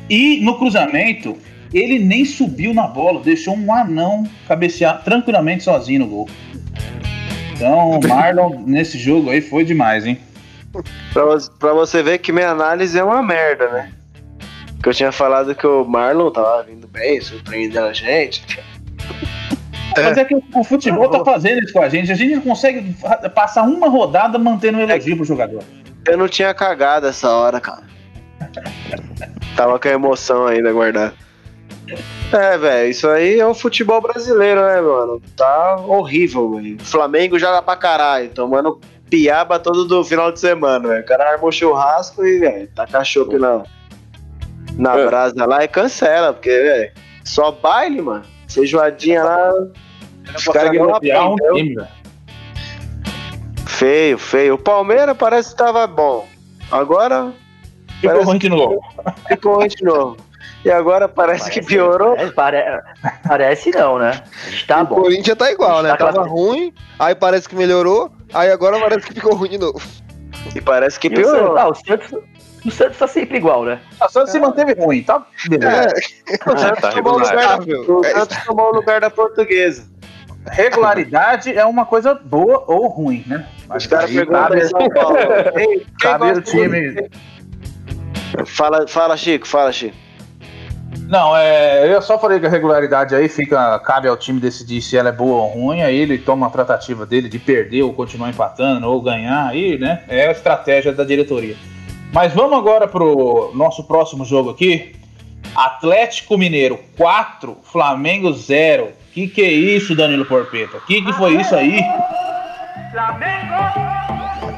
E 0.08 0.40
no 0.42 0.58
cruzamento, 0.58 1.36
ele 1.72 1.98
nem 1.98 2.24
subiu 2.24 2.74
na 2.74 2.86
bola, 2.86 3.20
deixou 3.20 3.56
um 3.56 3.72
anão 3.72 4.26
cabecear 4.48 5.02
tranquilamente 5.02 5.64
sozinho 5.64 6.00
no 6.00 6.06
gol. 6.06 6.28
Então, 7.52 7.90
o 7.90 8.08
Marlon 8.08 8.62
nesse 8.66 8.98
jogo 8.98 9.30
aí 9.30 9.40
foi 9.40 9.64
demais, 9.64 10.06
hein? 10.06 10.18
Pra, 11.12 11.24
pra 11.58 11.72
você 11.72 12.02
ver 12.02 12.18
que 12.18 12.32
minha 12.32 12.50
análise 12.50 12.98
é 12.98 13.04
uma 13.04 13.22
merda, 13.22 13.68
né? 13.68 13.92
Que 14.82 14.88
eu 14.88 14.94
tinha 14.94 15.12
falado 15.12 15.54
que 15.54 15.66
o 15.66 15.84
Marlon 15.84 16.30
tava 16.30 16.62
vindo 16.62 16.88
bem, 16.88 17.20
surpreendendo 17.20 17.86
a 17.86 17.92
gente. 17.92 18.42
Mas 19.96 20.16
é 20.16 20.24
que 20.24 20.34
o 20.54 20.64
futebol 20.64 21.08
tá 21.08 21.24
fazendo 21.24 21.62
isso 21.62 21.72
com 21.72 21.82
a 21.82 21.88
gente. 21.88 22.10
A 22.10 22.14
gente 22.14 22.36
não 22.36 22.42
consegue 22.42 22.94
passar 23.34 23.62
uma 23.62 23.88
rodada 23.88 24.38
mantendo 24.38 24.78
um 24.78 24.80
elogio 24.80 25.16
pro 25.16 25.24
jogador. 25.24 25.62
Eu 26.06 26.16
não 26.16 26.28
tinha 26.28 26.54
cagado 26.54 27.06
essa 27.06 27.28
hora, 27.28 27.60
cara. 27.60 27.82
Tava 29.56 29.78
com 29.78 29.88
a 29.88 29.90
emoção 29.90 30.46
ainda 30.46 30.72
guardada. 30.72 31.12
É, 32.32 32.56
velho, 32.58 32.90
isso 32.90 33.08
aí 33.08 33.40
é 33.40 33.46
o 33.46 33.54
futebol 33.54 34.00
brasileiro, 34.00 34.60
né, 34.64 34.80
mano? 34.80 35.20
Tá 35.36 35.76
horrível, 35.76 36.54
velho. 36.56 36.76
O 36.80 36.84
Flamengo 36.84 37.38
joga 37.38 37.60
pra 37.62 37.76
caralho, 37.76 38.28
tomando 38.30 38.80
piaba 39.08 39.58
todo 39.58 39.84
do 39.86 40.04
final 40.04 40.30
de 40.30 40.38
semana, 40.40 40.88
velho. 40.88 41.02
O 41.02 41.06
cara 41.06 41.32
armou 41.32 41.50
churrasco 41.50 42.24
e, 42.24 42.38
velho, 42.38 42.68
tá 42.74 42.86
cachorro 42.86 43.36
na, 43.38 43.62
na 44.76 44.96
É. 44.98 45.06
brasa 45.06 45.44
lá 45.44 45.64
e 45.64 45.68
cancela, 45.68 46.32
porque, 46.32 46.50
velho, 46.50 46.92
só 47.24 47.50
baile, 47.50 48.00
mano. 48.02 48.24
Feijoadinha 48.48 49.22
lá, 49.24 49.52
os 50.36 50.44
caras 50.44 50.70
ganham 50.70 50.86
uma 50.88 50.96
um 50.98 51.36
time, 51.54 51.74
velho. 51.74 51.88
Feio, 53.66 54.18
feio. 54.18 54.54
O 54.54 54.58
Palmeiras 54.58 55.16
parece 55.16 55.50
que 55.50 55.56
tava 55.56 55.86
bom. 55.86 56.26
Agora 56.70 57.32
Ficou 58.00 58.22
ruim 58.24 58.38
de 58.38 58.48
novo. 58.48 58.80
ficou 59.28 59.56
ruim 59.56 59.68
de 59.68 59.82
novo. 59.84 60.16
E 60.64 60.70
agora 60.70 61.08
parece, 61.08 61.50
que 61.50 61.62
piorou. 61.62 62.14
Parece, 62.16 62.32
pare- 62.34 62.82
parece 63.26 63.70
não, 63.70 63.98
né? 63.98 64.22
A 64.46 64.50
gente 64.50 64.66
tá 64.66 64.82
o 64.82 64.86
bom. 64.86 64.94
Corinthians 64.96 65.38
tá 65.38 65.50
igual, 65.50 65.82
né? 65.82 65.90
Tá 65.96 66.12
Tava 66.12 66.22
ruim, 66.28 66.72
aí 66.98 67.14
parece 67.14 67.48
que 67.48 67.56
melhorou, 67.56 68.12
aí 68.34 68.50
agora 68.50 68.78
parece 68.78 69.06
que 69.06 69.14
ficou 69.14 69.34
ruim 69.34 69.50
de 69.50 69.58
novo. 69.58 69.80
E 70.54 70.60
parece 70.60 71.00
que 71.00 71.08
E 71.08 71.12
o 71.12 71.24
Santos, 71.24 71.32
piorou. 71.38 71.58
ah, 71.58 71.68
o 71.70 71.74
Santos, 71.74 72.12
o 72.66 72.70
Santos 72.70 72.98
tá 72.98 73.06
sempre 73.06 73.38
igual, 73.38 73.64
né? 73.64 73.80
A 74.00 74.08
Santos 74.08 74.32
se 74.32 74.38
manteve 74.40 74.74
ruim, 74.74 75.02
tá? 75.02 75.24
Beleza. 75.48 75.94
O 76.46 76.58
Santos 76.58 76.80
tá 76.80 76.90
tomou 76.90 77.14
o 77.14 77.18
lugar 77.18 77.58
da, 77.58 77.92
o 77.92 78.04
Santos 78.04 78.36
tomou 78.44 78.66
o 78.70 78.74
lugar 78.74 79.00
da 79.00 79.08
portuguesa. 79.10 79.88
Regularidade 80.46 81.56
é 81.56 81.64
uma 81.64 81.86
coisa 81.86 82.14
boa 82.14 82.64
ou 82.66 82.86
ruim, 82.88 83.24
né? 83.26 83.46
Os 83.74 83.86
caras 83.86 84.10
perguntam 84.10 84.56
em 84.58 84.68
São 84.68 84.88
Paulo. 84.90 85.16
Ei, 85.56 85.66
quem 85.78 85.86
Cabe 86.00 86.32
o 86.32 86.42
time. 86.42 87.10
Fala, 88.46 88.86
fala, 88.86 89.16
Chico, 89.16 89.46
fala, 89.46 89.72
Chico. 89.72 89.96
Não, 90.98 91.36
é, 91.36 91.92
eu 91.92 92.00
só 92.02 92.18
falei 92.18 92.40
que 92.40 92.46
a 92.46 92.50
regularidade 92.50 93.14
aí 93.14 93.28
fica, 93.28 93.78
cabe 93.80 94.08
ao 94.08 94.16
time 94.16 94.40
decidir 94.40 94.80
se 94.80 94.96
ela 94.96 95.08
é 95.08 95.12
boa 95.12 95.42
ou 95.42 95.48
ruim, 95.48 95.82
aí 95.82 95.96
ele 95.96 96.18
toma 96.18 96.46
a 96.46 96.50
tratativa 96.50 97.06
dele 97.06 97.28
de 97.28 97.38
perder 97.38 97.82
ou 97.82 97.92
continuar 97.92 98.30
empatando 98.30 98.88
ou 98.88 99.00
ganhar, 99.00 99.48
aí, 99.48 99.78
né? 99.78 100.02
É 100.08 100.28
a 100.28 100.30
estratégia 100.32 100.92
da 100.92 101.04
diretoria. 101.04 101.56
Mas 102.12 102.32
vamos 102.32 102.58
agora 102.58 102.88
pro 102.88 103.52
nosso 103.54 103.84
próximo 103.84 104.24
jogo 104.24 104.50
aqui. 104.50 104.96
Atlético 105.54 106.36
Mineiro 106.36 106.78
4, 106.96 107.56
Flamengo 107.62 108.32
0. 108.32 108.88
Que 109.12 109.28
que 109.28 109.42
é 109.42 109.50
isso, 109.50 109.94
Danilo 109.94 110.24
Porpeta? 110.24 110.78
Que 110.86 111.02
que 111.02 111.12
foi 111.12 111.36
isso 111.36 111.54
aí? 111.54 111.80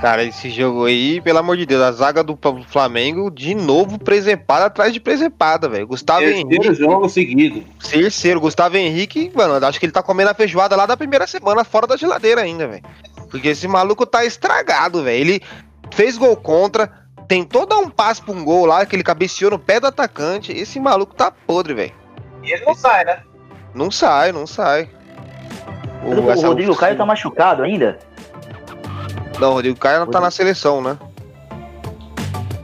Cara, 0.03 0.25
esse 0.25 0.51
jogo 0.51 0.85
aí, 0.87 1.21
pelo 1.21 1.39
amor 1.39 1.57
de 1.57 1.65
Deus, 1.65 1.81
a 1.81 1.93
zaga 1.93 2.25
do 2.25 2.37
Flamengo 2.67 3.31
de 3.31 3.55
novo 3.55 4.01
presepada 4.01 4.65
atrás 4.67 4.93
de 4.93 4.99
presepada, 4.99 5.69
velho. 5.69 5.87
Gustavo 5.87 6.23
Henrique, 6.25 6.49
Terceiro 6.59 6.75
jogo 6.75 7.09
seguido. 7.09 7.63
terceiro. 7.89 8.41
Gustavo 8.41 8.77
Henrique, 8.77 9.31
mano, 9.33 9.65
acho 9.65 9.79
que 9.79 9.87
ele 9.87 9.93
tá 9.93 10.03
comendo 10.03 10.31
a 10.31 10.35
feijoada 10.35 10.75
lá 10.75 10.87
da 10.87 10.97
primeira 10.97 11.25
semana 11.29 11.63
fora 11.63 11.87
da 11.87 11.97
geladeira 11.97 12.41
ainda, 12.41 12.67
velho. 12.67 12.83
Porque 13.31 13.49
esse 13.51 13.69
maluco 13.69 14.05
tá 14.05 14.25
estragado, 14.25 15.05
velho. 15.05 15.21
Ele 15.21 15.43
fez 15.93 16.19
gol 16.19 16.35
contra, 16.37 16.91
tentou 17.29 17.65
dar 17.65 17.79
um 17.79 17.89
passe 17.89 18.21
pra 18.21 18.35
um 18.35 18.45
gol 18.45 18.67
lá, 18.67 18.85
que 18.85 18.97
ele 18.97 19.05
cabeceou 19.05 19.53
no 19.53 19.59
pé 19.59 19.79
do 19.79 19.87
atacante. 19.87 20.51
Esse 20.51 20.81
maluco 20.81 21.15
tá 21.15 21.31
podre, 21.31 21.75
velho. 21.75 21.93
E 22.43 22.51
ele 22.53 22.65
não 22.65 22.75
sai, 22.75 23.05
né? 23.05 23.19
Não 23.73 23.89
sai, 23.89 24.33
não 24.33 24.49
sai. 24.49 24.91
O, 26.05 26.29
essa- 26.29 26.49
Rodrigo 26.49 26.75
Caio 26.75 26.97
tá 26.97 27.07
machucado 27.07 27.63
ainda? 27.63 28.01
Não, 29.43 29.51
o 29.51 29.55
Rodrigo 29.55 29.77
Caio 29.77 29.99
não 29.99 30.07
tá 30.07 30.21
na 30.21 30.31
seleção, 30.31 30.81
né? 30.81 30.97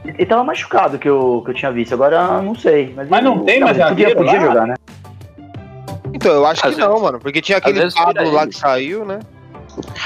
Ele 0.05 0.25
tava 0.25 0.45
machucado 0.45 0.97
que 0.97 1.09
eu, 1.09 1.41
que 1.43 1.51
eu 1.51 1.55
tinha 1.55 1.71
visto, 1.73 1.93
agora 1.93 2.41
não 2.41 2.55
sei. 2.55 2.93
Mas, 2.95 3.09
Mas 3.09 3.21
não 3.21 3.35
ele- 3.35 3.43
tem 3.43 3.59
mais 3.59 3.77
ele 3.77 3.89
podia, 3.89 4.15
podia 4.15 4.39
jogar, 4.39 4.65
né? 4.65 4.75
Então, 6.13 6.31
eu 6.31 6.45
acho 6.45 6.65
Às 6.65 6.75
que 6.75 6.79
não, 6.79 6.97
mano. 7.01 7.19
Porque 7.19 7.41
tinha 7.41 7.57
aquele 7.57 7.79
vezes 7.81 7.93
Pablo 7.93 8.31
lá 8.31 8.43
ele. 8.43 8.51
que 8.51 8.57
saiu, 8.57 9.03
né? 9.03 9.19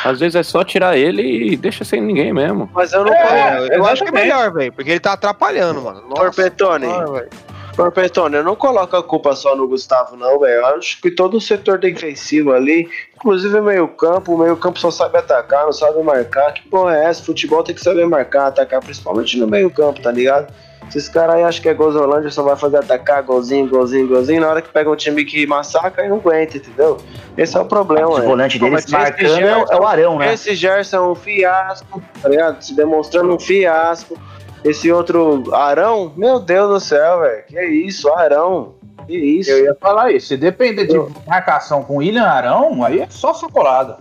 Às 0.04 0.20
vezes 0.20 0.36
é 0.36 0.42
só 0.42 0.64
tirar 0.64 0.98
ele 0.98 1.54
e 1.54 1.56
deixa 1.56 1.84
sem 1.86 2.02
ninguém 2.02 2.34
mesmo. 2.34 2.68
Mas 2.74 2.92
eu 2.92 3.06
não 3.06 3.14
É. 3.14 3.68
É, 3.70 3.78
eu 3.78 3.86
acho 3.86 4.04
que 4.04 4.10
é 4.10 4.12
melhor, 4.12 4.52
velho. 4.52 4.74
Porque 4.74 4.90
ele 4.90 5.00
tá 5.00 5.14
atrapalhando, 5.14 5.80
mano. 5.80 6.02
Nossa 6.10 6.32
senhora, 6.32 7.28
Porpetone, 7.76 8.36
eu 8.38 8.44
não 8.44 8.56
coloco 8.56 8.96
a 8.96 9.02
culpa 9.04 9.36
só 9.36 9.56
no 9.56 9.68
Gustavo, 9.68 10.16
não, 10.16 10.40
velho. 10.40 10.62
Eu 10.62 10.66
acho 10.78 11.02
que 11.02 11.10
todo 11.10 11.38
o 11.38 11.42
setor 11.42 11.80
defensivo 11.80 12.52
ali, 12.54 12.88
inclusive 13.16 13.58
o 13.58 13.64
meio-campo, 13.64 14.34
o 14.36 14.38
meio-campo 14.38 14.80
só 14.80 14.92
sabe 14.92 15.18
atacar, 15.18 15.66
não 15.66 15.72
sabe 15.74 16.02
marcar. 16.04 16.54
Que 16.54 16.62
porra 16.70 16.96
é 16.98 17.06
essa? 17.06 17.24
Futebol 17.24 17.64
tem 17.64 17.74
que 17.74 17.82
saber 17.82 18.06
marcar, 18.06 18.48
atacar, 18.48 18.80
principalmente 18.80 19.38
no 19.40 19.48
meio-campo, 19.48 20.02
tá 20.02 20.12
ligado? 20.12 20.54
Esses 20.88 21.10
caras 21.10 21.36
aí 21.38 21.44
acham 21.44 21.62
que 21.64 21.70
é 21.70 21.74
Gozolândia, 21.74 22.30
só 22.30 22.44
vai 22.44 22.56
fazer 22.56 22.78
atacar, 22.78 23.24
golzinho, 23.24 23.68
golzinho, 23.68 24.08
golzinho. 24.08 24.42
Na 24.42 24.50
hora 24.50 24.62
que 24.62 24.70
pega 24.70 24.92
um 24.92 24.96
time 24.96 25.24
que 25.26 25.48
massacra, 25.48 26.04
aí 26.04 26.10
não 26.10 26.18
aguenta, 26.18 26.58
entendeu? 26.58 26.98
Esse 27.36 27.58
é 27.58 27.60
o 27.60 27.66
problema, 27.66 28.10
O 28.10 28.16
velho. 28.16 28.28
volante 28.28 28.60
deles 28.60 28.86
marcando 28.88 29.26
é, 29.26 29.32
o- 29.32 29.36
Gerson- 29.36 29.74
é 29.74 29.78
o 29.80 29.88
Arão, 29.88 30.20
né? 30.20 30.34
Esse 30.34 30.54
Gerson 30.54 30.98
é 30.98 31.02
um 31.02 31.16
fiasco, 31.16 32.04
tá 32.22 32.30
ligado? 32.30 32.62
Se 32.62 32.76
demonstrando 32.76 33.34
um 33.34 33.40
fiasco. 33.40 34.16
Esse 34.64 34.92
outro 34.92 35.54
Arão, 35.54 36.14
meu 36.16 36.40
Deus 36.40 36.70
do 36.70 36.80
céu, 36.80 37.20
velho. 37.20 37.44
Que 37.48 37.62
isso, 37.66 38.10
Arão. 38.14 38.76
Que 39.06 39.18
isso. 39.18 39.52
Eu 39.52 39.66
ia 39.66 39.76
falar 39.80 40.12
isso. 40.12 40.28
Se 40.28 40.38
depender 40.38 40.88
de 40.88 40.98
marcação 41.28 41.84
com 41.84 41.96
o 41.96 41.98
William 41.98 42.24
Arão, 42.24 42.84
aí 42.84 43.02
é 43.02 43.08
só 43.10 43.34
sacolada. 43.34 43.98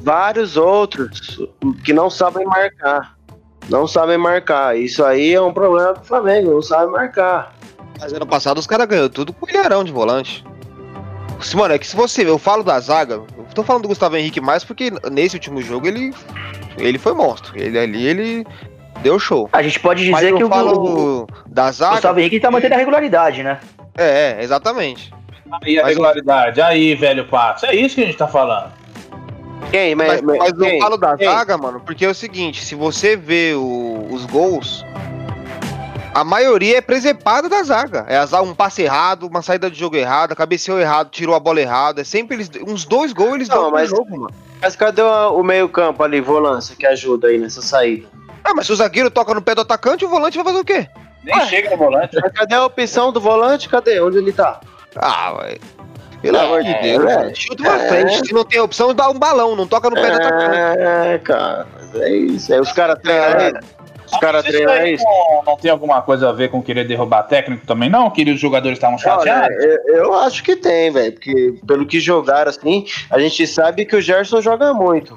Vários 0.00 0.56
outros 0.56 1.40
que 1.84 1.92
não 1.92 2.10
sabem 2.10 2.44
marcar. 2.44 3.16
Não 3.68 3.86
sabem 3.86 4.18
marcar. 4.18 4.76
Isso 4.76 5.04
aí 5.04 5.34
é 5.34 5.40
um 5.40 5.52
problema 5.52 5.92
do 5.92 6.04
Flamengo, 6.04 6.50
não 6.50 6.62
sabe 6.62 6.90
marcar. 6.90 7.54
Mas 8.00 8.12
ano 8.12 8.26
passado 8.26 8.58
os 8.58 8.66
caras 8.66 8.86
ganhou 8.86 9.08
tudo 9.08 9.32
com 9.32 9.46
o 9.46 9.48
Ilharão 9.48 9.84
de 9.84 9.92
volante. 9.92 10.44
Mano, 11.54 11.74
é 11.74 11.78
que 11.78 11.86
se 11.86 11.96
você. 11.96 12.28
Eu 12.28 12.38
falo 12.38 12.62
da 12.62 12.80
zaga, 12.80 13.14
eu 13.14 13.26
tô 13.54 13.62
falando 13.62 13.82
do 13.82 13.88
Gustavo 13.88 14.16
Henrique 14.16 14.40
mais 14.40 14.64
porque 14.64 14.92
nesse 15.10 15.36
último 15.36 15.62
jogo 15.62 15.86
ele. 15.86 16.12
Ele 16.76 16.98
foi 16.98 17.12
monstro. 17.12 17.58
Ele 17.58 17.78
ali, 17.78 18.06
ele 18.06 18.46
deu 19.02 19.18
show. 19.18 19.48
A 19.52 19.62
gente 19.62 19.78
pode 19.80 20.04
dizer 20.04 20.30
eu 20.30 20.36
que 20.36 20.44
o, 20.44 20.46
o, 20.46 20.50
falo 20.50 21.26
da 21.46 21.68
o 21.68 21.72
zaga. 21.72 21.92
Gustavo 21.92 22.20
Henrique 22.20 22.40
tá 22.40 22.50
mantendo 22.50 22.74
a 22.74 22.78
regularidade, 22.78 23.42
né? 23.42 23.58
É, 23.96 24.36
é, 24.38 24.42
exatamente. 24.42 25.12
Aí 25.64 25.78
a 25.78 25.82
Mas- 25.82 25.90
regularidade. 25.92 26.60
Aí, 26.60 26.94
velho 26.94 27.26
Patos. 27.26 27.64
É 27.64 27.74
isso 27.74 27.94
que 27.96 28.02
a 28.02 28.06
gente 28.06 28.16
tá 28.16 28.28
falando. 28.28 28.70
Quem? 29.70 29.94
Mas, 29.94 30.20
Mas, 30.22 30.38
mas 30.38 30.52
quem? 30.52 30.74
eu 30.76 30.80
falo 30.82 30.96
da 30.96 31.16
Quem? 31.16 31.28
zaga, 31.28 31.56
mano, 31.58 31.80
porque 31.84 32.04
é 32.04 32.08
o 32.08 32.14
seguinte, 32.14 32.64
se 32.64 32.74
você 32.74 33.16
vê 33.16 33.52
o- 33.54 34.06
os 34.10 34.24
gols, 34.26 34.84
A 36.12 36.24
maioria 36.24 36.78
é 36.78 36.80
presepada 36.80 37.48
da 37.48 37.62
zaga. 37.62 38.04
É 38.08 38.16
azar, 38.16 38.42
um 38.42 38.52
passe 38.52 38.82
errado, 38.82 39.28
uma 39.28 39.42
saída 39.42 39.70
de 39.70 39.78
jogo 39.78 39.94
errada, 39.96 40.34
cabeceou 40.34 40.80
errado, 40.80 41.08
tirou 41.08 41.36
a 41.36 41.40
bola 41.40 41.60
errada. 41.60 42.00
É 42.00 42.04
sempre 42.04 42.34
eles. 42.36 42.50
Uns 42.66 42.84
dois 42.84 43.12
gols 43.12 43.34
eles 43.36 43.48
Não, 43.48 43.56
dão 43.56 43.64
no 43.66 43.70
mas- 43.70 43.90
jogo, 43.90 44.10
mano. 44.10 44.34
Mas 44.60 44.74
cadê 44.74 45.00
o, 45.02 45.36
o 45.38 45.44
meio-campo 45.44 46.02
ali, 46.02 46.20
volância, 46.20 46.74
que 46.76 46.84
ajuda 46.84 47.28
aí 47.28 47.38
nessa 47.38 47.62
saída? 47.62 48.08
Ah, 48.50 48.54
mas 48.54 48.66
se 48.66 48.72
o 48.72 48.76
zagueiro 48.76 49.10
toca 49.10 49.32
no 49.32 49.40
pé 49.40 49.54
do 49.54 49.60
atacante, 49.60 50.04
o 50.04 50.08
volante 50.08 50.36
vai 50.36 50.44
fazer 50.44 50.58
o 50.58 50.64
quê? 50.64 50.88
Nem 51.22 51.40
chega 51.46 51.70
no 51.70 51.76
volante. 51.76 52.16
Mas 52.20 52.32
cadê 52.32 52.54
a 52.54 52.64
opção 52.64 53.12
do 53.12 53.20
volante? 53.20 53.68
Cadê? 53.68 54.00
Onde 54.00 54.18
ele 54.18 54.32
tá? 54.32 54.58
Ah, 54.96 55.32
velho. 55.42 55.60
Pelo 56.20 56.36
É, 56.36 56.40
amor 56.44 56.62
de 56.64 56.74
Deus, 56.82 57.04
é. 57.04 57.16
velho. 57.18 57.36
Chuta 57.36 57.62
pra 57.62 57.76
É. 57.82 57.88
frente. 57.88 58.26
Se 58.26 58.32
não 58.34 58.44
tem 58.44 58.60
opção, 58.60 58.92
dá 58.94 59.08
um 59.08 59.18
balão, 59.18 59.54
não 59.54 59.66
toca 59.66 59.88
no 59.88 59.94
pé 59.96 60.10
do 60.10 60.16
atacante. 60.16 60.56
É, 60.80 61.18
cara, 61.22 61.66
é 61.94 62.10
isso. 62.10 62.52
Aí 62.52 62.60
os 62.60 62.72
caras 62.72 62.98
treinam 63.02 63.48
isso. 63.48 63.80
Os 64.12 64.18
caras 64.18 64.42
Isso 64.44 64.52
treinam 64.52 64.72
aí 64.74 64.94
isso. 64.94 65.04
não, 65.04 65.42
não 65.46 65.56
tem 65.56 65.70
alguma 65.70 66.02
coisa 66.02 66.28
a 66.30 66.32
ver 66.32 66.50
com 66.50 66.60
querer 66.60 66.84
derrubar 66.84 67.22
técnico 67.22 67.64
também, 67.64 67.88
não? 67.88 68.10
Que 68.10 68.28
os 68.28 68.40
jogadores 68.40 68.76
estavam 68.76 68.96
Olha, 68.96 69.02
chateados? 69.04 69.56
eu, 69.64 69.78
eu 69.86 70.14
acho 70.14 70.42
que 70.42 70.56
tem, 70.56 70.90
velho. 70.90 71.12
Porque 71.12 71.54
pelo 71.64 71.86
que 71.86 72.00
jogaram 72.00 72.50
assim, 72.50 72.84
a 73.08 73.20
gente 73.20 73.46
sabe 73.46 73.84
que 73.86 73.94
o 73.94 74.00
Gerson 74.02 74.40
joga 74.42 74.74
muito. 74.74 75.16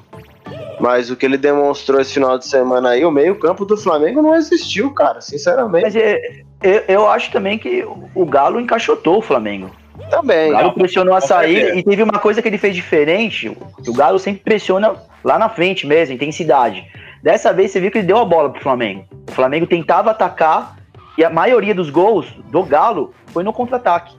Mas 0.80 1.10
o 1.10 1.16
que 1.16 1.24
ele 1.24 1.36
demonstrou 1.36 2.00
esse 2.00 2.14
final 2.14 2.38
de 2.38 2.46
semana 2.46 2.90
aí, 2.90 3.04
o 3.04 3.10
meio-campo 3.10 3.64
do 3.64 3.76
Flamengo 3.76 4.20
não 4.22 4.34
existiu, 4.34 4.92
cara, 4.92 5.20
sinceramente. 5.20 5.84
Mas 5.84 5.96
é, 5.96 6.42
eu, 6.62 6.82
eu 6.88 7.08
acho 7.08 7.30
também 7.30 7.58
que 7.58 7.86
o 8.14 8.26
Galo 8.26 8.60
encaixotou 8.60 9.18
o 9.18 9.22
Flamengo. 9.22 9.70
Também. 10.10 10.48
O 10.50 10.52
Galo 10.52 10.66
Não, 10.68 10.74
pressionou 10.74 11.14
a 11.14 11.20
saída 11.20 11.74
e 11.76 11.82
teve 11.82 12.02
uma 12.02 12.18
coisa 12.18 12.42
que 12.42 12.48
ele 12.48 12.58
fez 12.58 12.74
diferente. 12.74 13.56
que 13.82 13.90
O 13.90 13.94
Galo 13.94 14.18
sempre 14.18 14.42
pressiona 14.42 14.94
lá 15.22 15.38
na 15.38 15.48
frente 15.48 15.86
mesmo, 15.86 16.14
intensidade. 16.14 16.84
Dessa 17.22 17.52
vez 17.52 17.70
você 17.70 17.80
viu 17.80 17.90
que 17.90 17.98
ele 17.98 18.06
deu 18.06 18.18
a 18.18 18.24
bola 18.24 18.50
pro 18.50 18.60
Flamengo. 18.60 19.04
O 19.28 19.32
Flamengo 19.32 19.66
tentava 19.66 20.10
atacar 20.10 20.76
e 21.16 21.24
a 21.24 21.30
maioria 21.30 21.74
dos 21.74 21.88
gols 21.90 22.26
do 22.50 22.62
Galo 22.64 23.14
foi 23.28 23.42
no 23.42 23.52
contra-ataque. 23.52 24.14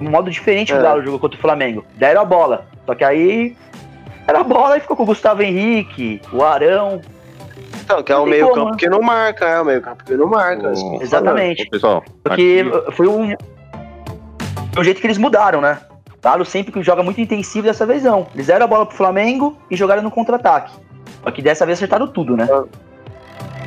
Um 0.00 0.10
modo 0.10 0.30
diferente 0.30 0.68
que 0.72 0.74
É. 0.76 0.80
o 0.80 0.82
Galo 0.82 1.02
jogou 1.02 1.18
contra 1.18 1.38
o 1.38 1.40
Flamengo. 1.40 1.84
Deram 1.94 2.20
a 2.20 2.24
bola. 2.24 2.66
Só 2.84 2.94
que 2.94 3.04
aí 3.04 3.56
era 4.26 4.40
a 4.40 4.44
bola 4.44 4.76
e 4.76 4.80
ficou 4.80 4.96
com 4.96 5.02
o 5.02 5.06
Gustavo 5.06 5.42
Henrique, 5.42 6.20
o 6.32 6.42
Arão. 6.42 7.00
Então, 7.84 8.02
que 8.02 8.12
é 8.12 8.16
o 8.16 8.26
meio-campo 8.26 8.70
né? 8.72 8.76
que 8.78 8.88
não 8.88 9.00
marca, 9.00 9.44
é 9.44 9.60
o 9.60 9.64
meio-campo 9.64 10.04
que 10.04 10.14
não 10.16 10.26
marca. 10.26 10.72
Tô 10.72 11.00
Exatamente. 11.00 11.62
Ô, 11.62 11.70
pessoal, 11.70 12.04
Porque 12.24 12.64
aqui- 12.66 12.92
foi 12.92 13.06
um. 13.06 13.28
foi 14.72 14.80
o 14.80 14.84
jeito 14.84 15.00
que 15.00 15.06
eles 15.06 15.18
mudaram, 15.18 15.60
né? 15.60 15.78
O 16.12 16.20
Galo 16.20 16.44
sempre 16.44 16.72
que 16.72 16.82
joga 16.82 17.02
muito 17.04 17.20
intensivo 17.20 17.66
dessa 17.68 17.86
vez 17.86 18.02
não. 18.02 18.26
Eles 18.34 18.48
deram 18.48 18.64
a 18.64 18.68
bola 18.68 18.84
pro 18.86 18.96
Flamengo 18.96 19.56
e 19.70 19.76
jogaram 19.76 20.02
no 20.02 20.10
contra-ataque. 20.10 20.72
Só 21.22 21.30
que 21.30 21.40
dessa 21.40 21.64
vez 21.64 21.78
acertaram 21.78 22.08
tudo, 22.08 22.36
né? 22.36 22.48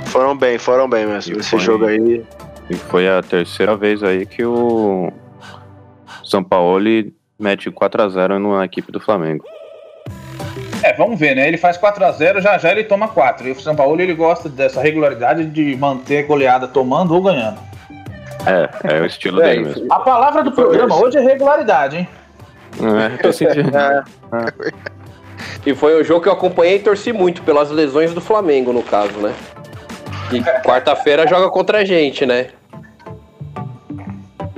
Foram 0.07 0.35
bem, 0.35 0.57
foram 0.57 0.89
bem 0.89 1.05
mesmo. 1.05 1.35
E 1.35 1.39
Esse 1.39 1.51
foi- 1.51 1.59
jogo 1.59 1.85
aí. 1.85 2.25
E 2.69 2.75
foi 2.75 3.07
a 3.07 3.21
terceira 3.23 3.77
vez 3.77 4.03
aí 4.03 4.25
que 4.25 4.43
o 4.43 5.11
São 6.23 6.43
Paulo 6.43 6.79
mete 7.39 7.71
4x0 7.71 8.37
na 8.57 8.65
equipe 8.65 8.91
do 8.91 8.99
Flamengo. 8.99 9.45
É, 10.81 10.93
vamos 10.93 11.19
ver, 11.19 11.35
né? 11.35 11.47
Ele 11.47 11.57
faz 11.57 11.77
4x0, 11.77 12.39
já 12.41 12.57
já 12.57 12.71
ele 12.71 12.83
toma 12.83 13.07
4. 13.07 13.47
E 13.47 13.51
o 13.51 13.59
São 13.59 13.75
Paulo 13.75 13.99
ele 14.01 14.13
gosta 14.13 14.47
dessa 14.47 14.81
regularidade 14.81 15.45
de 15.45 15.75
manter 15.75 16.23
a 16.23 16.27
goleada 16.27 16.67
tomando 16.67 17.13
ou 17.13 17.21
ganhando. 17.21 17.59
É, 18.45 18.95
é 18.95 19.01
o 19.01 19.05
estilo 19.05 19.41
É, 19.41 19.49
dele 19.49 19.61
isso. 19.69 19.79
mesmo. 19.79 19.93
A 19.93 19.99
palavra 19.99 20.43
do 20.43 20.51
programa 20.51 20.95
hoje 20.95 21.17
é 21.17 21.21
regularidade, 21.21 21.97
hein? 21.97 22.07
É, 22.81 23.17
tô 23.21 23.33
sentindo. 23.33 23.69
E 25.65 25.75
foi 25.75 25.99
um 25.99 26.03
jogo 26.03 26.21
que 26.21 26.29
eu 26.29 26.33
acompanhei 26.33 26.77
e 26.77 26.79
torci 26.79 27.11
muito 27.11 27.41
pelas 27.41 27.69
lesões 27.69 28.13
do 28.13 28.21
Flamengo, 28.21 28.71
no 28.71 28.81
caso, 28.81 29.17
né? 29.19 29.33
E 30.31 30.41
quarta-feira 30.63 31.27
joga 31.27 31.49
contra 31.49 31.79
a 31.79 31.85
gente, 31.85 32.25
né? 32.25 32.47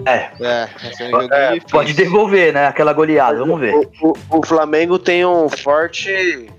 É, 0.06 0.30
É, 0.40 0.70
é 1.00 1.56
É, 1.56 1.60
pode 1.70 1.94
devolver, 1.94 2.54
né? 2.54 2.68
Aquela 2.68 2.94
goleada, 2.94 3.38
vamos 3.40 3.60
ver. 3.60 3.74
O, 4.02 4.10
o- 4.10 4.40
o 4.40 4.46
Flamengo 4.46 4.98
tem 4.98 5.26
um 5.26 5.48
forte 5.50 6.50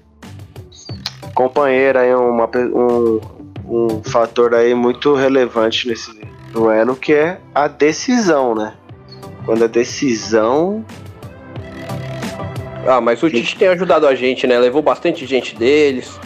companheiro 1.34 1.98
aí, 1.98 2.14
uma, 2.14 2.48
um, 2.56 3.20
um 3.66 4.02
fator 4.04 4.54
aí 4.54 4.74
muito 4.74 5.14
relevante 5.14 5.88
nesse 5.88 6.12
duelo, 6.52 6.94
que 6.94 7.12
é 7.14 7.38
a 7.54 7.66
decisão, 7.68 8.54
né? 8.54 8.74
Quando 9.44 9.64
a 9.64 9.68
decisão. 9.68 10.84
Ah, 12.86 13.00
mas 13.00 13.22
o 13.22 13.30
Tite 13.30 13.56
tem 13.56 13.68
ajudado 13.68 14.06
a 14.06 14.14
gente, 14.14 14.46
né? 14.46 14.58
Levou 14.58 14.82
bastante 14.82 15.24
gente 15.26 15.56
deles. 15.56 16.18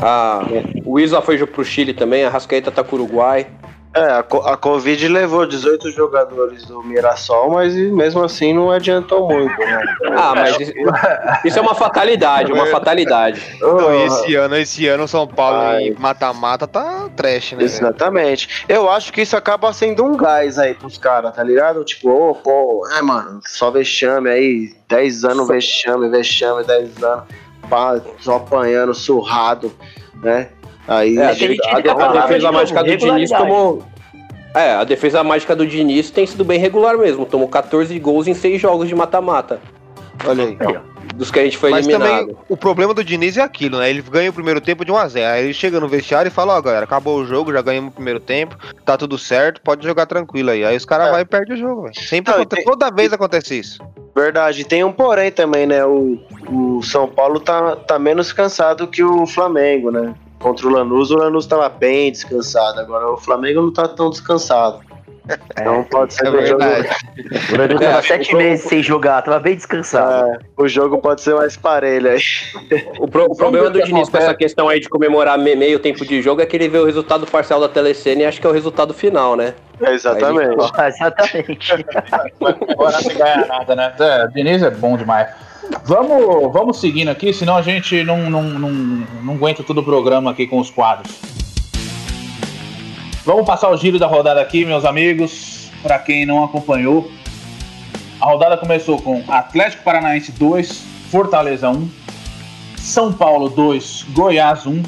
Ah, 0.00 0.42
o 0.84 1.00
Isla 1.00 1.22
foi 1.22 1.38
pro 1.46 1.64
Chile 1.64 1.94
também, 1.94 2.24
a 2.24 2.28
Rascaeta 2.30 2.70
tá 2.70 2.84
com 2.84 2.96
o 2.96 2.98
Uruguai. 3.00 3.46
É, 3.96 4.10
a, 4.10 4.18
a 4.18 4.56
Covid 4.58 5.08
levou 5.08 5.46
18 5.46 5.90
jogadores 5.90 6.64
do 6.66 6.82
Mirassol, 6.82 7.50
mas 7.50 7.74
mesmo 7.74 8.22
assim 8.22 8.52
não 8.52 8.70
adiantou 8.70 9.26
muito, 9.26 9.58
né? 9.58 9.80
Ah, 10.14 10.34
mas 10.34 10.60
isso, 10.60 10.72
isso 11.46 11.58
é 11.58 11.62
uma 11.62 11.74
fatalidade, 11.74 12.52
uma 12.52 12.66
fatalidade. 12.66 13.56
Não, 13.58 13.94
e 13.94 14.04
esse 14.04 14.34
ano, 14.34 14.56
esse 14.56 14.86
ano 14.86 15.08
São 15.08 15.26
Paulo 15.26 15.60
Ai. 15.60 15.84
em 15.84 15.94
mata-mata 15.94 16.66
tá 16.66 17.08
trash, 17.16 17.52
né? 17.52 17.58
velho? 17.58 17.70
Exatamente. 17.70 18.64
Eu 18.68 18.90
acho 18.90 19.10
que 19.12 19.22
isso 19.22 19.36
acaba 19.36 19.72
sendo 19.72 20.04
um 20.04 20.14
gás 20.14 20.58
aí 20.58 20.74
pros 20.74 20.98
caras, 20.98 21.34
tá 21.34 21.42
ligado? 21.42 21.82
Tipo, 21.82 22.10
ô, 22.10 22.34
pô, 22.34 22.86
é, 22.92 23.00
mano, 23.00 23.40
só 23.46 23.70
vexame 23.70 24.28
aí, 24.28 24.74
10 24.88 25.24
anos 25.24 25.48
vexame, 25.48 26.08
vexame, 26.10 26.64
10 26.64 27.02
anos, 27.02 27.24
pá, 27.70 27.98
só 28.20 28.36
apanhando, 28.36 28.92
surrado, 28.94 29.72
né? 30.22 30.48
Aí, 30.88 31.16
É, 31.18 31.26
a, 31.26 31.28
a 31.30 31.32
de- 31.32 31.38
gente 31.40 31.68
a 31.68 31.80
de- 31.80 31.88
a 31.88 31.94
falava 31.96 32.20
defesa 32.22 32.46
de 32.48 32.52
mágica 32.54 32.84
do. 32.84 32.96
Diniz 32.96 33.30
tomou. 33.30 33.82
É, 34.54 34.72
a 34.74 34.84
defesa 34.84 35.22
mágica 35.22 35.54
do 35.54 35.66
Diniz 35.66 36.10
tem 36.10 36.26
sido 36.26 36.44
bem 36.44 36.58
regular 36.58 36.96
mesmo. 36.96 37.26
Tomou 37.26 37.48
14 37.48 37.98
gols 37.98 38.26
em 38.26 38.34
6 38.34 38.60
jogos 38.60 38.88
de 38.88 38.94
mata-mata. 38.94 39.60
olha 40.26 40.44
aí. 40.44 40.56
Dos 41.14 41.30
que 41.30 41.38
a 41.38 41.44
gente 41.44 41.56
foi 41.58 41.70
Mas 41.70 41.86
eliminado. 41.86 42.20
também 42.20 42.36
o 42.48 42.56
problema 42.56 42.92
do 42.92 43.04
Diniz 43.04 43.36
é 43.36 43.42
aquilo, 43.42 43.78
né? 43.78 43.88
Ele 43.88 44.02
ganha 44.02 44.28
o 44.28 44.32
primeiro 44.32 44.60
tempo 44.60 44.84
de 44.84 44.90
1x0. 44.92 45.24
Aí 45.30 45.44
ele 45.44 45.54
chega 45.54 45.78
no 45.78 45.88
vestiário 45.88 46.28
e 46.28 46.32
fala, 46.32 46.56
ó, 46.56 46.60
galera, 46.60 46.84
acabou 46.84 47.18
o 47.18 47.24
jogo, 47.26 47.52
já 47.52 47.62
ganhamos 47.62 47.90
o 47.90 47.94
primeiro 47.94 48.18
tempo, 48.18 48.56
tá 48.84 48.96
tudo 48.96 49.16
certo, 49.18 49.60
pode 49.62 49.86
jogar 49.86 50.06
tranquilo 50.06 50.50
aí. 50.50 50.64
Aí 50.64 50.76
os 50.76 50.84
caras 50.84 51.08
É. 51.08 51.10
vai 51.12 51.20
e 51.22 51.24
perde 51.24 51.52
o 51.52 51.56
jogo, 51.56 51.82
velho. 51.82 51.94
Sempre 51.94 52.32
Não, 52.32 52.40
acontece, 52.40 52.62
tem- 52.64 52.70
toda 52.72 52.90
vez 52.90 53.12
acontece 53.12 53.58
isso. 53.58 53.78
verdade, 54.14 54.64
tem 54.64 54.82
um 54.84 54.92
porém 54.92 55.30
também, 55.30 55.66
né? 55.66 55.84
O, 55.84 56.18
o 56.50 56.82
São 56.82 57.06
Paulo 57.06 57.38
tá, 57.40 57.76
tá 57.76 57.98
menos 57.98 58.32
cansado 58.32 58.86
que 58.88 59.02
o 59.04 59.26
Flamengo, 59.26 59.90
né? 59.90 60.14
Contra 60.38 60.66
o 60.66 60.70
Lanús, 60.70 61.10
o 61.10 61.16
Lanús 61.16 61.46
tava 61.46 61.68
bem 61.68 62.12
descansado. 62.12 62.78
Agora 62.80 63.10
o 63.12 63.16
Flamengo 63.16 63.62
não 63.62 63.72
tá 63.72 63.88
tão 63.88 64.10
descansado. 64.10 64.84
Então 65.50 65.82
pode 65.90 66.14
ser 66.14 66.24
É 66.26 66.30
o 66.30 66.46
jogo- 66.46 66.62
verdade. 66.62 66.88
O 67.52 67.56
Lanús 67.58 67.80
É, 67.80 67.84
tava 67.86 67.98
acho 67.98 68.08
sete 68.08 68.28
que- 68.30 68.36
meses 68.36 68.64
sem 68.68 68.80
jogar, 68.80 69.22
tava 69.22 69.40
bem 69.40 69.56
descansado. 69.56 70.28
É, 70.34 70.38
o 70.56 70.68
jogo 70.68 70.98
pode 70.98 71.20
ser 71.22 71.34
mais 71.34 71.56
parelho 71.56 72.10
aí. 72.10 72.20
O, 73.00 73.08
pro- 73.08 73.24
o 73.24 73.36
problema 73.36 73.68
do 73.68 73.80
Diniz 73.82 73.90
com 74.08 74.16
acontece. 74.16 74.24
essa 74.24 74.34
questão 74.34 74.68
aí 74.68 74.78
de 74.78 74.88
comemorar 74.88 75.36
me- 75.36 75.56
meio 75.56 75.80
tempo 75.80 76.04
de 76.06 76.22
jogo 76.22 76.40
é 76.42 76.46
que 76.46 76.54
ele 76.54 76.68
vê 76.68 76.78
o 76.78 76.84
resultado 76.84 77.26
parcial 77.26 77.58
da 77.58 77.68
telecena 77.68 78.22
e 78.22 78.24
acha 78.26 78.40
que 78.40 78.46
é 78.46 78.50
o 78.50 78.52
resultado 78.52 78.94
final, 78.94 79.34
né? 79.34 79.54
Exatamente. 79.80 80.54
Exatamente. 80.86 81.72
Agora 82.70 82.98
não 83.02 83.14
ganha 83.16 83.46
nada, 83.46 83.74
né? 83.74 83.92
É, 83.98 84.28
Diniz 84.28 84.62
é 84.62 84.70
bom 84.70 84.96
demais. 84.96 85.28
Vamos, 85.84 86.52
vamos 86.52 86.80
seguindo 86.80 87.08
aqui, 87.08 87.32
senão 87.32 87.56
a 87.56 87.62
gente 87.62 88.02
não, 88.04 88.30
não, 88.30 88.42
não, 88.42 88.70
não 89.22 89.34
aguenta 89.34 89.62
todo 89.62 89.78
o 89.78 89.82
programa 89.82 90.30
aqui 90.30 90.46
com 90.46 90.58
os 90.58 90.70
quadros. 90.70 91.12
Vamos 93.24 93.46
passar 93.46 93.70
o 93.70 93.76
giro 93.76 93.98
da 93.98 94.06
rodada 94.06 94.40
aqui, 94.40 94.64
meus 94.64 94.84
amigos. 94.84 95.70
Para 95.82 95.98
quem 95.98 96.26
não 96.26 96.42
acompanhou, 96.42 97.10
a 98.20 98.26
rodada 98.26 98.56
começou 98.56 99.00
com 99.00 99.22
Atlético 99.28 99.84
Paranaense 99.84 100.32
2, 100.32 100.82
Fortaleza 101.10 101.70
1, 101.70 101.88
São 102.76 103.12
Paulo 103.12 103.48
2, 103.48 104.06
Goiás 104.10 104.66
1, 104.66 104.82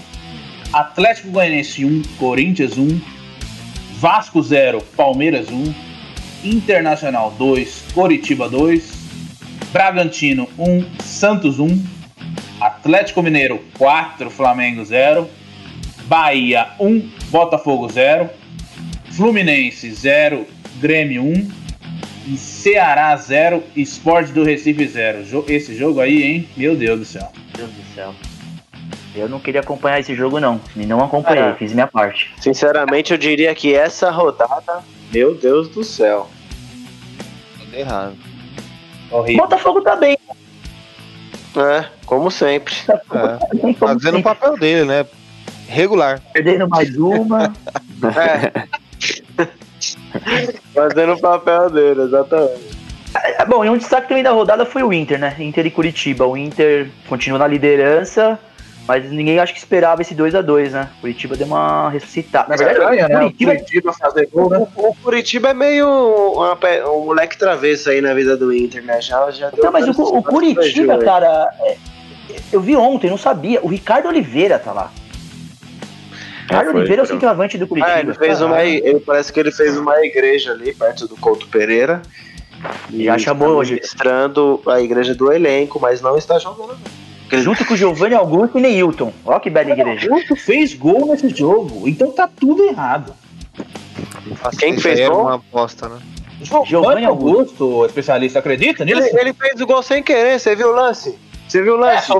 Atlético 0.72 1.30
Goianiense 1.30 1.84
1, 1.84 2.02
Corinthians 2.18 2.76
1, 2.76 3.00
Vasco 3.98 4.42
0, 4.42 4.82
Palmeiras 4.96 5.48
1, 5.50 5.74
Internacional 6.44 7.32
2, 7.38 7.84
Coritiba 7.94 8.48
2, 8.48 8.97
Bragantino 9.72 10.48
1, 10.58 10.84
Santos 11.02 11.58
1, 11.58 11.84
Atlético 12.60 13.22
Mineiro 13.22 13.62
4, 13.78 14.30
Flamengo 14.30 14.84
0, 14.84 15.28
Bahia 16.04 16.68
1, 16.80 17.10
Botafogo 17.30 17.88
0, 17.88 18.30
Fluminense 19.12 19.90
0, 19.92 20.46
Grêmio 20.80 21.22
1 21.22 21.50
e 22.28 22.36
Ceará 22.36 23.14
0, 23.16 23.62
Esporte 23.76 24.32
do 24.32 24.42
Recife 24.44 24.86
0. 24.86 25.24
Jo- 25.24 25.44
Esse 25.48 25.74
jogo 25.76 26.00
aí, 26.00 26.22
hein? 26.22 26.48
Meu 26.56 26.74
Deus 26.76 26.98
do 27.00 27.04
céu. 27.04 27.30
Meu 27.56 27.66
Deus 27.66 27.70
do 27.86 27.94
céu. 27.94 28.14
Eu 29.14 29.28
não 29.28 29.40
queria 29.40 29.60
acompanhar 29.60 29.98
esse 29.98 30.14
jogo, 30.14 30.38
não. 30.38 30.60
E 30.76 30.86
não 30.86 31.02
acompanhei, 31.02 31.42
É. 31.42 31.54
fiz 31.54 31.72
minha 31.72 31.86
parte. 31.86 32.30
Sinceramente, 32.40 33.12
eu 33.12 33.18
diria 33.18 33.54
que 33.54 33.74
essa 33.74 34.10
rodada, 34.10 34.80
meu 35.12 35.34
Deus 35.34 35.68
do 35.68 35.82
céu. 35.82 36.28
Tudo 37.58 37.74
errado. 37.76 38.16
Horrível. 39.10 39.44
Botafogo 39.44 39.80
tá 39.82 39.96
bem. 39.96 40.18
É, 41.56 41.84
como 42.06 42.30
sempre. 42.30 42.74
É, 42.88 43.72
fazendo 43.74 44.18
o 44.18 44.22
papel 44.22 44.56
dele, 44.56 44.84
né? 44.84 45.06
Regular. 45.68 46.20
Perdendo 46.32 46.68
mais 46.68 46.96
uma. 46.96 47.52
É, 48.00 48.68
Fazendo 50.74 51.14
o 51.14 51.20
papel 51.20 51.70
dele, 51.70 52.02
exatamente. 52.02 52.78
É, 53.14 53.44
bom, 53.44 53.64
e 53.64 53.70
um 53.70 53.76
destaque 53.76 54.08
também 54.08 54.22
da 54.22 54.30
rodada 54.30 54.64
foi 54.64 54.82
o 54.82 54.92
Inter, 54.92 55.18
né? 55.18 55.34
Inter 55.38 55.66
e 55.66 55.70
Curitiba. 55.70 56.26
O 56.26 56.36
Inter 56.36 56.88
continua 57.08 57.38
na 57.38 57.46
liderança, 57.46 58.38
mas 58.88 59.10
ninguém 59.10 59.38
acho 59.38 59.52
que 59.52 59.58
esperava 59.58 60.00
esse 60.00 60.14
2 60.14 60.34
a 60.34 60.40
2 60.40 60.72
né? 60.72 60.88
Curitiba 61.02 61.36
deu 61.36 61.46
uma 61.46 61.90
ressuscitada. 61.90 62.48
Na 62.48 62.54
é 62.54 62.56
verdade, 62.56 62.96
né? 63.02 63.08
Curitiba, 63.20 63.52
O 63.52 63.56
Curitiba 63.56 63.92
fazer 63.92 64.28
gol, 64.32 64.48
né? 64.48 64.66
O, 64.74 64.88
o 64.88 64.94
Curitiba 64.96 65.50
é 65.50 65.54
meio 65.54 65.86
uma 66.34 66.56
pe- 66.56 66.82
um 66.84 67.04
moleque 67.04 67.36
travesso 67.38 67.90
aí 67.90 68.00
na 68.00 68.14
vida 68.14 68.34
do 68.34 68.50
Inter, 68.52 68.82
né? 68.82 68.98
Já, 69.02 69.30
já 69.30 69.50
deu 69.50 69.62
Não, 69.62 69.70
mas 69.70 69.86
o, 69.86 69.90
o 69.90 70.22
Curitiba, 70.22 70.96
cara, 70.98 71.50
é- 71.60 71.76
eu 72.50 72.62
vi 72.62 72.74
ontem, 72.74 73.10
não 73.10 73.18
sabia. 73.18 73.60
O 73.62 73.68
Ricardo 73.68 74.08
Oliveira 74.08 74.58
tá 74.58 74.72
lá. 74.72 74.90
Ricardo 76.44 76.68
É, 76.68 76.72
foi, 76.72 76.80
Oliveira 76.80 77.02
é 77.02 77.04
o 77.04 77.06
centroavante 77.06 77.58
do 77.58 77.66
Curitiba. 77.66 77.92
Ah, 77.92 78.00
ele 78.00 78.14
fez 78.14 78.40
uma. 78.40 78.64
Ele 78.64 79.00
parece 79.00 79.30
que 79.30 79.38
ele 79.38 79.52
fez 79.52 79.76
uma 79.76 80.02
igreja 80.02 80.52
ali 80.52 80.72
perto 80.72 81.06
do 81.06 81.14
Couto 81.14 81.46
Pereira. 81.48 82.00
E 82.90 83.04
Já 83.04 83.18
chamou 83.18 83.50
hoje. 83.50 83.74
Administrando 83.74 84.62
a 84.66 84.80
igreja 84.80 85.14
do 85.14 85.30
elenco, 85.30 85.78
mas 85.78 86.00
não 86.00 86.16
está 86.16 86.38
jogando. 86.38 86.78
Junto 87.32 87.64
com 87.64 87.74
o 87.74 87.76
Giovanni 87.76 88.14
Augusto 88.14 88.58
e 88.58 88.62
Neilton. 88.62 89.12
Ó 89.24 89.38
que 89.38 89.50
bela 89.50 89.70
igreja. 89.70 90.08
Augusto 90.10 90.34
fez 90.36 90.72
gol 90.74 91.06
nesse 91.06 91.28
jogo, 91.30 91.86
então 91.88 92.10
tá 92.10 92.28
tudo 92.28 92.64
errado. 92.64 93.14
Quem 94.58 94.72
Isso 94.74 94.82
fez 94.82 94.98
era 95.00 95.10
gol? 95.12 95.22
uma 95.22 95.34
aposta, 95.36 95.88
né? 95.88 95.98
Giovanni 96.66 97.04
Augusto, 97.04 97.64
o 97.66 97.86
especialista, 97.86 98.38
acredita 98.38 98.84
nisso? 98.84 99.00
Ele, 99.00 99.20
ele 99.20 99.32
fez 99.32 99.60
o 99.60 99.66
gol 99.66 99.82
sem 99.82 100.02
querer, 100.02 100.38
você 100.38 100.54
viu 100.54 100.68
o 100.68 100.72
lance? 100.74 101.18
Você 101.48 101.62
viu 101.62 101.76
o 101.78 101.84
É, 101.84 101.94
lance? 101.94 102.12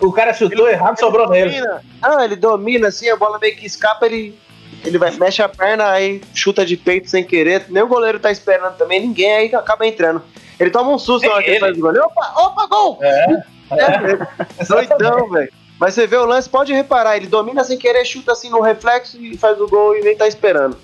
o 0.00 0.12
cara 0.12 0.32
chutou 0.32 0.68
errado, 0.68 0.98
sobrou 0.98 1.28
nele. 1.28 1.50
domina. 1.50 1.82
Ah, 2.00 2.24
ele 2.24 2.36
domina 2.36 2.88
assim, 2.88 3.08
a 3.10 3.16
bola 3.16 3.38
meio 3.38 3.54
que 3.56 3.66
escapa, 3.66 4.06
ele, 4.06 4.38
ele 4.84 4.96
vai, 4.96 5.10
mexe 5.12 5.42
a 5.42 5.48
perna, 5.48 5.90
aí 5.90 6.20
chuta 6.32 6.64
de 6.64 6.76
peito 6.76 7.10
sem 7.10 7.22
querer. 7.24 7.66
Nem 7.68 7.82
o 7.82 7.88
goleiro 7.88 8.18
tá 8.18 8.30
esperando 8.30 8.76
também, 8.76 9.00
ninguém, 9.00 9.32
aí 9.36 9.54
acaba 9.54 9.86
entrando. 9.86 10.22
Ele 10.58 10.70
toma 10.70 10.90
um 10.90 10.98
susto 10.98 11.26
na 11.28 11.34
hora 11.34 11.42
que 11.42 11.50
ele 11.50 11.56
Ele. 11.56 11.66
faz 11.66 11.76
o 11.78 11.80
gol. 11.80 11.90
Ele, 11.90 12.00
Opa, 12.00 12.32
opa, 12.36 12.66
gol! 12.66 12.98
É, 13.02 13.42
É, 13.70 14.64
doidão, 14.64 15.28
velho. 15.30 15.52
Mas 15.78 15.94
você 15.94 16.06
vê 16.06 16.16
o 16.16 16.24
lance, 16.24 16.48
pode 16.48 16.72
reparar, 16.72 17.16
ele 17.16 17.26
domina 17.28 17.62
sem 17.62 17.78
querer, 17.78 18.04
chuta 18.04 18.32
assim 18.32 18.50
no 18.50 18.60
reflexo 18.60 19.16
e 19.20 19.36
faz 19.36 19.60
o 19.60 19.68
gol 19.68 19.96
e 19.96 20.00
nem 20.02 20.16
tá 20.16 20.26
esperando. 20.26 20.76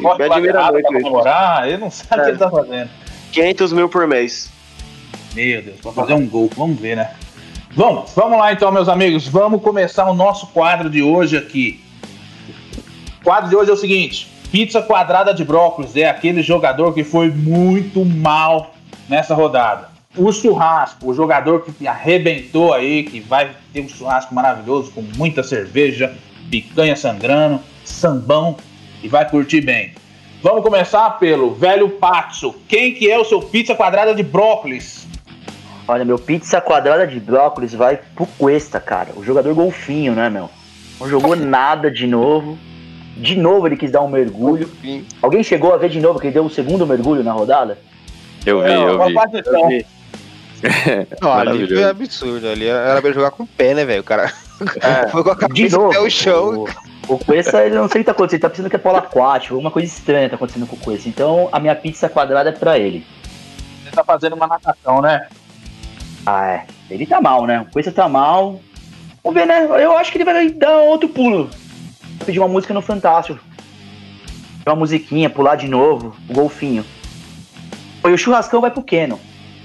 corre 0.00 0.24
admira 0.24 0.62
muito 0.72 0.72
pra 0.72 0.82
comemorar, 0.82 1.68
ele 1.68 1.76
não 1.76 1.90
sabe 1.90 2.14
o 2.14 2.22
É. 2.22 2.24
que 2.24 2.30
ele 2.30 2.38
tá 2.38 2.50
fazendo. 2.50 2.90
500 3.32 3.72
mil 3.74 3.88
por 3.88 4.06
mês. 4.06 4.50
Meu 5.34 5.62
Deus, 5.62 5.80
pra 5.80 5.92
fazer 5.92 6.14
um 6.14 6.26
gol, 6.26 6.50
vamos 6.56 6.80
ver, 6.80 6.96
né? 6.96 7.12
Vamos, 7.72 8.12
vamos 8.14 8.38
lá 8.38 8.52
então, 8.52 8.72
meus 8.72 8.88
amigos, 8.88 9.28
vamos 9.28 9.62
começar 9.62 10.08
o 10.10 10.14
nosso 10.14 10.46
quadro 10.48 10.88
de 10.88 11.02
hoje 11.02 11.36
aqui. 11.36 11.84
O 13.20 13.24
quadro 13.24 13.50
de 13.50 13.54
hoje 13.54 13.70
é 13.70 13.74
o 13.74 13.76
seguinte: 13.76 14.26
pizza 14.50 14.80
quadrada 14.82 15.32
de 15.34 15.44
brócolis 15.44 15.94
é 15.94 16.08
aquele 16.08 16.42
jogador 16.42 16.92
que 16.94 17.04
foi 17.04 17.30
muito 17.30 18.02
mal 18.04 18.74
nessa 19.08 19.34
rodada. 19.34 19.89
O 20.16 20.32
churrasco, 20.32 21.08
o 21.08 21.14
jogador 21.14 21.64
que 21.64 21.86
arrebentou 21.86 22.74
aí, 22.74 23.04
que 23.04 23.20
vai 23.20 23.52
ter 23.72 23.80
um 23.80 23.88
churrasco 23.88 24.34
maravilhoso 24.34 24.90
com 24.90 25.02
muita 25.16 25.40
cerveja, 25.44 26.12
picanha 26.50 26.96
sangrando, 26.96 27.60
sambão 27.84 28.56
e 29.04 29.08
vai 29.08 29.28
curtir 29.30 29.60
bem. 29.60 29.92
Vamos 30.42 30.64
começar 30.64 31.10
pelo 31.18 31.54
velho 31.54 31.88
Patso. 31.90 32.52
Quem 32.66 32.92
que 32.92 33.08
é 33.08 33.16
o 33.16 33.24
seu 33.24 33.40
pizza 33.40 33.72
quadrada 33.76 34.12
de 34.12 34.24
brócolis? 34.24 35.06
Olha, 35.86 36.04
meu 36.04 36.18
pizza 36.18 36.60
quadrada 36.60 37.06
de 37.06 37.20
brócolis 37.20 37.72
vai 37.72 38.00
pro 38.16 38.26
Cuesta, 38.26 38.80
cara. 38.80 39.12
O 39.16 39.22
jogador 39.22 39.54
golfinho, 39.54 40.12
né, 40.12 40.28
meu? 40.28 40.50
Não 40.98 41.08
jogou 41.08 41.36
nada 41.36 41.88
de 41.88 42.08
novo. 42.08 42.58
De 43.16 43.36
novo 43.36 43.68
ele 43.68 43.76
quis 43.76 43.92
dar 43.92 44.00
um 44.02 44.08
mergulho. 44.08 44.68
Alguém 45.22 45.44
chegou 45.44 45.72
a 45.72 45.76
ver 45.76 45.88
de 45.88 46.00
novo 46.00 46.18
que 46.18 46.26
ele 46.26 46.34
deu 46.34 46.42
um 46.42 46.50
segundo 46.50 46.84
mergulho 46.84 47.22
na 47.22 47.32
rodada? 47.32 47.78
Eu 48.44 48.60
vi, 48.62 48.70
É, 48.70 48.76
eu 48.76 48.96
uma 48.96 49.06
vi. 49.06 49.86
Não, 51.20 51.32
ali 51.32 51.66
foi 51.66 51.84
absurdo. 51.84 52.48
Ali 52.48 52.66
era 52.66 53.00
pra 53.00 53.10
ele 53.10 53.14
jogar 53.18 53.30
com 53.30 53.44
o 53.44 53.46
pé, 53.46 53.74
né, 53.74 53.84
velho? 53.84 54.00
O 54.00 54.04
cara 54.04 54.28
foi 55.10 55.22
com 55.24 55.30
a 55.30 55.34
De 55.34 55.40
cabeça 55.40 55.76
novo. 55.76 55.90
até 55.90 56.00
o 56.00 56.10
chão. 56.10 56.64
O, 57.08 57.14
o 57.14 57.18
Cuesta, 57.18 57.64
ele 57.64 57.74
não 57.74 57.88
sei 57.88 58.00
o 58.00 58.04
que 58.04 58.06
tá 58.06 58.12
acontecendo. 58.12 58.34
Ele 58.36 58.42
tá 58.42 58.48
precisando 58.48 58.70
que 58.70 58.76
é 58.76 58.78
polo 58.78 58.98
aquático. 58.98 59.54
Alguma 59.54 59.70
coisa 59.70 59.88
estranha 59.88 60.28
tá 60.28 60.36
acontecendo 60.36 60.66
com 60.66 60.76
o 60.76 60.78
Cuesta. 60.78 61.08
Então, 61.08 61.48
a 61.50 61.58
minha 61.58 61.74
pizza 61.74 62.08
quadrada 62.08 62.50
é 62.50 62.52
pra 62.52 62.78
ele. 62.78 63.06
Você 63.84 63.90
tá 63.90 64.04
fazendo 64.04 64.34
uma 64.36 64.46
natação, 64.46 65.00
né? 65.00 65.26
Ah, 66.26 66.46
é. 66.46 66.66
Ele 66.90 67.06
tá 67.06 67.20
mal, 67.20 67.46
né? 67.46 67.60
O 67.60 67.72
Cuesta 67.72 67.90
tá 67.90 68.08
mal. 68.08 68.60
Vamos 69.24 69.38
ver, 69.40 69.46
né? 69.46 69.66
Eu 69.82 69.96
acho 69.96 70.12
que 70.12 70.18
ele 70.18 70.24
vai 70.24 70.50
dar 70.50 70.76
outro 70.78 71.08
pulo. 71.08 71.48
Pedir 72.24 72.38
uma 72.38 72.48
música 72.48 72.74
no 72.74 72.82
Fantástico. 72.82 73.40
Uma 74.66 74.76
musiquinha, 74.76 75.30
pular 75.30 75.56
de 75.56 75.66
novo. 75.68 76.14
O 76.28 76.34
golfinho. 76.34 76.84
E 78.04 78.08
o 78.08 78.16
churrascão 78.18 78.60
vai 78.60 78.70
pro 78.70 78.82
Keno. 78.82 79.18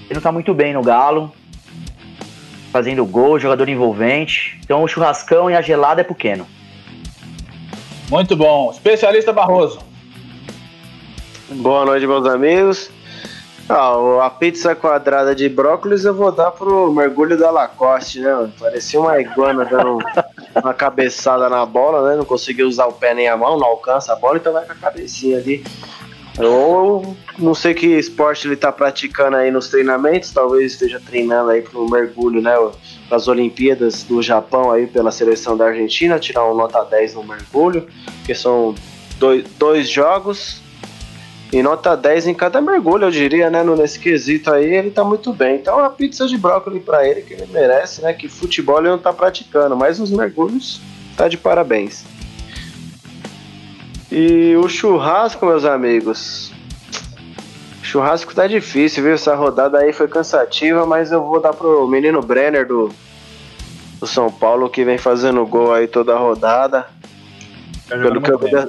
Ele 0.05 0.15
não 0.15 0.21
tá 0.21 0.31
muito 0.31 0.53
bem 0.53 0.73
no 0.73 0.81
Galo. 0.81 1.31
Fazendo 2.71 3.05
gol, 3.05 3.39
jogador 3.39 3.69
envolvente. 3.69 4.59
Então 4.63 4.83
o 4.83 4.87
churrascão 4.87 5.49
e 5.49 5.55
a 5.55 5.61
gelada 5.61 6.01
é 6.01 6.03
pro 6.03 6.13
Keno. 6.13 6.45
Muito 8.09 8.35
bom. 8.35 8.69
Especialista 8.71 9.33
Barroso. 9.33 9.79
Boa 11.49 11.85
noite, 11.85 12.05
meus 12.05 12.25
amigos. 12.27 12.91
Ah, 13.67 14.25
a 14.25 14.29
pizza 14.29 14.75
quadrada 14.75 15.33
de 15.33 15.49
brócolis 15.49 16.05
eu 16.05 16.13
vou 16.13 16.31
dar 16.31 16.51
pro 16.51 16.93
mergulho 16.93 17.35
da 17.35 17.49
Lacoste, 17.49 18.19
né? 18.19 18.51
Parecia 18.59 18.99
uma 18.99 19.19
iguana 19.19 19.65
dando 19.65 19.97
uma 20.61 20.73
cabeçada 20.73 21.49
na 21.49 21.65
bola, 21.65 22.09
né? 22.09 22.15
Não 22.15 22.25
conseguiu 22.25 22.67
usar 22.67 22.85
o 22.85 22.93
pé 22.93 23.15
nem 23.15 23.27
a 23.27 23.35
mão, 23.35 23.57
não 23.57 23.65
alcança 23.65 24.13
a 24.13 24.15
bola, 24.15 24.37
então 24.37 24.53
vai 24.53 24.65
com 24.65 24.73
a 24.73 24.75
cabecinha 24.75 25.39
ali. 25.39 25.63
Ou 26.37 27.15
não 27.39 27.55
sei 27.55 27.73
que 27.73 27.87
esporte 27.87 28.47
ele 28.47 28.57
tá 28.57 28.71
praticando 28.71 29.37
aí 29.37 29.49
nos 29.49 29.69
treinamentos, 29.69 30.31
talvez 30.31 30.73
esteja 30.73 30.99
treinando 30.99 31.49
aí 31.49 31.61
pro 31.61 31.89
mergulho, 31.89 32.41
né? 32.41 32.53
Para 33.07 33.17
as 33.17 33.27
Olimpíadas 33.27 34.03
do 34.03 34.21
Japão 34.21 34.71
aí 34.71 34.87
pela 34.87 35.11
seleção 35.11 35.55
da 35.55 35.65
Argentina, 35.67 36.19
tirar 36.19 36.49
um 36.49 36.55
nota 36.55 36.83
10 36.83 37.13
no 37.13 37.23
mergulho, 37.23 37.87
que 38.25 38.35
são 38.35 38.75
dois, 39.17 39.45
dois 39.57 39.89
jogos, 39.89 40.61
e 41.53 41.63
nota 41.63 41.95
10 41.95 42.27
em 42.27 42.33
cada 42.33 42.59
mergulho, 42.59 43.05
eu 43.05 43.11
diria, 43.11 43.49
né? 43.49 43.63
Nesse 43.63 43.97
quesito 43.97 44.51
aí, 44.51 44.73
ele 44.73 44.91
tá 44.91 45.05
muito 45.05 45.31
bem. 45.31 45.55
Então, 45.55 45.79
a 45.79 45.89
pizza 45.89 46.27
de 46.27 46.37
brócolis 46.37 46.83
pra 46.83 47.07
ele, 47.07 47.21
que 47.21 47.33
ele 47.33 47.45
merece, 47.45 48.01
né? 48.01 48.11
Que 48.11 48.27
futebol 48.27 48.79
ele 48.79 48.89
não 48.89 48.97
tá 48.97 49.13
praticando, 49.13 49.75
mas 49.75 49.99
nos 49.99 50.11
mergulhos 50.11 50.81
tá 51.15 51.29
de 51.29 51.37
parabéns. 51.37 52.03
E 54.11 54.55
o 54.57 54.67
churrasco, 54.69 55.45
meus 55.45 55.65
amigos. 55.65 56.51
Churrasco 57.81 58.33
tá 58.33 58.47
difícil, 58.47 59.03
viu? 59.03 59.13
Essa 59.13 59.35
rodada 59.35 59.79
aí 59.79 59.93
foi 59.93 60.07
cansativa, 60.07 60.85
mas 60.85 61.11
eu 61.11 61.23
vou 61.23 61.39
dar 61.39 61.53
pro 61.53 61.87
menino 61.87 62.21
Brenner 62.21 62.67
do, 62.67 62.91
do 63.99 64.07
São 64.07 64.31
Paulo, 64.31 64.69
que 64.69 64.83
vem 64.83 64.97
fazendo 64.97 65.45
gol 65.45 65.73
aí 65.73 65.87
toda 65.87 66.13
a 66.13 66.17
rodada. 66.17 66.87
Tá 67.87 67.97
Pelo 67.97 68.21
que 68.21 68.31
eu 68.31 68.39
vi 68.39 68.51
da- 68.51 68.67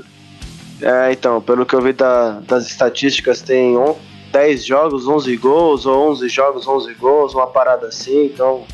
É, 0.82 1.10
então, 1.12 1.40
pelo 1.40 1.64
que 1.64 1.74
eu 1.74 1.80
vi 1.80 1.94
da- 1.94 2.40
das 2.40 2.66
estatísticas, 2.66 3.40
tem 3.40 3.76
on- 3.78 3.96
10 4.30 4.64
jogos, 4.64 5.08
11 5.08 5.34
gols, 5.36 5.86
ou 5.86 6.10
11 6.10 6.28
jogos, 6.28 6.66
11 6.68 6.92
gols, 6.94 7.34
uma 7.34 7.46
parada 7.46 7.86
assim. 7.86 8.26
Então, 8.26 8.64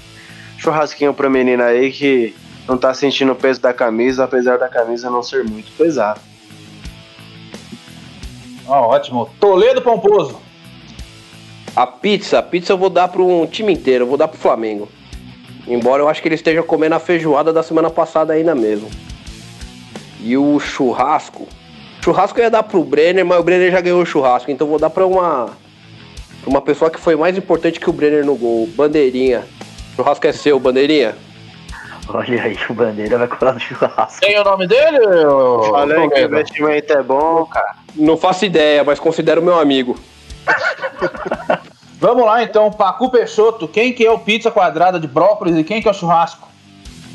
churrasquinho 0.59 1.15
pro 1.15 1.31
menino 1.31 1.63
aí 1.63 1.93
que 1.93 2.35
não 2.69 2.77
tá 2.77 2.93
sentindo 2.93 3.31
o 3.33 3.37
peso 3.37 3.61
da 3.61 3.73
camisa, 3.73 4.25
apesar 4.25 4.59
da 4.59 4.69
camisa 4.69 5.09
não 5.09 5.23
ser 5.23 5.45
muito 5.45 5.71
pesada. 5.79 6.21
Ó, 8.73 8.89
ótimo. 8.89 9.29
Toledo 9.39 9.83
Pomposo. 9.83 10.41
A 11.77 11.87
pizza, 11.87 12.39
a 12.39 12.43
pizza 12.43 12.73
eu 12.73 12.79
vou 12.79 12.89
dar 12.89 13.07
para 13.09 13.21
um 13.21 13.47
time 13.47 13.71
inteiro, 13.71 14.05
eu 14.05 14.09
vou 14.09 14.17
dar 14.17 14.29
pro 14.29 14.39
Flamengo. 14.39 14.89
Embora 15.69 16.03
eu 16.03 16.09
acho 16.09 16.23
que 16.23 16.29
ele 16.29 16.37
esteja 16.37 16.63
comendo 16.63 16.95
a 16.95 16.99
feijoada 16.99 17.53
da 17.53 17.63
semana 17.63 17.91
passada 17.91 18.33
ainda 18.33 18.55
mesmo. 18.55 18.89
E 20.21 20.39
o 20.39 20.59
churrasco. 20.59 21.47
Churrasco 22.03 22.39
eu 22.39 22.45
ia 22.45 22.51
dar 22.51 22.63
pro 22.63 22.83
Brenner, 22.83 23.27
mas 23.27 23.39
o 23.39 23.43
Brenner 23.43 23.71
já 23.71 23.81
ganhou 23.81 24.01
o 24.01 24.07
churrasco, 24.07 24.51
então 24.51 24.67
eu 24.67 24.71
vou 24.71 24.79
dar 24.79 24.91
pra 24.91 25.07
uma. 25.07 25.51
pra 26.41 26.51
uma 26.51 26.63
pessoa 26.63 26.91
que 26.91 26.99
foi 26.99 27.15
mais 27.15 27.37
importante 27.37 27.79
que 27.79 27.91
o 27.91 27.93
Brenner 27.93 28.25
no 28.25 28.35
gol. 28.37 28.67
Bandeirinha. 28.69 29.45
Churrasco 29.95 30.27
é 30.27 30.33
seu, 30.33 30.59
bandeirinha. 30.59 31.15
Olha 32.09 32.43
aí, 32.43 32.57
o 32.69 32.75
Bandeira 32.75 33.19
vai 33.19 33.29
colar 33.29 33.53
no 33.53 33.61
churrasco. 33.61 34.21
Tem 34.21 34.39
o 34.39 34.45
nome 34.45 34.67
dele? 34.67 34.99
Falei 35.71 36.09
que 36.09 36.21
o 36.21 36.25
investimento 36.25 36.93
é 36.93 37.03
bom, 37.03 37.45
cara. 37.47 37.82
Não 37.95 38.17
faço 38.17 38.45
ideia, 38.45 38.83
mas 38.85 38.99
considero 38.99 39.43
meu 39.43 39.59
amigo. 39.59 39.99
Vamos 42.01 42.25
lá 42.25 42.43
então, 42.43 42.71
Pacu 42.71 43.11
Peixoto. 43.11 43.69
Quem 43.69 43.93
que 43.93 44.05
é 44.05 44.11
o 44.11 44.19
pizza 44.19 44.51
quadrada 44.51 44.99
de 44.99 45.07
brócolis 45.07 45.57
e 45.57 45.63
quem 45.63 45.81
que 45.81 45.87
é 45.87 45.91
o 45.91 45.95
churrasco? 45.95 46.49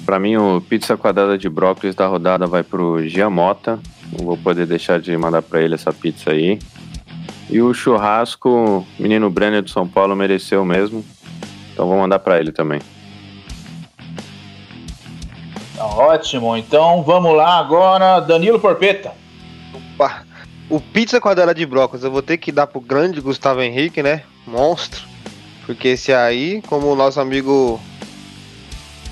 Pra 0.06 0.18
mim, 0.18 0.38
o 0.38 0.62
pizza 0.62 0.96
quadrada 0.96 1.38
de 1.38 1.50
brócolis 1.50 1.94
da 1.94 2.08
rodada 2.08 2.48
vai 2.48 2.64
pro 2.64 3.06
Giamota. 3.06 3.80
Não 4.18 4.26
vou 4.26 4.38
poder 4.38 4.66
deixar 4.66 5.02
de 5.02 5.18
mandar 5.18 5.42
pra 5.42 5.62
ele 5.62 5.76
essa 5.76 5.92
pizza 5.92 6.32
aí. 6.32 6.58
E 7.50 7.62
o 7.62 7.74
churrasco, 7.74 8.50
o 8.50 8.86
menino 8.98 9.30
Brenner 9.30 9.62
do 9.62 9.70
São 9.70 9.88
Paulo 9.88 10.16
mereceu 10.16 10.64
mesmo. 10.64 11.04
Então 11.74 11.88
vou 11.88 11.98
mandar 11.98 12.20
pra 12.20 12.40
ele 12.40 12.52
também. 12.52 12.82
Tá 15.76 15.86
ótimo. 15.86 16.56
Então 16.56 17.04
vamos 17.04 17.36
lá 17.36 17.60
agora, 17.60 18.20
Danilo 18.20 18.60
Porpeta. 18.60 19.12
Opa. 19.74 20.27
O 20.70 20.80
pizza 20.80 21.20
quadrada 21.22 21.54
de 21.54 21.66
brócolis 21.66 22.04
eu 22.04 22.12
vou 22.12 22.22
ter 22.22 22.38
que 22.38 22.52
dar 22.52 22.68
pro 22.68 22.82
grande 22.82 23.22
Gustavo 23.22 23.62
Henrique, 23.62 24.04
né? 24.04 24.24
Monstro. 24.46 25.06
Porque 25.66 25.90
esse 25.90 26.14
aí, 26.14 26.62
como 26.68 26.88
o 26.88 26.96
nosso 26.96 27.20
amigo 27.20 27.80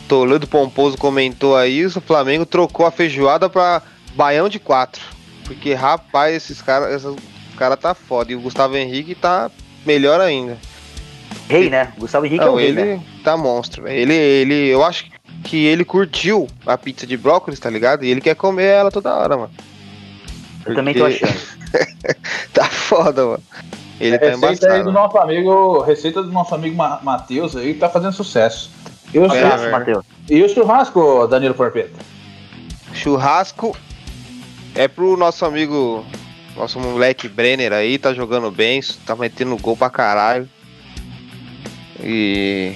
Toledo 0.07 0.47
Pomposo 0.47 0.97
comentou 0.97 1.55
aí, 1.55 1.85
o 1.85 2.01
Flamengo 2.01 2.45
trocou 2.45 2.85
a 2.85 2.91
feijoada 2.91 3.49
pra 3.49 3.81
baião 4.15 4.47
de 4.47 4.59
quatro. 4.59 5.03
Porque, 5.43 5.73
rapaz, 5.73 6.35
esses 6.35 6.61
caras 6.61 6.95
esses 6.95 7.15
cara 7.55 7.75
tá 7.75 7.93
foda. 7.93 8.31
E 8.31 8.35
o 8.35 8.41
Gustavo 8.41 8.77
Henrique 8.77 9.15
tá 9.15 9.49
melhor 9.85 10.19
ainda. 10.21 10.57
Rei, 11.49 11.69
né? 11.69 11.93
Gustavo 11.97 12.25
Henrique 12.25 12.43
é 12.43 12.45
Não, 12.45 12.53
o 12.53 12.57
rei, 12.57 12.67
ele 12.67 12.83
né? 12.83 13.03
tá 13.23 13.35
monstro. 13.37 13.87
Ele, 13.87 14.13
ele, 14.13 14.67
eu 14.67 14.83
acho 14.83 15.05
que 15.43 15.65
ele 15.65 15.85
curtiu 15.85 16.47
a 16.65 16.77
pizza 16.77 17.05
de 17.05 17.15
brócolis, 17.15 17.59
tá 17.59 17.69
ligado? 17.69 18.03
E 18.03 18.09
ele 18.09 18.21
quer 18.21 18.35
comer 18.35 18.65
ela 18.65 18.91
toda 18.91 19.13
hora, 19.13 19.37
mano. 19.37 19.51
Eu 20.65 20.75
também 20.75 20.93
tô 20.93 21.01
Porque 21.05 21.23
achando. 21.23 21.39
tá 22.53 22.65
foda, 22.65 23.25
mano. 23.25 23.43
Ele 23.99 24.17
tá 24.19 24.27
receita 24.27 24.73
aí 24.73 24.83
do 24.83 24.91
nosso 24.91 25.17
amigo, 25.17 25.81
receita 25.81 26.21
do 26.21 26.31
nosso 26.31 26.53
amigo 26.53 26.75
Ma- 26.75 26.99
Matheus 27.01 27.55
aí, 27.55 27.73
que 27.73 27.79
tá 27.79 27.89
fazendo 27.89 28.11
sucesso. 28.13 28.69
E 29.13 29.19
o, 29.19 29.25
É, 29.25 29.29
churrasco. 29.29 29.71
Matheus. 29.71 30.05
e 30.29 30.43
o 30.43 30.49
churrasco, 30.49 31.27
Danilo 31.27 31.53
Porpeta? 31.53 31.93
Churrasco 32.93 33.75
é 34.73 34.87
pro 34.87 35.15
nosso 35.15 35.45
amigo, 35.45 36.05
nosso 36.57 36.79
moleque 36.79 37.29
Brenner 37.29 37.71
aí, 37.71 37.97
tá 37.97 38.13
jogando 38.13 38.51
bem, 38.51 38.81
tá 39.05 39.15
metendo 39.15 39.55
gol 39.57 39.77
pra 39.77 39.89
caralho. 39.89 40.49
E 42.01 42.75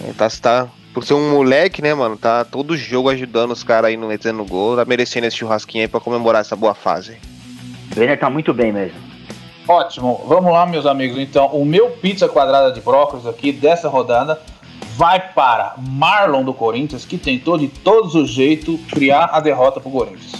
ele 0.00 0.14
tá, 0.14 0.28
tá 0.40 0.68
por 0.96 1.04
ser 1.04 1.12
um 1.12 1.30
moleque, 1.30 1.82
né, 1.82 1.92
mano, 1.92 2.16
tá 2.16 2.42
todo 2.42 2.74
jogo 2.74 3.10
ajudando 3.10 3.50
os 3.50 3.62
caras 3.62 3.90
aí 3.90 3.98
no 3.98 4.08
metendo 4.08 4.42
gol, 4.46 4.76
tá 4.76 4.84
merecendo 4.86 5.26
esse 5.26 5.36
churrasquinho 5.36 5.84
aí 5.84 5.88
pra 5.88 6.00
comemorar 6.00 6.40
essa 6.40 6.56
boa 6.56 6.72
fase. 6.72 7.18
O 7.92 7.94
Brenner 7.94 8.18
tá 8.18 8.30
muito 8.30 8.54
bem 8.54 8.72
mesmo. 8.72 8.98
Ótimo, 9.68 10.24
vamos 10.26 10.50
lá, 10.50 10.64
meus 10.64 10.86
amigos. 10.86 11.18
Então, 11.18 11.48
o 11.48 11.66
meu 11.66 11.90
pizza 11.90 12.26
quadrada 12.30 12.72
de 12.72 12.80
brócolis 12.80 13.26
aqui 13.26 13.52
dessa 13.52 13.90
rodada 13.90 14.40
vai 14.96 15.20
para 15.34 15.74
Marlon 15.76 16.42
do 16.42 16.54
Corinthians, 16.54 17.04
que 17.04 17.18
tentou 17.18 17.58
de 17.58 17.68
todos 17.68 18.14
os 18.14 18.30
jeitos 18.30 18.80
criar 18.90 19.28
a 19.32 19.40
derrota 19.40 19.78
pro 19.78 19.90
Corinthians. 19.90 20.32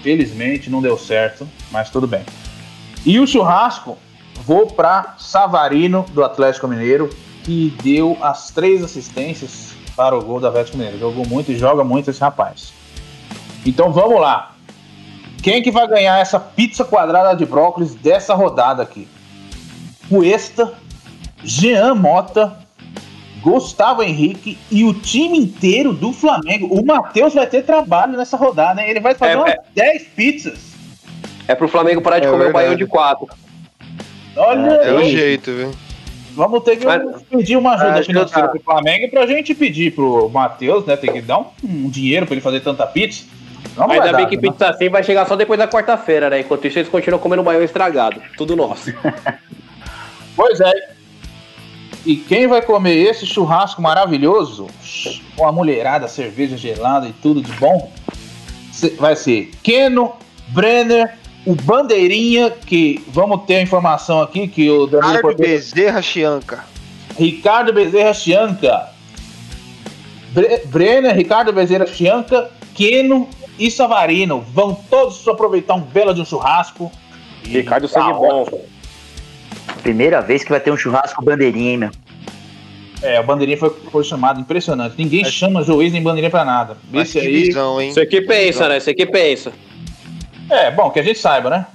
Felizmente 0.00 0.70
não 0.70 0.80
deu 0.80 0.96
certo, 0.96 1.44
mas 1.72 1.90
tudo 1.90 2.06
bem. 2.06 2.22
E 3.04 3.18
o 3.18 3.26
churrasco, 3.26 3.98
vou 4.44 4.68
para 4.68 5.16
Savarino 5.18 6.06
do 6.12 6.22
Atlético 6.22 6.68
Mineiro, 6.68 7.10
que 7.42 7.76
deu 7.82 8.16
as 8.22 8.52
três 8.52 8.84
assistências 8.84 9.73
para 9.96 10.16
o 10.16 10.22
gol 10.22 10.40
do 10.40 10.46
Atlético 10.48 10.76
Mineiro. 10.76 10.98
Jogou 10.98 11.26
muito 11.26 11.52
e 11.52 11.58
joga 11.58 11.84
muito 11.84 12.10
esse 12.10 12.20
rapaz. 12.20 12.72
Então 13.66 13.92
vamos 13.92 14.20
lá. 14.20 14.52
Quem 15.42 15.62
que 15.62 15.70
vai 15.70 15.86
ganhar 15.86 16.18
essa 16.18 16.40
pizza 16.40 16.84
quadrada 16.84 17.34
de 17.36 17.44
brócolis 17.44 17.94
dessa 17.94 18.34
rodada 18.34 18.82
aqui? 18.82 19.06
Cuesta, 20.08 20.72
Jean 21.42 21.94
Mota, 21.94 22.56
Gustavo 23.42 24.02
Henrique 24.02 24.58
e 24.70 24.84
o 24.84 24.94
time 24.94 25.38
inteiro 25.38 25.92
do 25.92 26.12
Flamengo. 26.12 26.66
O 26.74 26.84
Matheus 26.84 27.34
vai 27.34 27.46
ter 27.46 27.62
trabalho 27.62 28.16
nessa 28.16 28.36
rodada, 28.36 28.80
hein? 28.82 28.88
Ele 28.90 29.00
vai 29.00 29.14
fazer 29.14 29.32
É, 29.32 29.36
umas 29.36 29.50
é. 29.52 29.58
10 29.74 30.02
pizzas. 30.16 30.58
É 31.46 31.54
pro 31.54 31.68
Flamengo 31.68 32.00
parar 32.00 32.20
de 32.20 32.26
É 32.26 32.30
comer 32.30 32.40
o 32.42 32.44
verdade. 32.46 32.64
baião 32.64 32.76
de 32.76 32.86
quatro. 32.86 33.28
Olha 34.36 34.66
É 34.70 34.92
o 34.94 34.98
aí. 34.98 35.10
jeito, 35.10 35.52
viu? 35.52 35.70
Vamos 36.34 36.62
ter 36.64 36.76
que 36.76 36.84
Mas- 36.84 37.22
pedir 37.22 37.56
uma 37.56 37.74
ajuda 37.74 38.02
financeira 38.02 38.46
tá. 38.46 38.48
pro 38.48 38.60
Flamengo 38.60 39.10
pra 39.10 39.26
gente 39.26 39.54
pedir 39.54 39.94
pro 39.94 40.28
Matheus, 40.28 40.84
né? 40.84 40.96
Tem 40.96 41.12
que 41.12 41.20
dar 41.20 41.38
um, 41.38 41.46
um 41.62 41.88
dinheiro 41.88 42.26
pra 42.26 42.34
ele 42.34 42.40
fazer 42.42 42.60
tanta 42.60 42.86
pizza. 42.86 43.24
Não 43.76 43.90
Ainda 43.90 44.12
dar, 44.12 44.16
bem 44.18 44.28
que 44.28 44.36
né? 44.36 44.42
pizza 44.42 44.68
assim 44.68 44.88
vai 44.88 45.02
chegar 45.02 45.26
só 45.26 45.34
depois 45.36 45.58
da 45.58 45.66
quarta-feira, 45.66 46.28
né? 46.30 46.40
Enquanto 46.40 46.66
isso, 46.66 46.78
eles 46.78 46.88
continuam 46.88 47.20
comendo 47.20 47.42
baião 47.42 47.62
estragado. 47.62 48.20
Tudo 48.36 48.54
nosso. 48.56 48.92
Pois 50.36 50.60
é. 50.60 50.72
E 52.04 52.16
quem 52.16 52.46
vai 52.48 52.60
comer 52.60 52.96
esse 52.96 53.24
churrasco 53.24 53.80
maravilhoso, 53.80 54.66
com 55.36 55.46
a 55.46 55.52
mulherada, 55.52 56.08
cerveja 56.08 56.56
gelada 56.56 57.06
e 57.06 57.12
tudo 57.12 57.40
de 57.40 57.52
bom, 57.52 57.90
vai 58.98 59.14
ser 59.16 59.50
Keno, 59.62 60.12
Brenner, 60.48 61.14
o 61.46 61.54
Bandeirinha, 61.54 62.50
que 62.50 63.02
vamos 63.08 63.44
ter 63.46 63.56
a 63.56 63.62
informação 63.62 64.20
aqui 64.22 64.48
que 64.48 64.70
o 64.70 64.86
Danilo 64.86 65.14
Ricardo 65.16 65.36
Bezerra 65.36 66.02
Chianca. 66.02 66.64
Ricardo 67.18 67.72
Bezerra 67.72 68.12
Chianca, 68.14 68.88
Bre- 70.32 70.62
Brenner, 70.66 71.14
Ricardo 71.14 71.52
Bezerra 71.52 71.86
Chianca, 71.86 72.50
Keno 72.74 73.28
e 73.58 73.70
Savarino 73.70 74.40
vão 74.52 74.74
todos 74.74 75.26
aproveitar 75.28 75.74
um 75.74 75.80
belo 75.80 76.12
de 76.12 76.20
um 76.20 76.24
churrasco. 76.24 76.90
Ricardo 77.44 77.88
tá 77.88 78.00
sangue 78.00 78.18
bom. 78.18 78.46
Primeira 79.82 80.20
vez 80.20 80.42
que 80.42 80.50
vai 80.50 80.58
ter 80.60 80.72
um 80.72 80.76
churrasco 80.76 81.22
bandeirinha, 81.22 81.70
hein, 81.72 81.76
meu? 81.76 81.90
É, 83.02 83.20
o 83.20 83.22
Bandeirinha 83.22 83.58
foi, 83.58 83.68
foi 83.92 84.02
chamado, 84.02 84.40
impressionante. 84.40 84.94
Ninguém 84.96 85.22
chama 85.26 85.62
juiz 85.62 85.92
nem 85.92 86.02
Bandeirinha 86.02 86.30
pra 86.30 86.42
nada. 86.42 86.78
Mas 86.90 87.10
Esse 87.10 87.20
que 87.20 87.26
aí. 87.26 87.42
visão, 87.44 87.78
hein? 87.78 87.92
Você 87.92 88.06
que 88.06 88.22
pensa, 88.22 88.66
né? 88.66 88.80
Você 88.80 88.94
que 88.94 89.04
pensa. 89.04 89.52
É, 90.50 90.70
bom, 90.70 90.90
que 90.90 91.00
a 91.00 91.02
gente 91.02 91.18
saiba, 91.18 91.50
né? 91.50 91.66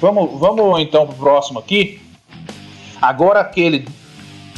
Vamos, 0.00 0.38
vamos 0.38 0.80
então 0.80 1.06
pro 1.06 1.16
próximo 1.16 1.58
aqui. 1.58 2.00
Agora 3.00 3.40
aquele. 3.40 3.86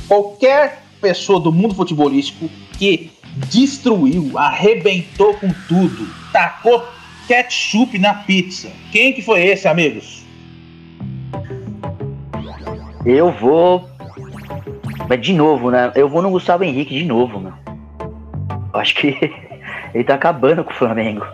Qualquer 0.06 0.82
pessoa 1.00 1.40
do 1.40 1.52
mundo 1.52 1.74
futebolístico 1.74 2.48
que 2.78 3.10
destruiu, 3.48 4.38
arrebentou 4.38 5.34
com 5.34 5.48
tudo, 5.68 6.08
tacou 6.32 6.84
ketchup 7.26 7.98
na 7.98 8.14
pizza. 8.14 8.70
Quem 8.92 9.12
que 9.12 9.20
foi 9.20 9.44
esse, 9.44 9.66
amigos? 9.66 10.24
Eu 13.04 13.32
vou. 13.32 13.88
Mas 15.08 15.20
de 15.20 15.32
novo, 15.32 15.70
né? 15.70 15.92
Eu 15.94 16.08
vou 16.08 16.22
no 16.22 16.30
Gustavo 16.30 16.64
Henrique 16.64 16.98
de 16.98 17.04
novo. 17.04 17.52
Eu 18.72 18.80
acho 18.80 18.94
que 18.94 19.18
ele 19.94 20.04
tá 20.04 20.14
acabando 20.14 20.64
com 20.64 20.70
o 20.70 20.76
Flamengo. 20.76 21.24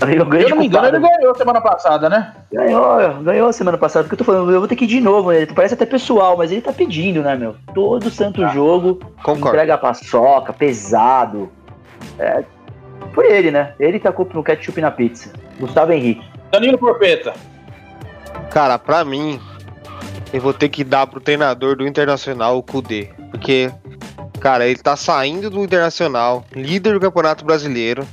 O 0.00 0.06
eu 0.06 0.48
não 0.50 0.56
me 0.58 0.66
engano, 0.66 0.88
culpado. 0.90 0.96
ele 0.96 0.98
ganhou 1.18 1.34
semana 1.34 1.60
passada, 1.60 2.08
né? 2.08 2.34
Ganhou, 2.52 3.22
ganhou 3.22 3.52
semana 3.52 3.78
passada, 3.78 4.04
porque 4.04 4.14
eu 4.14 4.18
tô 4.18 4.24
falando, 4.24 4.50
eu 4.52 4.58
vou 4.58 4.68
ter 4.68 4.76
que 4.76 4.84
ir 4.84 4.88
de 4.88 5.00
novo, 5.00 5.32
ele 5.32 5.52
parece 5.54 5.74
até 5.74 5.86
pessoal, 5.86 6.36
mas 6.36 6.52
ele 6.52 6.60
tá 6.60 6.72
pedindo, 6.72 7.22
né, 7.22 7.34
meu? 7.36 7.56
Todo 7.74 8.10
santo 8.10 8.40
Tá. 8.42 8.48
jogo, 8.48 9.00
Concordo. 9.22 9.48
entrega 9.48 9.78
paçoca, 9.78 10.52
pesado. 10.52 11.50
É, 12.18 12.44
por 13.14 13.24
ele, 13.24 13.50
né? 13.50 13.72
Ele 13.80 13.98
tacou 13.98 14.28
no 14.34 14.42
ketchup 14.44 14.80
na 14.80 14.90
pizza. 14.90 15.32
Gustavo 15.58 15.92
Henrique. 15.92 16.24
Danilo 16.50 16.78
Porpeta. 16.78 17.32
Cara, 18.50 18.78
pra 18.78 19.04
mim, 19.04 19.40
eu 20.32 20.40
vou 20.40 20.52
ter 20.52 20.68
que 20.68 20.84
dar 20.84 21.06
pro 21.06 21.20
treinador 21.20 21.76
do 21.76 21.86
Internacional, 21.86 22.58
o 22.58 22.62
Kudê. 22.62 23.08
Porque, 23.30 23.70
cara, 24.40 24.66
ele 24.66 24.78
tá 24.78 24.96
saindo 24.96 25.48
do 25.50 25.60
Internacional, 25.62 26.44
líder 26.54 26.92
do 26.94 27.00
Campeonato 27.00 27.44
Brasileiro, 27.44 28.06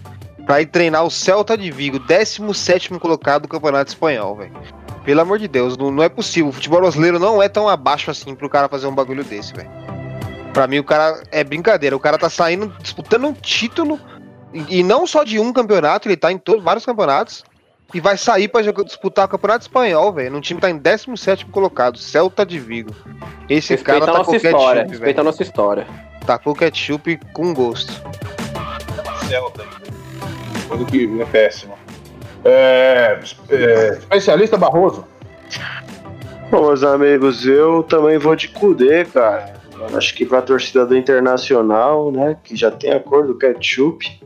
pra 0.45 0.61
ir 0.61 0.65
treinar 0.67 1.03
o 1.05 1.11
Celta 1.11 1.57
de 1.57 1.71
Vigo, 1.71 1.99
17 1.99 2.89
colocado 2.99 3.43
do 3.43 3.47
Campeonato 3.47 3.89
Espanhol, 3.89 4.35
velho. 4.35 4.53
Pelo 5.03 5.21
amor 5.21 5.39
de 5.39 5.47
Deus, 5.47 5.77
não, 5.77 5.89
não 5.91 6.03
é 6.03 6.09
possível. 6.09 6.49
O 6.49 6.53
futebol 6.53 6.81
brasileiro 6.81 7.17
não 7.19 7.41
é 7.41 7.49
tão 7.49 7.67
abaixo 7.67 8.11
assim 8.11 8.35
pro 8.35 8.49
cara 8.49 8.69
fazer 8.69 8.87
um 8.87 8.93
bagulho 8.95 9.23
desse, 9.23 9.53
velho. 9.53 9.69
Pra 10.53 10.67
mim, 10.67 10.79
o 10.79 10.83
cara 10.83 11.23
é 11.31 11.43
brincadeira. 11.43 11.95
O 11.95 11.99
cara 11.99 12.17
tá 12.17 12.29
saindo, 12.29 12.67
disputando 12.81 13.25
um 13.25 13.33
título, 13.33 13.99
e, 14.53 14.83
não 14.83 15.07
só 15.07 15.23
de 15.23 15.39
um 15.39 15.51
campeonato, 15.53 16.07
ele 16.07 16.17
tá 16.17 16.31
em 16.31 16.37
todos, 16.37 16.63
vários 16.63 16.85
campeonatos. 16.85 17.43
E 17.93 17.99
vai 17.99 18.17
sair 18.17 18.47
pra 18.47 18.63
jogar- 18.63 18.83
disputar 18.85 19.25
o 19.25 19.27
Campeonato 19.27 19.63
Espanhol, 19.63 20.13
velho. 20.13 20.31
Num 20.31 20.39
time 20.39 20.59
que 20.59 20.65
tá 20.65 20.69
em 20.69 20.77
17 20.77 21.45
colocado, 21.47 21.97
Celta 21.97 22.45
de 22.45 22.57
Vigo. 22.57 22.93
Esse 23.49 23.73
Respeita 23.73 23.99
cara 24.05 24.13
tá 24.19 24.23
com 24.23 24.33
história. 24.35 24.57
ketchup, 24.59 24.89
Respeita 24.91 25.05
velho. 25.05 25.19
a 25.19 25.23
nossa 25.23 25.43
história. 25.43 25.87
Tá 26.25 26.37
com 26.37 26.53
ketchup 26.53 27.19
com 27.33 27.53
gosto. 27.53 27.91
Celta. 29.27 29.65
Coisa 30.71 30.85
que 30.85 31.21
é 31.21 31.25
péssimo. 31.25 31.73
É, 32.45 33.19
é, 33.49 33.89
especialista 33.97 34.57
Barroso. 34.57 35.05
Bom, 36.49 36.67
meus 36.67 36.81
amigos, 36.81 37.45
eu 37.45 37.83
também 37.83 38.17
vou 38.17 38.37
de 38.37 38.47
Kudê, 38.47 39.03
cara. 39.03 39.53
Acho 39.93 40.15
que 40.15 40.25
pra 40.25 40.41
torcida 40.41 40.85
do 40.85 40.95
Internacional, 40.95 42.09
né, 42.09 42.37
que 42.41 42.55
já 42.55 42.71
tem 42.71 42.93
a 42.93 42.99
cor 43.01 43.27
do 43.27 43.37
ketchup, 43.37 44.21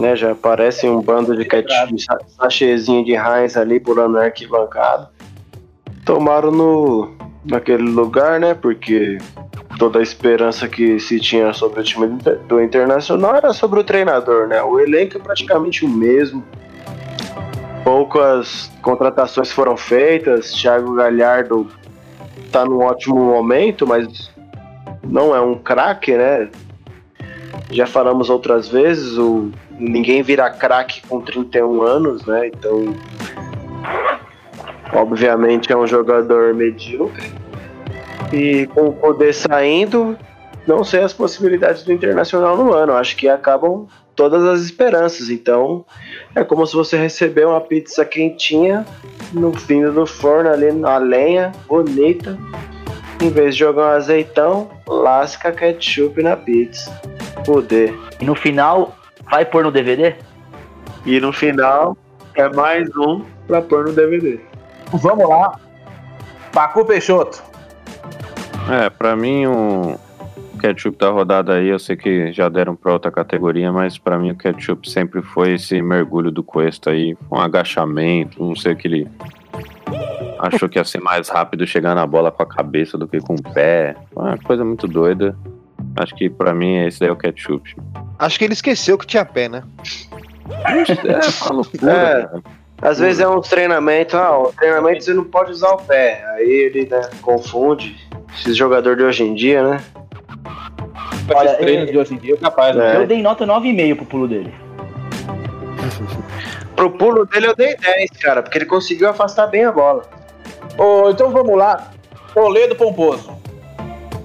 né, 0.00 0.16
já 0.16 0.34
parece 0.34 0.88
um 0.88 1.02
bando 1.02 1.36
de 1.36 1.44
ketchup, 1.44 2.00
sa- 2.02 2.18
sachêzinho 2.40 3.04
de 3.04 3.12
Heinz 3.12 3.58
ali 3.58 3.78
pulando 3.78 4.14
na 4.14 4.22
arquibancada. 4.24 5.10
Tomaram 6.06 6.50
no, 6.50 7.14
naquele 7.48 7.84
lugar, 7.84 8.38
né, 8.40 8.54
porque 8.54 9.18
toda 9.78 9.98
a 9.98 10.02
esperança 10.02 10.68
que 10.68 10.98
se 10.98 11.20
tinha 11.20 11.52
sobre 11.52 11.80
o 11.80 11.82
time 11.84 12.06
do 12.06 12.14
Inter- 12.14 12.38
do 12.48 12.62
Internacional 12.62 13.36
era 13.36 13.52
sobre 13.52 13.80
o 13.80 13.84
treinador, 13.84 14.48
né, 14.48 14.62
o 14.62 14.80
elenco 14.80 15.16
é 15.16 15.20
praticamente 15.20 15.84
o 15.84 15.88
mesmo. 15.88 16.42
Poucas 17.84 18.70
contratações 18.82 19.52
foram 19.52 19.76
feitas. 19.76 20.52
Thiago 20.52 20.94
Galhardo 20.94 21.68
tá 22.50 22.64
num 22.64 22.80
ótimo 22.80 23.14
momento, 23.14 23.86
mas 23.86 24.28
não 25.04 25.34
é 25.36 25.40
um 25.40 25.54
craque, 25.54 26.16
né? 26.16 26.48
Já 27.70 27.86
falamos 27.86 28.28
outras 28.28 28.68
vezes, 28.68 29.16
o 29.16 29.52
ninguém 29.78 30.20
vira 30.20 30.50
craque 30.50 31.00
com 31.06 31.20
31 31.20 31.82
anos, 31.82 32.26
né? 32.26 32.48
Então 32.48 32.92
obviamente 34.92 35.72
é 35.72 35.76
um 35.76 35.86
jogador 35.86 36.54
medíocre. 36.54 37.32
E 38.32 38.66
com 38.74 38.88
o 38.88 38.92
poder 38.92 39.32
saindo, 39.32 40.16
não 40.66 40.82
sei 40.82 41.00
as 41.00 41.12
possibilidades 41.12 41.84
do 41.84 41.92
Internacional 41.92 42.56
no 42.56 42.72
ano. 42.72 42.92
Acho 42.92 43.16
que 43.16 43.28
acabam 43.28 43.86
todas 44.16 44.42
as 44.44 44.62
esperanças. 44.62 45.28
Então, 45.28 45.84
é 46.34 46.42
como 46.42 46.66
se 46.66 46.74
você 46.74 46.96
receber 46.96 47.46
uma 47.46 47.60
pizza 47.60 48.04
quentinha 48.04 48.84
no 49.32 49.52
fim 49.52 49.82
do 49.82 50.06
forno 50.06 50.50
ali 50.50 50.72
na 50.72 50.96
lenha, 50.96 51.52
bonita. 51.68 52.36
Em 53.22 53.30
vez 53.30 53.54
de 53.54 53.60
jogar 53.60 53.82
um 53.82 53.96
azeitão, 53.96 54.70
lasca 54.88 55.52
ketchup 55.52 56.22
na 56.22 56.36
pizza. 56.36 56.90
Poder. 57.44 57.94
E 58.20 58.24
no 58.24 58.34
final, 58.34 58.96
vai 59.30 59.44
pôr 59.44 59.62
no 59.62 59.70
DVD? 59.70 60.14
E 61.04 61.20
no 61.20 61.32
final, 61.32 61.96
é 62.34 62.48
mais 62.48 62.88
um 62.96 63.22
pra 63.46 63.62
pôr 63.62 63.84
no 63.84 63.92
DVD. 63.92 64.40
Vamos 64.92 65.28
lá. 65.28 65.58
Pacu 66.52 66.84
Peixoto. 66.84 67.42
É, 68.70 68.90
pra 68.90 69.14
mim 69.14 69.46
o 69.46 69.98
ketchup 70.60 70.96
da 70.98 71.10
rodada 71.10 71.54
aí, 71.54 71.68
eu 71.68 71.78
sei 71.78 71.96
que 71.96 72.32
já 72.32 72.48
deram 72.48 72.74
pra 72.74 72.92
outra 72.92 73.10
categoria, 73.10 73.72
mas 73.72 73.98
pra 73.98 74.18
mim 74.18 74.30
o 74.30 74.36
ketchup 74.36 74.90
sempre 74.90 75.22
foi 75.22 75.54
esse 75.54 75.80
mergulho 75.82 76.30
do 76.30 76.42
Cuesta 76.42 76.90
aí, 76.90 77.16
um 77.30 77.38
agachamento, 77.38 78.42
não 78.42 78.56
sei 78.56 78.72
o 78.72 78.76
que 78.76 78.88
ele 78.88 79.08
achou 80.38 80.68
que 80.68 80.78
ia 80.78 80.84
ser 80.84 81.00
mais 81.00 81.28
rápido 81.28 81.66
chegar 81.66 81.94
na 81.94 82.06
bola 82.06 82.30
com 82.30 82.42
a 82.42 82.46
cabeça 82.46 82.98
do 82.98 83.06
que 83.06 83.20
com 83.20 83.34
o 83.34 83.42
pé. 83.42 83.96
Uma 84.14 84.36
coisa 84.38 84.64
muito 84.64 84.86
doida. 84.86 85.36
Acho 85.96 86.14
que 86.14 86.28
pra 86.28 86.52
mim 86.52 86.84
esse 86.84 87.00
daí 87.00 87.08
é 87.08 87.12
o 87.12 87.16
ketchup. 87.16 87.74
Acho 88.18 88.38
que 88.38 88.44
ele 88.44 88.52
esqueceu 88.52 88.98
que 88.98 89.06
tinha 89.06 89.24
pé, 89.24 89.48
né? 89.48 89.62
É, 90.50 91.44
uma 91.44 91.52
loucura, 91.54 91.92
É. 91.92 92.65
Às 92.80 92.98
vezes 92.98 93.20
é 93.20 93.28
um 93.28 93.40
treinamento, 93.40 94.16
ah, 94.16 94.38
o 94.38 94.52
treinamento 94.52 95.02
você 95.02 95.14
não 95.14 95.24
pode 95.24 95.50
usar 95.50 95.70
o 95.70 95.78
pé. 95.78 96.22
Aí 96.34 96.48
ele 96.50 96.86
né, 96.88 97.00
confunde. 97.22 97.96
Esses 98.38 98.56
jogadores 98.56 98.98
de 98.98 99.04
hoje 99.04 99.24
em 99.24 99.34
dia, 99.34 99.62
né? 99.62 99.80
Olha, 101.28 101.38
Olha, 101.50 101.54
treinos 101.54 101.86
eu- 101.86 101.92
de 101.92 101.98
hoje 101.98 102.14
em 102.14 102.18
dia 102.18 102.34
é 102.34 102.36
capaz, 102.36 102.76
né? 102.76 102.94
É. 102.94 102.96
Eu 102.98 103.06
dei 103.06 103.22
nota 103.22 103.46
9,5 103.46 103.96
pro 103.96 104.06
pulo 104.06 104.28
dele. 104.28 104.52
Pro 106.76 106.90
pulo 106.90 107.24
dele 107.24 107.46
eu 107.46 107.56
dei 107.56 107.74
10, 107.74 108.10
cara, 108.20 108.42
porque 108.42 108.58
ele 108.58 108.66
conseguiu 108.66 109.08
afastar 109.08 109.46
bem 109.46 109.64
a 109.64 109.72
bola. 109.72 110.02
Ô, 110.76 111.08
então 111.08 111.30
vamos 111.30 111.56
lá. 111.56 111.90
Toledo 112.34 112.76
Pomposo. 112.76 113.30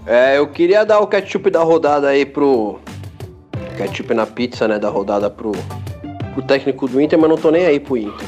É, 0.06 0.38
eu 0.38 0.46
queria 0.48 0.84
dar 0.84 1.00
o 1.00 1.08
ketchup 1.08 1.50
da 1.50 1.64
rodada 1.64 2.10
aí 2.10 2.26
pro. 2.26 2.78
Ketchup 3.78 4.14
na 4.14 4.26
pizza, 4.26 4.68
né? 4.68 4.78
Da 4.78 4.90
rodada 4.90 5.30
pro, 5.30 5.54
pro 6.34 6.42
técnico 6.44 6.90
do 6.90 7.00
Inter, 7.00 7.18
mas 7.18 7.30
não 7.30 7.38
tô 7.38 7.52
nem 7.52 7.66
aí 7.66 7.80
pro 7.80 7.96
Inter. 7.96 8.28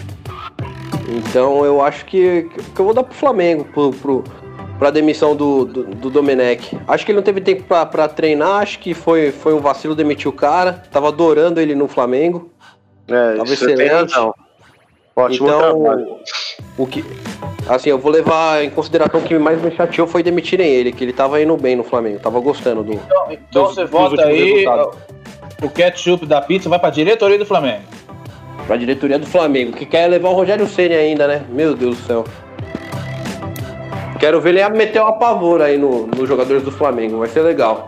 Então 1.10 1.66
eu 1.66 1.82
acho 1.82 2.06
que, 2.06 2.50
que 2.74 2.80
eu 2.80 2.86
vou 2.86 2.94
dar 2.94 3.04
pro 3.04 3.14
Flamengo, 3.14 3.66
pro, 3.66 3.92
pro, 3.92 4.24
pra 4.80 4.90
demissão 4.92 5.36
do, 5.36 5.66
do, 5.66 5.84
do 5.84 6.10
Domenech. 6.10 6.78
Acho 6.88 7.06
que 7.06 7.12
ele 7.12 7.18
não 7.18 7.24
teve 7.24 7.42
tempo 7.42 7.64
pra, 7.64 7.86
pra 7.86 8.08
treinar, 8.08 8.62
acho 8.62 8.80
que 8.80 8.94
foi, 8.94 9.32
foi 9.32 9.54
um 9.54 9.60
vacilo 9.60 9.96
demitir 9.96 10.28
o 10.28 10.34
cara. 10.34 10.84
Tava 10.92 11.10
adorando 11.10 11.60
ele 11.60 11.76
no 11.76 11.88
Flamengo. 11.88 12.50
É, 13.08 13.36
Tava 13.36 13.54
isso 13.54 13.66
tem 13.66 13.74
excelente. 13.76 14.14
razão. 14.14 14.34
Ótimo 15.16 15.48
trabalho. 15.48 16.02
então, 16.02 16.20
o 16.78 16.88
que. 16.88 17.06
Assim, 17.68 17.90
eu 17.92 18.00
vou 18.00 18.12
levar 18.12 18.64
em 18.64 18.70
consideração 18.72 19.22
que 19.22 19.38
mais 19.38 19.62
me 19.62 19.70
chateou 19.72 20.08
foi 20.08 20.24
demitirem 20.24 20.68
ele, 20.68 20.92
que 20.92 21.04
ele 21.04 21.14
tava 21.14 21.40
indo 21.42 21.56
bem 21.56 21.76
no 21.76 21.84
Flamengo, 21.84 22.18
tava 22.20 22.40
gostando 22.40 22.84
do. 22.84 22.94
Então, 22.94 23.28
então 23.30 23.64
Dos- 23.66 23.76
você 23.76 23.82
dos 23.84 23.92
vota 23.92 24.26
aí. 24.26 24.54
resultados. 24.54 24.98
O 25.62 25.70
ketchup 25.70 26.26
da 26.26 26.42
pizza 26.42 26.68
vai 26.68 26.80
pra 26.80 26.90
diretoria 26.90 27.38
do 27.38 27.46
Flamengo. 27.46 27.84
Pra 28.68 28.78
diretoria 28.78 29.20
do 29.20 29.26
Flamengo, 29.26 29.74
que 29.74 29.86
quer 29.86 30.08
levar 30.08 30.30
o 30.30 30.34
Rogério 30.34 30.68
Ceni 30.68 30.96
ainda, 30.96 31.28
né? 31.28 31.44
Meu 31.50 31.76
Deus 31.76 31.98
do 31.98 32.04
céu. 32.06 32.24
Quero 34.20 34.40
ver 34.40 34.56
ele 34.56 34.70
meter 34.70 35.02
uma 35.02 35.14
pavor 35.14 35.62
aí 35.62 35.78
no- 35.78 36.08
nos 36.08 36.30
jogadores 36.30 36.64
do 36.64 36.72
Flamengo, 36.72 37.18
vai 37.20 37.28
ser 37.28 37.42
legal. 37.42 37.88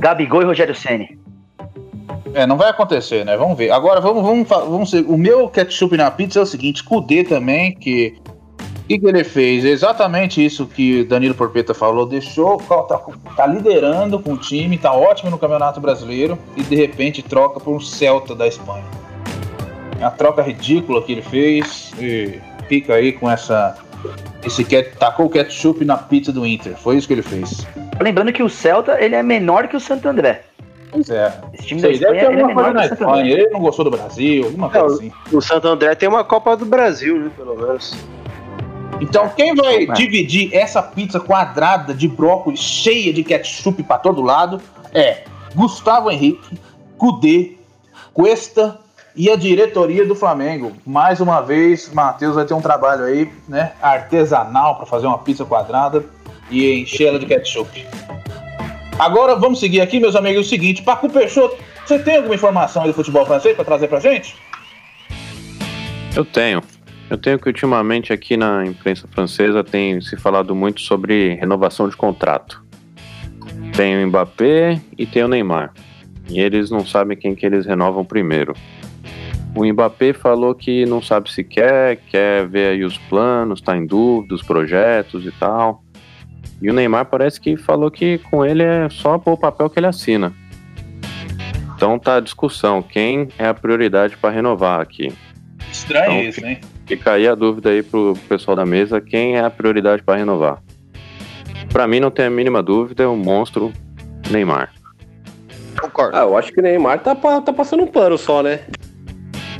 Gabigol 0.00 0.42
e 0.42 0.44
Rogério 0.44 0.74
Ceni. 0.74 1.18
É, 2.34 2.46
não 2.46 2.56
vai 2.56 2.70
acontecer, 2.70 3.24
né? 3.24 3.36
Vamos 3.36 3.56
ver. 3.56 3.70
Agora 3.70 4.00
vamos, 4.00 4.22
vamos, 4.22 4.48
vamos 4.48 4.90
ser. 4.90 5.04
O 5.08 5.16
meu 5.16 5.48
ketchup 5.48 5.96
na 5.96 6.10
pizza 6.10 6.38
é 6.38 6.42
o 6.42 6.46
seguinte: 6.46 6.82
Kudê 6.82 7.22
também, 7.24 7.74
que. 7.74 8.16
O 8.84 8.88
que, 8.90 8.98
que 8.98 9.06
ele 9.06 9.22
fez? 9.22 9.64
Exatamente 9.64 10.44
isso 10.44 10.66
que 10.66 11.04
Danilo 11.04 11.34
Porpeta 11.34 11.72
falou. 11.72 12.04
Deixou, 12.06 12.56
tá, 12.56 13.00
tá 13.36 13.46
liderando 13.46 14.18
com 14.18 14.32
o 14.32 14.36
time, 14.36 14.76
tá 14.76 14.92
ótimo 14.92 15.30
no 15.30 15.38
Campeonato 15.38 15.80
Brasileiro 15.80 16.36
e 16.56 16.62
de 16.62 16.74
repente 16.74 17.22
troca 17.22 17.60
por 17.60 17.72
um 17.72 17.78
Celta 17.80 18.34
da 18.34 18.48
Espanha. 18.48 18.82
É 20.00 20.04
uma 20.04 20.10
troca 20.10 20.40
ridícula 20.42 21.02
que 21.02 21.12
ele 21.12 21.22
fez 21.22 21.92
e 21.98 22.40
fica 22.68 22.94
aí 22.94 23.12
com 23.12 23.30
essa. 23.30 23.76
Esse 24.42 24.64
ket, 24.64 24.96
tacou 24.96 25.26
o 25.26 25.30
ketchup 25.30 25.84
na 25.84 25.98
pizza 25.98 26.32
do 26.32 26.46
Inter. 26.46 26.74
Foi 26.74 26.96
isso 26.96 27.06
que 27.06 27.12
ele 27.12 27.22
fez. 27.22 27.66
Lembrando 28.00 28.32
que 28.32 28.42
o 28.42 28.48
Celta, 28.48 28.98
ele 28.98 29.14
é 29.14 29.22
menor 29.22 29.68
que 29.68 29.76
o 29.76 29.80
Santo 29.80 30.08
André. 30.08 30.42
Pois 30.90 31.10
é. 31.10 31.38
Esse 31.52 31.66
time 31.66 31.82
da 31.82 31.88
Sei, 31.88 31.98
deve 31.98 32.16
Espanha, 32.16 32.20
ter 32.26 32.32
ele 32.32 32.40
é 32.40 32.44
alguma 32.44 32.54
coisa 32.54 32.68
menor 32.70 32.74
na 32.74 32.88
que 32.88 32.94
o 32.94 32.96
Santo 32.96 33.10
André. 33.10 33.20
Espanha. 33.28 33.42
Ele 33.44 33.50
não 33.50 33.60
gostou 33.60 33.84
do 33.84 33.90
Brasil, 33.90 34.44
alguma 34.44 34.70
coisa 34.70 34.86
Não, 34.86 34.94
assim. 34.94 35.12
O 35.30 35.40
Santo 35.42 35.68
André 35.68 35.94
tem 35.94 36.08
uma 36.08 36.24
Copa 36.24 36.56
do 36.56 36.64
Brasil, 36.64 37.18
né? 37.20 37.30
Pelo 37.36 37.54
menos. 37.54 37.94
Então, 39.02 39.28
quem 39.36 39.54
vai 39.54 39.84
É. 39.84 39.86
dividir 39.92 40.54
essa 40.54 40.82
pizza 40.82 41.20
quadrada 41.20 41.92
de 41.92 42.08
brócolis 42.08 42.60
cheia 42.60 43.12
de 43.12 43.22
ketchup 43.22 43.82
pra 43.82 43.98
todo 43.98 44.22
lado 44.22 44.60
é 44.94 45.24
Gustavo 45.54 46.10
Henrique, 46.10 46.58
Cudê, 46.96 47.52
Cuesta 48.14 48.78
e 49.14 49.30
a 49.30 49.36
diretoria 49.36 50.06
do 50.06 50.14
Flamengo. 50.14 50.72
Mais 50.86 51.20
uma 51.20 51.40
vez, 51.40 51.92
Matheus 51.92 52.34
vai 52.34 52.44
ter 52.44 52.54
um 52.54 52.60
trabalho 52.60 53.04
aí, 53.04 53.30
né, 53.48 53.72
artesanal 53.80 54.76
pra 54.76 54.86
fazer 54.86 55.06
uma 55.06 55.18
pizza 55.18 55.44
quadrada 55.44 56.04
e 56.50 56.80
encher 56.80 57.08
ela 57.08 57.18
de 57.18 57.26
ketchup. 57.26 57.86
Agora 58.98 59.34
vamos 59.36 59.60
seguir 59.60 59.80
aqui, 59.80 59.98
meus 59.98 60.14
amigos, 60.14 60.38
é 60.38 60.46
o 60.46 60.48
seguinte, 60.48 60.82
Paco 60.82 61.08
Peixoto, 61.08 61.56
você 61.86 61.98
tem 61.98 62.16
alguma 62.16 62.34
informação 62.34 62.86
do 62.86 62.92
futebol 62.92 63.24
francês 63.24 63.56
pra 63.56 63.64
trazer 63.64 63.88
pra 63.88 63.98
gente? 63.98 64.36
Eu 66.14 66.24
tenho. 66.24 66.62
Eu 67.08 67.18
tenho 67.18 67.38
que 67.38 67.48
ultimamente 67.48 68.12
aqui 68.12 68.36
na 68.36 68.64
imprensa 68.64 69.08
francesa 69.08 69.64
tem 69.64 70.00
se 70.00 70.16
falado 70.16 70.54
muito 70.54 70.80
sobre 70.80 71.34
renovação 71.34 71.88
de 71.88 71.96
contrato. 71.96 72.62
Tem 73.76 74.04
o 74.04 74.06
Mbappé 74.06 74.80
e 74.96 75.06
tem 75.06 75.24
o 75.24 75.28
Neymar. 75.28 75.72
E 76.28 76.38
eles 76.40 76.70
não 76.70 76.86
sabem 76.86 77.16
quem 77.16 77.34
que 77.34 77.44
eles 77.44 77.66
renovam 77.66 78.04
primeiro. 78.04 78.54
O 79.54 79.64
Mbappé 79.64 80.12
falou 80.12 80.54
que 80.54 80.86
não 80.86 81.02
sabe 81.02 81.30
se 81.30 81.42
quer, 81.42 81.96
quer 82.08 82.46
ver 82.46 82.68
aí 82.72 82.84
os 82.84 82.96
planos, 82.96 83.60
tá 83.60 83.76
em 83.76 83.84
dúvida, 83.84 84.34
os 84.34 84.42
projetos 84.42 85.26
e 85.26 85.32
tal. 85.32 85.82
E 86.62 86.70
o 86.70 86.72
Neymar 86.72 87.06
parece 87.06 87.40
que 87.40 87.56
falou 87.56 87.90
que 87.90 88.18
com 88.18 88.44
ele 88.44 88.62
é 88.62 88.88
só 88.90 89.18
pôr 89.18 89.32
o 89.32 89.38
papel 89.38 89.68
que 89.68 89.78
ele 89.78 89.86
assina. 89.86 90.32
Então 91.74 91.98
tá 91.98 92.16
a 92.16 92.20
discussão, 92.20 92.82
quem 92.82 93.28
é 93.38 93.46
a 93.46 93.54
prioridade 93.54 94.16
para 94.16 94.30
renovar 94.30 94.80
aqui? 94.80 95.12
Estranho 95.72 96.12
Então, 96.12 96.20
isso, 96.20 96.46
hein? 96.46 96.60
Fica 96.86 97.12
aí 97.12 97.26
a 97.26 97.34
dúvida 97.34 97.70
aí 97.70 97.82
pro 97.82 98.14
pessoal 98.28 98.56
da 98.56 98.66
mesa, 98.66 99.00
quem 99.00 99.36
é 99.36 99.40
a 99.40 99.50
prioridade 99.50 100.02
para 100.02 100.18
renovar? 100.18 100.62
Pra 101.72 101.86
mim 101.86 102.00
não 102.00 102.10
tem 102.10 102.26
a 102.26 102.30
mínima 102.30 102.62
dúvida, 102.62 103.04
é 103.04 103.06
o 103.06 103.16
monstro 103.16 103.72
Neymar. 104.30 104.72
Concordo. 105.80 106.16
Ah, 106.16 106.22
eu 106.22 106.36
acho 106.36 106.52
que 106.52 106.60
o 106.60 106.62
Neymar 106.62 107.00
tá, 107.00 107.14
tá 107.14 107.52
passando 107.52 107.84
um 107.84 107.86
pano 107.86 108.18
só, 108.18 108.42
né? 108.42 108.60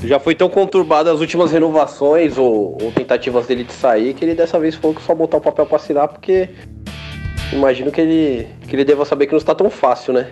Já 0.03 0.19
foi 0.19 0.33
tão 0.33 0.49
conturbado 0.49 1.09
as 1.09 1.19
últimas 1.19 1.51
renovações 1.51 2.37
ou, 2.37 2.77
ou 2.81 2.91
tentativas 2.91 3.45
dele 3.45 3.63
de 3.63 3.71
sair 3.73 4.13
que 4.13 4.25
ele 4.25 4.33
dessa 4.33 4.59
vez 4.59 4.75
falou 4.75 4.95
que 4.95 5.01
só 5.01 5.13
botar 5.13 5.37
o 5.37 5.41
papel 5.41 5.65
pra 5.65 5.75
assinar 5.75 6.07
porque 6.07 6.49
imagino 7.53 7.91
que 7.91 8.01
ele, 8.01 8.47
que 8.67 8.75
ele 8.75 8.83
deva 8.83 9.05
saber 9.05 9.27
que 9.27 9.31
não 9.33 9.37
está 9.37 9.53
tão 9.53 9.69
fácil, 9.69 10.11
né? 10.13 10.31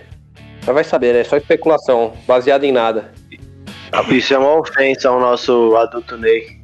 Mas 0.66 0.74
vai 0.74 0.84
saber, 0.84 1.14
né? 1.14 1.24
Só 1.24 1.36
especulação, 1.36 2.12
baseada 2.26 2.66
em 2.66 2.72
nada. 2.72 3.12
Isso 4.10 4.34
é 4.34 4.38
uma 4.38 4.58
ofensa 4.58 5.08
ao 5.08 5.20
nosso 5.20 5.76
adulto 5.76 6.16
Ney. 6.16 6.58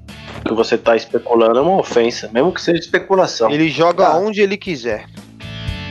O 0.45 0.49
que 0.49 0.55
você 0.55 0.77
tá 0.77 0.95
especulando 0.97 1.59
é 1.59 1.63
uma 1.63 1.79
ofensa, 1.79 2.29
mesmo 2.33 2.53
que 2.53 2.61
seja 2.61 2.79
especulação. 2.79 3.51
Ele 3.51 3.69
joga 3.69 4.07
Ah. 4.09 4.19
onde 4.19 4.41
ele 4.41 4.57
quiser. 4.57 5.07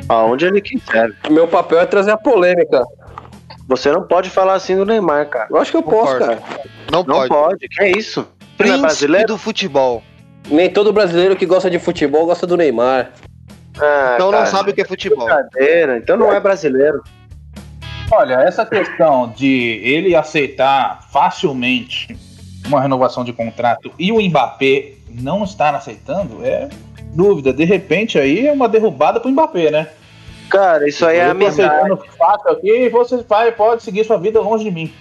Aonde 0.07 0.45
ele 0.45 0.61
quiser. 0.61 1.11
Meu 1.29 1.47
papel 1.47 1.79
é 1.79 1.85
trazer 1.85 2.11
a 2.11 2.17
polêmica. 2.17 2.83
Você 3.67 3.91
não 3.91 4.03
pode 4.03 4.29
falar 4.29 4.53
assim 4.53 4.75
do 4.75 4.85
Neymar, 4.85 5.27
cara. 5.29 5.47
Eu 5.49 5.57
acho 5.57 5.71
que 5.71 5.77
eu 5.77 5.81
posso, 5.83 6.13
Concordo. 6.19 6.25
cara. 6.41 6.43
Não, 6.91 6.99
Não 7.03 7.15
pode. 7.15 7.29
pode. 7.29 7.67
Que 7.69 7.83
é 7.83 7.91
isso? 7.91 8.21
Não 8.21 8.27
é 8.27 8.57
Príncipe 8.57 8.81
brasileiro? 8.81 9.27
do 9.27 9.37
futebol. 9.37 10.03
Nem 10.49 10.69
todo 10.69 10.93
brasileiro 10.93 11.35
que 11.35 11.45
gosta 11.45 11.69
de 11.69 11.79
futebol 11.79 12.25
gosta 12.25 12.45
do 12.47 12.55
Neymar. 12.55 13.11
Ah, 13.79 14.11
Então 14.15 14.27
não 14.31 14.39
cara, 14.39 14.45
sabe 14.45 14.71
o 14.71 14.73
que 14.73 14.81
é 14.81 14.85
futebol. 14.85 15.25
Brincadeira, 15.25 15.97
então 15.97 16.15
não 16.17 16.31
é 16.31 16.39
brasileiro. 16.39 17.03
Olha, 18.11 18.35
essa 18.35 18.65
questão 18.65 19.29
de 19.35 19.81
ele 19.83 20.15
aceitar 20.15 21.01
facilmente 21.11 22.15
uma 22.67 22.79
renovação 22.79 23.23
de 23.23 23.33
contrato 23.33 23.91
e 23.97 24.11
o 24.11 24.21
Mbappé 24.21 24.93
não 25.09 25.43
estar 25.43 25.73
aceitando 25.75 26.45
é 26.45 26.69
dúvida. 27.13 27.51
De 27.51 27.65
repente 27.65 28.17
aí 28.19 28.47
é 28.47 28.51
uma 28.51 28.69
derrubada 28.69 29.19
pro 29.19 29.29
Mbappé, 29.31 29.71
né? 29.71 29.87
Cara, 30.49 30.87
isso 30.87 31.03
aí 31.05 31.17
é 31.17 31.23
eu 31.23 31.25
tô 31.25 31.31
amizade. 31.31 31.61
aceitando 31.75 32.05
fácil 32.17 32.51
aqui 32.51 32.71
e 32.71 32.89
você 32.89 33.17
vai, 33.27 33.51
pode 33.51 33.81
seguir 33.83 34.03
sua 34.05 34.17
vida 34.17 34.39
longe 34.39 34.63
de 34.63 34.71
mim. 34.71 34.93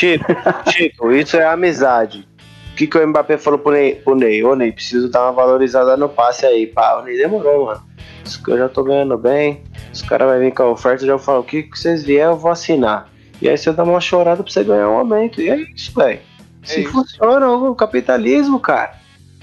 Chico, 0.00 0.24
Chico, 0.72 1.12
isso 1.12 1.36
é 1.36 1.44
amizade. 1.44 2.26
O 2.72 2.76
que, 2.76 2.86
que 2.86 2.96
o 2.96 3.06
Mbappé 3.06 3.36
falou 3.36 3.58
pro 3.58 3.72
Ney? 3.72 3.96
Pro 3.96 4.14
Ney? 4.14 4.42
Ô 4.42 4.56
Ney, 4.56 4.72
preciso 4.72 5.10
dar 5.10 5.24
uma 5.24 5.32
valorizada 5.32 5.94
no 5.94 6.08
passe 6.08 6.46
aí. 6.46 6.66
Pá, 6.66 6.98
o 6.98 7.04
Ney 7.04 7.18
demorou, 7.18 7.66
mano. 7.66 7.82
Isso 8.24 8.42
que 8.42 8.50
Eu 8.50 8.56
já 8.56 8.68
tô 8.70 8.82
ganhando 8.82 9.18
bem. 9.18 9.62
Os 9.92 10.00
caras 10.00 10.30
vão 10.30 10.40
vir 10.40 10.54
com 10.54 10.62
a 10.62 10.70
oferta, 10.70 11.02
eu 11.02 11.08
já 11.08 11.18
falo, 11.18 11.40
o 11.40 11.44
que, 11.44 11.64
que 11.64 11.78
vocês 11.78 12.02
vier, 12.02 12.26
eu 12.26 12.36
vou 12.36 12.50
assinar. 12.50 13.10
E 13.42 13.48
aí 13.48 13.58
você 13.58 13.72
dá 13.72 13.82
uma 13.82 14.00
chorada 14.00 14.42
pra 14.42 14.50
você 14.50 14.64
ganhar 14.64 14.88
um 14.88 14.98
aumento. 14.98 15.40
E 15.42 15.50
é 15.50 15.56
isso, 15.56 15.92
velho. 15.94 16.20
Se 16.62 16.80
isso. 16.80 16.92
funciona 16.92 17.50
o 17.50 17.74
capitalismo, 17.74 18.58
cara. 18.58 18.94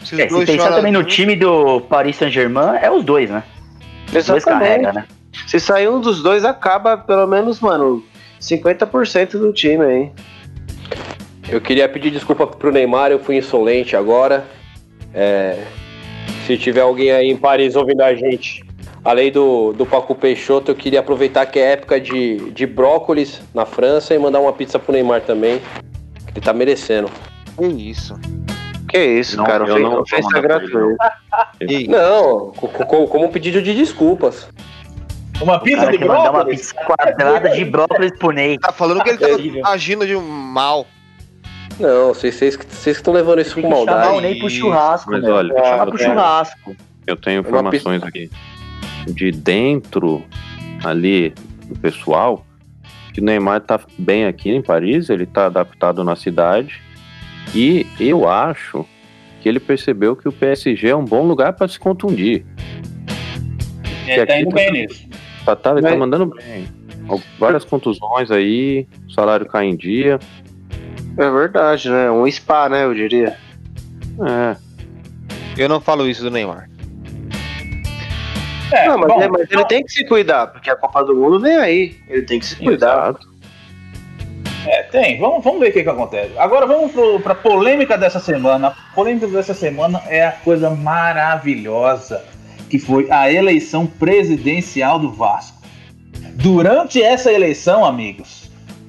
Se 0.04 0.20
É, 0.20 0.28
se 0.28 0.46
pensar 0.46 0.72
também 0.72 0.92
no 0.92 1.04
time 1.04 1.36
do 1.36 1.82
Paris 1.82 2.16
Saint-Germain, 2.16 2.78
é 2.82 2.90
os 2.90 3.04
dois, 3.04 3.30
né? 3.30 3.44
Os 4.16 4.26
dois 4.26 4.44
carregam, 4.44 4.94
né? 4.94 5.06
Se 5.46 5.60
sair 5.60 5.88
um 5.88 6.02
dos 6.02 6.24
dois, 6.24 6.44
acaba 6.44 6.98
pelo 6.98 7.28
menos, 7.28 7.60
mano, 7.60 8.04
50% 8.40 9.32
do 9.32 9.54
time 9.54 9.86
aí. 9.86 10.12
Eu 11.50 11.62
queria 11.62 11.88
pedir 11.88 12.12
desculpa 12.12 12.46
pro 12.46 12.72
Neymar, 12.72 13.12
eu 13.12 13.20
fui 13.20 13.38
insolente 13.38 13.96
agora. 13.96 14.46
É, 15.14 15.58
se 16.46 16.58
tiver 16.58 16.82
alguém 16.82 17.12
aí 17.12 17.30
em 17.30 17.38
Paris 17.38 17.76
ouvindo 17.76 18.02
a 18.02 18.14
gente, 18.14 18.64
além 19.04 19.32
do, 19.32 19.72
do 19.74 19.86
Paco 19.86 20.14
Peixoto, 20.14 20.72
eu 20.72 20.76
queria 20.76 21.00
aproveitar 21.00 21.46
que 21.46 21.58
é 21.58 21.72
época 21.72 22.00
de, 22.02 22.52
de 22.52 22.66
brócolis 22.66 23.42
na 23.54 23.66
França 23.66 24.14
e 24.14 24.20
mandar 24.20 24.40
uma 24.42 24.52
pizza 24.52 24.78
pro 24.78 24.92
Neymar 24.92 25.22
também. 25.22 25.60
que 26.26 26.32
Ele 26.36 26.42
tá 26.42 26.52
merecendo. 26.54 27.10
Que 27.58 27.66
isso. 27.66 28.20
Que 28.90 28.98
isso, 29.00 29.38
Não, 29.38 29.46
cara. 29.46 29.66
eu 29.68 29.80
não 29.80 30.02
ofensa 30.02 30.40
gratuita. 30.42 31.12
Não, 31.90 32.52
co- 32.52 32.68
co- 32.70 33.08
como 33.08 33.26
um 33.26 33.30
pedido 33.32 33.62
de 33.62 33.74
desculpas. 33.74 34.48
Uma 35.42 35.60
pizza 35.60 35.92
de 35.92 36.00
mandar 36.00 36.22
uma 36.24 36.32
brócolis? 36.32 36.72
pizza 36.74 36.86
quadrada 36.86 37.50
de 37.52 37.64
brócolis 37.66 38.12
pro 38.18 38.32
Ney. 38.32 38.58
tá 38.58 38.72
falando 38.72 39.04
que 39.04 39.10
ele 39.10 39.62
tá 39.62 39.70
agindo 39.72 40.06
de 40.06 40.16
um 40.16 40.22
mal. 40.22 40.86
Não, 41.80 42.14
vocês 42.14 42.56
que 42.56 42.90
estão 42.90 43.14
levando 43.14 43.40
isso 43.42 43.56
com 43.56 43.62
que 43.62 43.68
chamar 43.68 43.82
o 43.82 43.86
maldade. 43.86 44.22
Ney 44.22 44.40
pro 44.40 44.50
churrasco, 44.50 45.12
Mas 45.12 45.22
meu. 45.24 45.34
olha, 45.34 45.54
eu 45.54 45.86
pro 45.88 45.98
tenho- 45.98 46.10
churrasco. 46.10 46.76
Eu 47.06 47.16
tenho 47.16 47.40
informações 47.42 48.04
aqui 48.04 48.30
de 49.08 49.32
dentro 49.32 50.24
ali 50.84 51.34
do 51.66 51.78
pessoal 51.80 52.46
que 53.14 53.22
o 53.22 53.24
Neymar 53.24 53.62
tá 53.62 53.80
bem 53.98 54.26
aqui 54.26 54.50
em 54.50 54.62
Paris, 54.62 55.10
ele 55.10 55.26
tá 55.26 55.46
adaptado 55.46 56.04
na 56.04 56.16
cidade 56.16 56.82
e 57.56 57.86
eu 58.00 58.28
acho 58.28 58.86
que 59.42 59.48
ele 59.48 59.60
percebeu 59.60 60.16
que 60.16 60.28
o 60.28 60.32
PSG 60.32 60.90
é 60.90 60.96
um 60.96 61.06
bom 61.06 61.24
lugar 61.24 61.54
para 61.54 61.68
se 61.68 61.80
contundir. 61.80 62.46
Ele 64.08 64.26
tá 64.26 64.40
indo 64.40 64.50
tá- 64.50 64.56
bem 64.56 64.72
nisso. 64.72 65.08
Tá, 65.46 65.56
tá, 65.56 65.72
ele 65.72 65.82
tá 65.82 65.90
Mas- 65.92 66.00
mandando 66.00 66.26
bem. 66.26 66.68
Várias 67.40 67.64
contusões 67.64 68.30
aí, 68.32 68.86
o 69.08 69.12
salário 69.14 69.46
cai 69.46 69.66
em 69.66 69.76
dia. 69.78 70.20
É 71.18 71.30
verdade, 71.30 71.90
né? 71.90 72.12
Um 72.12 72.30
spa, 72.30 72.70
né? 72.70 72.84
Eu 72.86 72.94
diria. 72.94 73.36
É, 74.28 74.56
Eu 75.58 75.68
não 75.70 75.82
falo 75.82 76.08
isso 76.08 76.22
do 76.24 76.30
Neymar. 76.32 76.70
É, 78.72 78.88
não, 78.88 78.98
mas, 78.98 79.08
bom, 79.08 79.22
é- 79.22 79.28
mas 79.30 79.50
ele 79.50 79.66
tem 79.66 79.84
que 79.84 79.92
se 79.92 80.06
cuidar, 80.06 80.48
porque 80.48 80.70
a 80.70 80.76
Copa 80.76 81.04
do 81.04 81.16
Mundo 81.16 81.40
vem 81.40 81.56
aí. 81.58 81.96
Ele 82.08 82.22
tem 82.24 82.40
que 82.40 82.46
se 82.46 82.56
cuidar. 82.58 83.10
exato. 83.10 83.28
É, 84.66 84.84
tem. 84.84 85.18
Vamos, 85.18 85.44
vamos 85.44 85.62
ver 85.62 85.70
o 85.70 85.74
que, 85.74 85.84
que 85.84 85.90
acontece. 85.90 86.38
Agora 86.38 86.66
vamos 86.68 86.92
pro, 86.92 87.20
pra 87.22 87.34
polêmica 87.34 87.98
dessa 87.98 88.20
semana. 88.20 88.68
A 88.68 88.94
polêmica 88.94 89.26
dessa 89.28 89.54
semana 89.54 90.02
é 90.08 90.26
a 90.26 90.32
coisa 90.34 90.70
maravilhosa 90.70 92.22
que 92.70 92.78
foi 92.78 93.10
a 93.10 93.32
eleição 93.32 93.88
presidencial 93.88 95.00
do 95.00 95.10
Vasco. 95.10 95.58
Durante 96.34 97.02
essa 97.02 97.32
eleição, 97.32 97.86
amigos, 97.86 98.47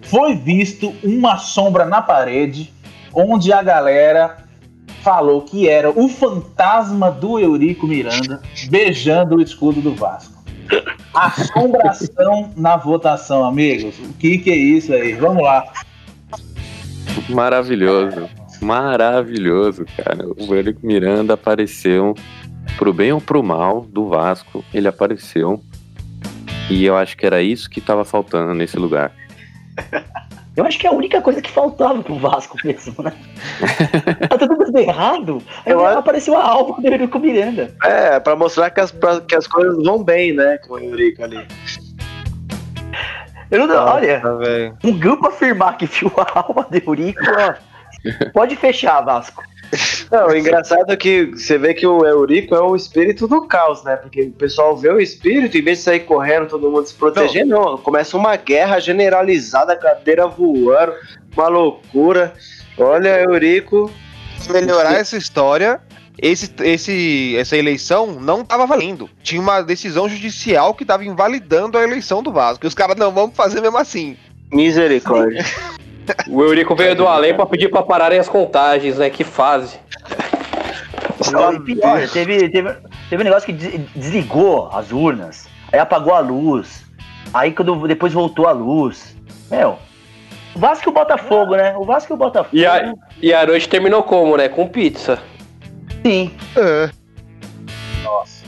foi 0.09 0.35
visto 0.35 0.95
uma 1.03 1.39
sombra 1.39 1.85
na 1.85 2.01
parede 2.03 2.73
onde 3.15 3.53
a 3.53 3.63
galera 3.63 4.39
falou 5.03 5.43
que 5.43 5.69
era 5.69 5.91
o 5.91 6.09
fantasma 6.09 7.11
do 7.11 7.39
Eurico 7.39 7.87
Miranda 7.87 8.41
beijando 8.69 9.37
o 9.37 9.43
escudo 9.43 9.81
do 9.81 9.95
Vasco. 9.95 10.43
Assombração 11.15 12.51
na 12.57 12.77
votação, 12.77 13.45
amigos. 13.45 13.99
O 13.99 14.13
que, 14.15 14.39
que 14.39 14.51
é 14.51 14.57
isso 14.57 14.93
aí? 14.93 15.15
Vamos 15.15 15.43
lá. 15.43 15.65
Maravilhoso. 17.29 18.29
Maravilhoso, 18.61 19.85
cara. 19.97 20.27
O 20.27 20.55
Eurico 20.55 20.87
Miranda 20.87 21.35
apareceu 21.35 22.15
pro 22.77 22.93
bem 22.93 23.13
ou 23.13 23.21
pro 23.21 23.43
mal 23.43 23.83
do 23.83 24.09
Vasco. 24.09 24.65
Ele 24.73 24.89
apareceu. 24.89 25.63
E 26.71 26.85
eu 26.85 26.97
acho 26.97 27.17
que 27.17 27.25
era 27.25 27.41
isso 27.41 27.71
que 27.71 27.81
tava 27.81 28.05
faltando 28.05 28.53
nesse 28.53 28.79
lugar. 28.79 29.13
Eu 30.57 30.64
acho 30.64 30.76
que 30.79 30.87
é 30.89 30.91
a 30.91 30.93
única 30.93 31.20
coisa 31.22 31.41
que 31.41 31.51
faltava 31.53 32.03
pro 32.03 32.18
Vasco 32.18 32.57
mesmo, 32.64 32.95
né? 33.03 33.12
tá 34.29 34.37
tudo 34.37 34.57
dando 34.57 34.76
errado. 34.79 35.41
Aí 35.64 35.72
Eu 35.72 35.87
apareceu 35.87 36.37
a 36.37 36.43
alvo 36.43 36.81
do 36.81 36.87
Eurico 36.89 37.18
Miranda. 37.20 37.72
É, 37.85 38.18
pra 38.18 38.35
mostrar 38.35 38.68
que 38.70 38.81
as, 38.81 38.91
pra- 38.91 39.20
que 39.20 39.37
as 39.37 39.47
coisas 39.47 39.76
vão 39.85 40.03
bem, 40.03 40.33
né? 40.33 40.59
Com 40.66 40.74
o 40.74 40.79
Eurico 40.81 41.22
ali. 41.22 41.47
Eu 43.51 43.66
não, 43.66 43.85
olha, 43.87 44.20
Tá, 44.20 44.29
um 44.85 44.99
grupo 44.99 45.29
afirmar 45.29 45.79
que 45.79 45.87
viu 45.87 46.11
a 46.16 46.41
alma 46.41 46.66
do 46.68 46.76
Eurico, 46.76 47.22
ó. 47.24 47.55
Pode 48.33 48.57
fechar, 48.57 49.01
Vasco. 49.01 49.43
Não, 50.11 50.29
o 50.29 50.37
engraçado 50.37 50.91
é 50.91 50.97
que 50.97 51.27
você 51.27 51.59
vê 51.59 51.75
que 51.75 51.87
o 51.87 52.05
Eurico 52.05 52.55
é 52.55 52.61
o 52.61 52.75
espírito 52.75 53.29
do 53.29 53.47
caos, 53.47 53.85
né? 53.85 53.97
Porque 53.97 54.23
o 54.23 54.33
pessoal 54.33 54.77
vê 54.77 54.91
o 54.91 55.01
espírito, 55.01 55.59
em 55.59 55.62
vez 55.62 55.79
de 55.79 55.85
sair 55.85 56.01
correndo, 56.01 56.49
todo 56.49 56.71
mundo 56.71 56.87
se 56.87 56.95
proteger, 56.95 57.45
não. 57.45 57.77
Começa 57.77 58.16
uma 58.16 58.37
guerra 58.37 58.81
generalizada, 58.81 59.77
cadeira 59.77 60.27
voando, 60.27 60.95
uma 61.37 61.49
loucura. 61.49 62.33
Olha, 62.79 63.21
Eurico. 63.23 63.91
Se 64.39 64.53
melhorar 64.53 64.95
essa 64.95 65.16
história, 65.16 65.81
esse, 66.21 66.51
esse, 66.62 67.37
essa 67.37 67.57
eleição 67.57 68.07
não 68.21 68.45
tava 68.45 68.66
valendo. 68.66 69.09
Tinha 69.23 69.41
uma 69.41 69.61
decisão 69.61 70.09
judicial 70.09 70.75
que 70.75 70.85
tava 70.85 71.05
invalidando 71.05 71.77
a 71.77 71.83
eleição 71.83 72.23
do 72.23 72.33
Vasco. 72.33 72.64
E 72.64 72.69
os 72.69 72.75
caras, 72.75 72.97
não, 72.97 73.12
vamos 73.12 73.37
fazer 73.37 73.61
mesmo 73.61 73.79
assim. 73.79 74.16
Misericórdia. 74.53 75.45
O 76.29 76.43
Eurico 76.43 76.75
veio 76.77 76.95
do 76.95 77.07
além 77.07 77.35
pra 77.35 77.47
pedir 77.47 77.69
pra 77.71 77.83
pararem 77.83 78.19
as 78.19 78.29
contagens, 78.29 78.99
né? 78.99 79.11
Que 79.11 79.25
fase. 79.25 79.79
Não, 81.33 81.61
pior, 81.63 82.09
teve, 82.09 82.49
teve, 82.49 82.75
teve 83.11 83.23
um 83.23 83.25
negócio 83.25 83.47
que 83.47 83.53
des- 83.53 83.81
desligou 83.95 84.71
as 84.73 84.93
urnas, 84.93 85.49
aí 85.73 85.79
apagou 85.79 86.15
a 86.15 86.21
luz, 86.21 86.85
aí 87.35 87.53
quando 87.53 87.87
depois 87.89 88.13
voltou 88.13 88.47
a 88.47 88.53
luz. 88.53 89.17
Meu, 89.51 89.79
o 90.55 90.59
Vasco 90.59 90.89
e 90.89 90.91
o 90.91 90.95
Botafogo, 90.95 91.57
né? 91.57 91.75
O 91.77 91.85
Vasco 91.85 92.13
e 92.13 92.15
o 92.15 92.17
Botafogo. 92.17 92.57
E 92.57 92.65
a, 92.65 92.95
e 93.21 93.33
a 93.35 93.45
noite 93.47 93.69
terminou 93.69 94.03
como, 94.05 94.37
né? 94.37 94.49
Com 94.49 94.69
pizza. 94.69 95.19
Sim. 96.07 96.31
É. 96.57 96.89
Nossa. 98.05 98.45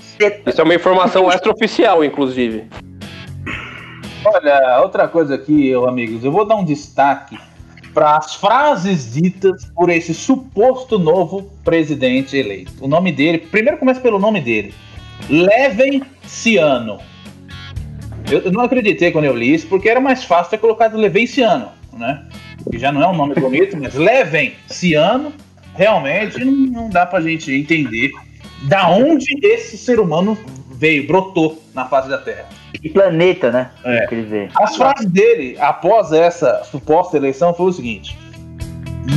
Isso 0.46 0.60
é 0.60 0.64
uma 0.64 0.74
informação 0.74 1.28
extraoficial, 1.32 2.04
inclusive. 2.04 2.68
Olha, 4.24 4.80
outra 4.82 5.08
coisa 5.08 5.34
aqui, 5.34 5.68
eu, 5.68 5.88
amigos, 5.88 6.24
eu 6.24 6.30
vou 6.30 6.44
dar 6.46 6.54
um 6.56 6.64
destaque 6.64 7.38
para 7.92 8.16
as 8.16 8.34
frases 8.34 9.12
ditas 9.12 9.64
por 9.74 9.90
esse 9.90 10.14
suposto 10.14 10.98
novo 10.98 11.50
presidente 11.64 12.36
eleito. 12.36 12.72
O 12.80 12.88
nome 12.88 13.12
dele, 13.12 13.38
primeiro 13.38 13.78
começa 13.78 14.00
pelo 14.00 14.18
nome 14.18 14.40
dele. 14.40 14.74
Levem 15.28 16.02
Ciano. 16.26 16.98
Eu, 18.30 18.52
não 18.52 18.62
acreditei 18.62 19.10
quando 19.10 19.24
eu 19.24 19.36
li 19.36 19.54
isso, 19.54 19.66
porque 19.66 19.88
era 19.88 20.00
mais 20.00 20.24
fácil 20.24 20.50
ter 20.50 20.58
colocado 20.58 20.96
Levem 20.96 21.26
Ciano, 21.26 21.68
né? 21.92 22.24
Que 22.70 22.78
já 22.78 22.92
não 22.92 23.02
é 23.02 23.08
um 23.08 23.16
nome 23.16 23.34
bonito, 23.34 23.76
mas 23.76 23.94
Levem 23.94 24.54
Ciano, 24.66 25.32
realmente 25.74 26.44
não, 26.44 26.52
não 26.52 26.90
dá 26.90 27.06
pra 27.06 27.20
gente 27.20 27.52
entender 27.52 28.12
da 28.62 28.88
onde 28.90 29.34
esse 29.42 29.76
ser 29.78 29.98
humano 29.98 30.38
veio, 30.70 31.06
brotou 31.06 31.62
na 31.74 31.86
face 31.86 32.08
da 32.08 32.18
Terra. 32.18 32.59
E 32.82 32.88
planeta, 32.88 33.50
né? 33.50 33.70
É. 33.84 34.06
Quer 34.06 34.22
dizer. 34.22 34.50
As 34.56 34.76
frases 34.76 35.06
dele, 35.06 35.56
após 35.60 36.12
essa 36.12 36.62
suposta 36.64 37.16
eleição, 37.16 37.52
foi 37.52 37.66
o 37.66 37.72
seguinte: 37.72 38.16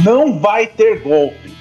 Não 0.04 0.40
vai 0.40 0.68
ter 0.68 1.02
golpe. 1.02 1.54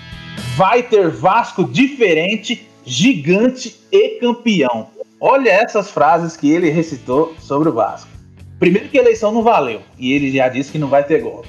Vai 0.56 0.82
ter 0.82 1.08
Vasco 1.08 1.64
diferente, 1.64 2.68
gigante 2.84 3.76
e 3.90 4.18
campeão. 4.20 4.88
Olha 5.20 5.50
essas 5.50 5.90
frases 5.90 6.36
que 6.36 6.50
ele 6.50 6.68
recitou 6.70 7.34
sobre 7.38 7.68
o 7.68 7.72
Vasco. 7.72 8.10
Primeiro 8.58 8.88
que 8.88 8.98
a 8.98 9.02
eleição 9.02 9.32
não 9.32 9.42
valeu. 9.42 9.80
E 9.98 10.12
ele 10.12 10.30
já 10.30 10.48
disse 10.48 10.70
que 10.70 10.78
não 10.78 10.88
vai 10.88 11.04
ter 11.04 11.20
golpe. 11.20 11.48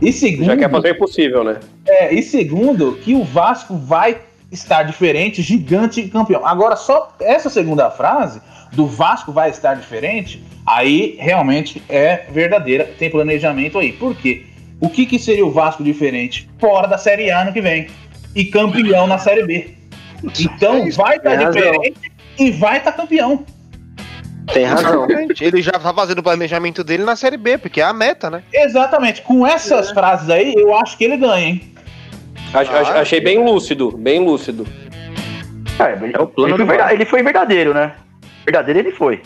E 0.00 0.12
segundo, 0.12 0.46
Já 0.46 0.56
quer 0.56 0.70
fazer 0.70 0.92
o 0.92 0.96
impossível, 0.96 1.44
né? 1.44 1.60
é, 1.86 2.14
e 2.14 2.22
segundo, 2.22 2.96
que 3.02 3.14
o 3.14 3.22
Vasco 3.22 3.76
vai 3.76 4.18
estar 4.50 4.82
diferente, 4.84 5.42
gigante 5.42 6.00
e 6.00 6.08
campeão. 6.08 6.46
Agora, 6.46 6.74
só 6.76 7.14
essa 7.20 7.50
segunda 7.50 7.90
frase, 7.90 8.40
do 8.72 8.86
Vasco 8.86 9.32
vai 9.32 9.50
estar 9.50 9.74
diferente, 9.74 10.42
aí 10.66 11.16
realmente 11.18 11.82
é 11.88 12.24
verdadeira, 12.30 12.84
tem 12.98 13.10
planejamento 13.10 13.78
aí. 13.78 13.92
Por 13.92 14.14
quê? 14.16 14.46
O 14.80 14.88
que, 14.88 15.04
que 15.06 15.18
seria 15.18 15.44
o 15.44 15.50
Vasco 15.50 15.82
diferente? 15.84 16.48
Fora 16.58 16.86
da 16.86 16.96
Série 16.96 17.30
A 17.30 17.42
ano 17.42 17.52
que 17.52 17.60
vem. 17.60 17.88
E 18.34 18.44
campeão 18.44 19.06
na 19.06 19.18
Série 19.18 19.44
B. 19.44 19.74
Então 20.38 20.88
vai 20.92 21.16
estar 21.16 21.34
razão. 21.34 21.50
diferente 21.50 22.12
e 22.38 22.50
vai 22.50 22.78
estar 22.78 22.92
campeão. 22.92 23.44
Tem 24.52 24.64
razão. 24.64 25.06
Ele 25.40 25.60
já 25.62 25.72
tá 25.72 25.92
fazendo 25.92 26.18
o 26.18 26.22
planejamento 26.22 26.82
dele 26.82 27.04
na 27.04 27.14
Série 27.16 27.36
B, 27.36 27.58
porque 27.58 27.80
é 27.80 27.84
a 27.84 27.92
meta, 27.92 28.30
né? 28.30 28.42
Exatamente. 28.52 29.22
Com 29.22 29.46
essas 29.46 29.90
frases 29.90 30.28
aí, 30.30 30.54
eu 30.56 30.74
acho 30.76 30.96
que 30.96 31.04
ele 31.04 31.16
ganha, 31.16 31.46
hein? 31.48 31.62
Ah, 32.52 33.00
achei 33.00 33.20
bem 33.20 33.44
lúcido, 33.44 33.92
bem 33.96 34.20
lúcido. 34.24 34.66
É, 35.78 36.12
É 36.16 36.20
o 36.20 36.26
plano 36.26 36.54
ele 36.54 36.56
foi 36.56 36.58
do 36.58 36.66
verda- 36.66 36.82
Vasco. 36.82 36.94
ele 36.96 37.04
foi 37.04 37.22
verdadeiro, 37.22 37.72
né? 37.74 37.92
Verdadeiro 38.50 38.80
ele 38.80 38.90
foi. 38.90 39.22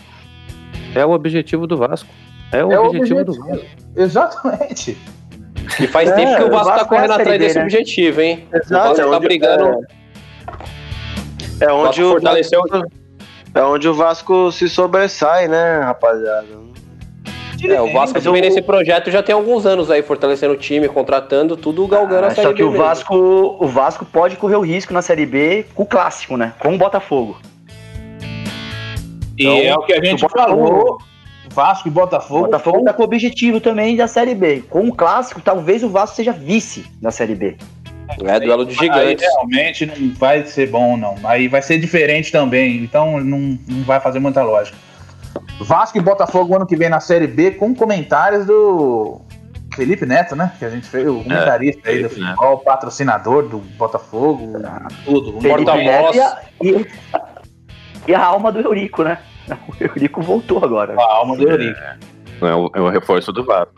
É 0.95 1.05
o 1.05 1.11
objetivo 1.11 1.67
do 1.67 1.77
Vasco. 1.79 2.09
É 2.53 2.63
o 2.63 2.71
É 2.71 2.79
o 2.79 2.85
objetivo 2.89 3.25
do 3.25 3.33
objetivo. 3.33 3.57
Vasco. 3.59 3.77
Exatamente. 3.97 4.99
E 5.81 5.87
faz 5.87 6.11
É, 6.11 6.15
tempo 6.15 6.37
que 6.37 6.43
o 6.43 6.47
o 6.49 6.51
Vasco 6.51 6.65
tá 6.69 6.75
Vasco 6.77 6.81
é 6.81 6.83
a 6.83 6.87
correndo 6.87 7.11
Série 7.13 7.23
atrás 7.23 7.39
B, 7.39 7.45
desse 7.47 7.59
né? 7.59 7.65
objetivo, 7.65 8.21
hein? 8.21 8.49
O 8.53 8.57
Exato, 8.57 8.89
Vasco 8.89 9.01
é 9.01 9.05
tá 9.05 9.17
onde- 9.17 9.27
brigando. 9.27 9.81
É 11.61 11.73
O 11.73 11.77
onde 11.77 11.87
Vasco 11.87 12.03
o, 12.03 12.11
fortaleceu. 12.11 12.61
é 13.55 13.63
onde 13.63 13.89
o 13.89 13.95
Vasco 13.95 14.53
se 14.53 14.69
sobressai, 14.69 15.49
né, 15.49 15.81
rapaziada? 15.81 16.47
É, 17.67 17.81
o 17.81 17.91
Vasco 17.93 18.21
vem 18.21 18.33
o- 18.33 18.41
nesse 18.45 18.61
projeto 18.61 19.11
já 19.11 19.23
tem 19.23 19.35
alguns 19.35 19.65
anos 19.65 19.91
aí, 19.91 20.03
fortalecendo 20.03 20.53
o 20.53 20.57
time, 20.57 20.87
contratando, 20.87 21.57
tudo 21.57 21.87
galgando 21.89 22.27
Ah, 22.27 22.29
a 22.29 22.31
Série 22.35 22.47
só 22.49 22.53
que 22.53 22.59
B 22.59 22.65
o 22.65 22.71
mesmo. 22.73 22.85
Vasco, 22.85 23.17
o 23.59 23.67
Vasco 23.67 24.05
pode 24.05 24.37
correr 24.37 24.57
o 24.57 24.61
risco 24.61 24.93
na 24.93 25.01
Série 25.01 25.25
B 25.25 25.65
com 25.75 25.85
o 25.85 25.87
clássico, 25.87 26.37
né? 26.37 26.53
Com 26.59 26.75
o 26.75 26.79
Botafogo. 26.79 27.39
E 29.39 29.45
Então, 29.45 29.57
é 29.59 29.75
o 29.75 29.83
que 29.83 29.93
a 29.93 30.05
gente 30.05 30.21
Botafogo- 30.23 30.67
falou. 30.67 30.99
Vasco 31.51 31.87
e 31.89 31.91
O 31.91 31.95
Botafogo. 31.95 32.45
Botafogo 32.47 32.85
tá 32.85 32.93
com 32.93 33.03
o 33.03 33.05
objetivo 33.05 33.61
também 33.61 33.97
da 33.97 34.09
Série 34.09 34.35
B. 34.35 34.65
Com 34.69 34.89
o 34.89 34.95
clássico, 34.95 35.41
talvez 35.41 35.85
o 35.85 35.89
Vasco 35.89 36.17
seja 36.17 36.33
vice 36.33 36.85
da 37.01 37.11
Série 37.11 37.35
B. 37.35 37.57
É 38.25 38.41
duelo 38.41 38.65
de 38.67 38.73
Aí 38.73 38.77
gigantes. 38.87 39.25
realmente 39.27 39.87
não 39.87 40.15
vai 40.15 40.45
ser 40.45 40.69
bom, 40.69 40.97
não. 40.97 41.15
Aí 41.25 41.47
vai 41.49 41.63
ser 41.63 41.79
diferente 41.79 42.33
também. 42.33 42.79
Então 42.83 43.21
não, 43.21 43.59
não 43.69 43.83
vai 43.85 44.01
fazer 44.01 44.19
muita 44.19 44.43
lógica. 44.43 44.77
Vasco 45.61 45.97
e 45.99 46.01
Botafogo 46.01 46.57
ano 46.57 46.67
que 46.67 46.77
vem 46.77 46.89
na 46.89 47.01
Série 47.01 47.27
B 47.27 47.53
com 47.53 47.75
comentários 47.75 48.47
do 48.47 49.21
Felipe 49.75 50.05
Neto, 50.07 50.35
né? 50.35 50.53
Que 50.59 50.65
a 50.65 50.71
gente 50.71 50.87
fez, 50.89 51.07
o 51.09 51.23
comentarista 51.23 51.89
aí 51.89 52.03
do 52.03 52.11
futebol, 52.11 52.59
patrocinador 52.59 53.49
do 53.49 53.59
Botafogo, 53.59 54.53
tudo. 55.05 55.37
Um 55.37 55.41
Felipe 55.41 55.65
Porta-voz. 55.65 56.17
Neto 56.17 56.17
e 56.17 56.21
a, 56.21 56.39
e, 56.63 56.87
e 58.07 58.15
a 58.15 58.25
alma 58.25 58.53
do 58.53 58.61
Eurico, 58.61 59.03
né? 59.03 59.19
O 59.69 59.75
Eurico 59.79 60.23
voltou 60.23 60.65
agora. 60.65 60.95
A 60.99 61.15
alma 61.17 61.37
do 61.37 61.49
Eurico. 61.49 61.79
É 62.41 62.55
o, 62.55 62.71
é 62.75 62.81
o 62.81 62.89
reforço 62.89 63.33
do 63.33 63.45
Vasco. 63.45 63.75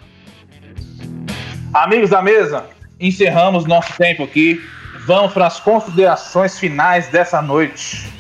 Amigos 1.75 2.11
da 2.11 2.23
mesa, 2.23 2.65
encerramos 3.01 3.67
nosso 3.67 3.93
tempo 3.97 4.23
aqui. 4.23 4.61
Vamos 5.07 5.33
para 5.33 5.47
as 5.47 5.61
considerações 5.61 6.59
finais 6.59 7.09
dessa 7.09 7.43
noite. 7.43 8.11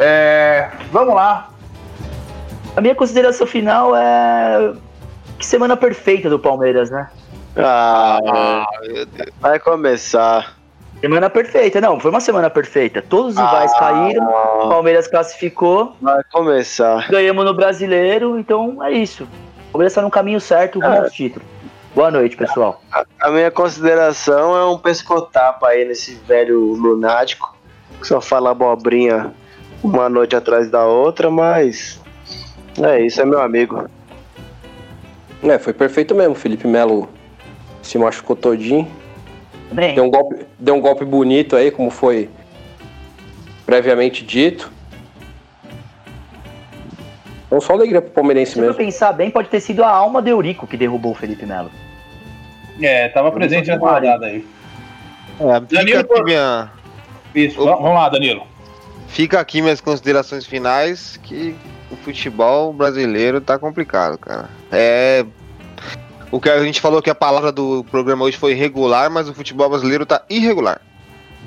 É, 0.00 0.70
vamos 0.90 1.14
lá. 1.14 1.50
A 2.76 2.80
minha 2.80 2.94
consideração 2.94 3.46
final 3.46 3.94
é. 3.96 4.72
Que 5.38 5.46
semana 5.46 5.76
perfeita 5.76 6.28
do 6.28 6.38
Palmeiras, 6.38 6.90
né? 6.90 7.08
Ah, 7.56 8.64
vai 9.40 9.58
começar. 9.58 10.57
Semana 11.00 11.30
perfeita, 11.30 11.80
não, 11.80 12.00
foi 12.00 12.10
uma 12.10 12.20
semana 12.20 12.50
perfeita. 12.50 13.00
Todos 13.00 13.36
os 13.36 13.40
rivais 13.40 13.72
caíram, 13.78 14.24
o 14.26 14.28
Ah, 14.64 14.68
Palmeiras 14.68 15.06
classificou, 15.06 15.94
vai 16.00 16.22
começar. 16.32 17.08
ganhamos 17.08 17.44
no 17.44 17.54
brasileiro, 17.54 18.36
então 18.38 18.82
é 18.84 18.90
isso. 18.92 19.28
O 19.68 19.72
Palmeiras 19.72 19.94
tá 19.94 20.02
no 20.02 20.10
caminho 20.10 20.40
certo 20.40 20.80
rumo 20.80 20.92
É. 20.94 20.98
aos 20.98 21.12
títulos. 21.12 21.46
Boa 21.94 22.10
noite, 22.10 22.36
pessoal. 22.36 22.82
A 23.20 23.30
minha 23.30 23.50
consideração 23.50 24.56
é 24.56 24.64
um 24.66 24.76
pescotapa 24.78 25.68
aí 25.68 25.84
nesse 25.84 26.14
velho 26.14 26.60
lunático 26.74 27.56
que 28.00 28.06
só 28.06 28.20
fala 28.20 28.50
abobrinha 28.50 29.32
uma 29.82 30.08
noite 30.08 30.34
atrás 30.36 30.68
da 30.70 30.84
outra, 30.84 31.30
mas 31.30 32.00
é 32.82 33.00
isso, 33.00 33.20
é 33.20 33.24
meu 33.24 33.40
amigo. 33.40 33.88
É, 35.42 35.58
foi 35.58 35.72
perfeito 35.72 36.14
mesmo. 36.14 36.34
Felipe 36.34 36.66
Melo 36.66 37.08
se 37.82 37.96
machucou 37.98 38.34
todinho. 38.36 38.88
Bem, 39.72 39.94
Deu 39.94 40.04
um 40.04 40.10
golpe, 40.10 40.46
deu 40.58 40.74
um 40.74 40.80
golpe 40.80 41.04
bonito 41.04 41.54
aí, 41.56 41.70
como 41.70 41.90
foi 41.90 42.28
previamente 43.66 44.24
dito. 44.24 44.70
Então 47.46 47.60
só 47.60 47.72
alegria 47.74 48.00
pro 48.02 48.10
palmeirense 48.10 48.52
se 48.52 48.60
mesmo. 48.60 48.74
pensar 48.74 49.12
bem, 49.12 49.30
pode 49.30 49.48
ter 49.48 49.60
sido 49.60 49.82
a 49.82 49.88
alma 49.90 50.20
do 50.20 50.28
Eurico 50.28 50.66
que 50.66 50.76
derrubou 50.76 51.12
o 51.12 51.14
Felipe 51.14 51.46
Melo. 51.46 51.70
É, 52.80 53.08
tava 53.08 53.32
presente 53.32 53.68
nessa 53.68 53.80
rodada 53.80 54.26
aí. 54.26 54.46
É, 55.40 55.60
fica, 55.60 55.76
Danilo, 55.76 56.00
aqui 56.00 56.22
minha, 56.24 56.70
Isso, 57.34 57.64
va- 57.64 57.76
vamos 57.76 57.94
lá, 57.94 58.08
Danilo. 58.08 58.42
fica 59.08 59.40
aqui 59.40 59.62
minhas 59.62 59.80
considerações 59.80 60.44
finais 60.46 61.16
que 61.22 61.54
o 61.90 61.96
futebol 61.96 62.72
brasileiro 62.72 63.40
tá 63.40 63.58
complicado, 63.58 64.18
cara. 64.18 64.48
É. 64.70 65.24
O 66.30 66.40
que 66.40 66.50
a 66.50 66.62
gente 66.62 66.80
falou 66.80 67.00
que 67.00 67.08
a 67.08 67.14
palavra 67.14 67.50
do 67.50 67.84
programa 67.90 68.24
hoje 68.24 68.36
foi 68.36 68.52
regular, 68.52 69.10
mas 69.10 69.28
o 69.28 69.34
futebol 69.34 69.68
brasileiro 69.68 70.04
tá 70.04 70.22
irregular. 70.28 70.80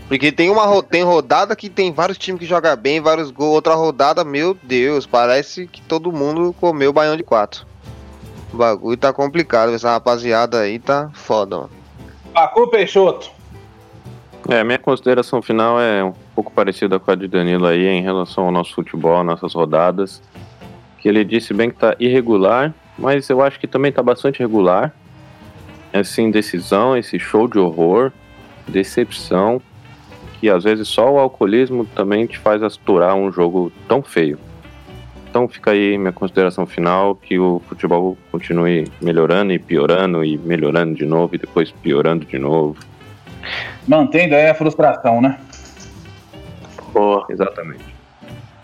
Porque 0.07 0.31
tem 0.31 0.49
uma 0.49 0.83
tem 0.83 1.03
rodada 1.03 1.55
que 1.55 1.69
tem 1.69 1.93
vários 1.93 2.17
times 2.17 2.41
que 2.41 2.45
jogam 2.45 2.75
bem, 2.75 2.99
vários 2.99 3.31
gols. 3.31 3.55
Outra 3.55 3.75
rodada, 3.75 4.25
meu 4.25 4.57
Deus, 4.61 5.05
parece 5.05 5.67
que 5.67 5.81
todo 5.81 6.11
mundo 6.11 6.53
comeu 6.59 6.91
baião 6.91 7.15
de 7.15 7.23
quatro. 7.23 7.65
O 8.51 8.57
bagulho 8.57 8.97
tá 8.97 9.13
complicado. 9.13 9.71
Essa 9.73 9.91
rapaziada 9.91 10.59
aí 10.59 10.79
tá 10.79 11.09
foda, 11.13 11.55
mano. 11.55 11.69
Pacu 12.33 12.67
Peixoto. 12.69 13.31
É, 14.49 14.63
minha 14.63 14.79
consideração 14.79 15.41
final 15.41 15.79
é 15.79 16.03
um 16.03 16.13
pouco 16.35 16.51
parecida 16.51 16.99
com 16.99 17.11
a 17.11 17.15
de 17.15 17.27
Danilo 17.27 17.67
aí 17.67 17.85
em 17.85 18.01
relação 18.01 18.45
ao 18.45 18.51
nosso 18.51 18.73
futebol, 18.73 19.23
nossas 19.23 19.53
rodadas. 19.53 20.21
Que 20.97 21.07
ele 21.07 21.23
disse 21.23 21.53
bem 21.53 21.69
que 21.69 21.77
tá 21.77 21.95
irregular, 21.99 22.73
mas 23.01 23.27
eu 23.29 23.41
acho 23.41 23.59
que 23.59 23.67
também 23.67 23.91
tá 23.91 24.03
bastante 24.03 24.39
regular. 24.39 24.93
Essa 25.91 26.21
indecisão, 26.21 26.95
esse 26.95 27.19
show 27.19 27.47
de 27.47 27.57
horror, 27.57 28.11
decepção, 28.67 29.61
que 30.39 30.49
às 30.49 30.63
vezes 30.63 30.87
só 30.87 31.11
o 31.11 31.19
alcoolismo 31.19 31.83
também 31.83 32.25
te 32.27 32.37
faz 32.37 32.63
aturar 32.63 33.15
um 33.15 33.31
jogo 33.31 33.71
tão 33.87 34.01
feio. 34.01 34.39
Então 35.29 35.47
fica 35.47 35.71
aí 35.71 35.97
minha 35.97 36.11
consideração 36.11 36.65
final, 36.65 37.15
que 37.15 37.39
o 37.39 37.61
futebol 37.67 38.17
continue 38.31 38.87
melhorando 39.01 39.51
e 39.51 39.59
piorando 39.59 40.23
e 40.23 40.37
melhorando 40.37 40.93
de 40.93 41.05
novo 41.05 41.35
e 41.35 41.37
depois 41.37 41.71
piorando 41.71 42.25
de 42.25 42.37
novo. 42.37 42.77
Mantendo 43.87 44.35
aí 44.35 44.49
a 44.49 44.53
frustração, 44.53 45.21
né? 45.21 45.39
Exatamente. 47.29 47.83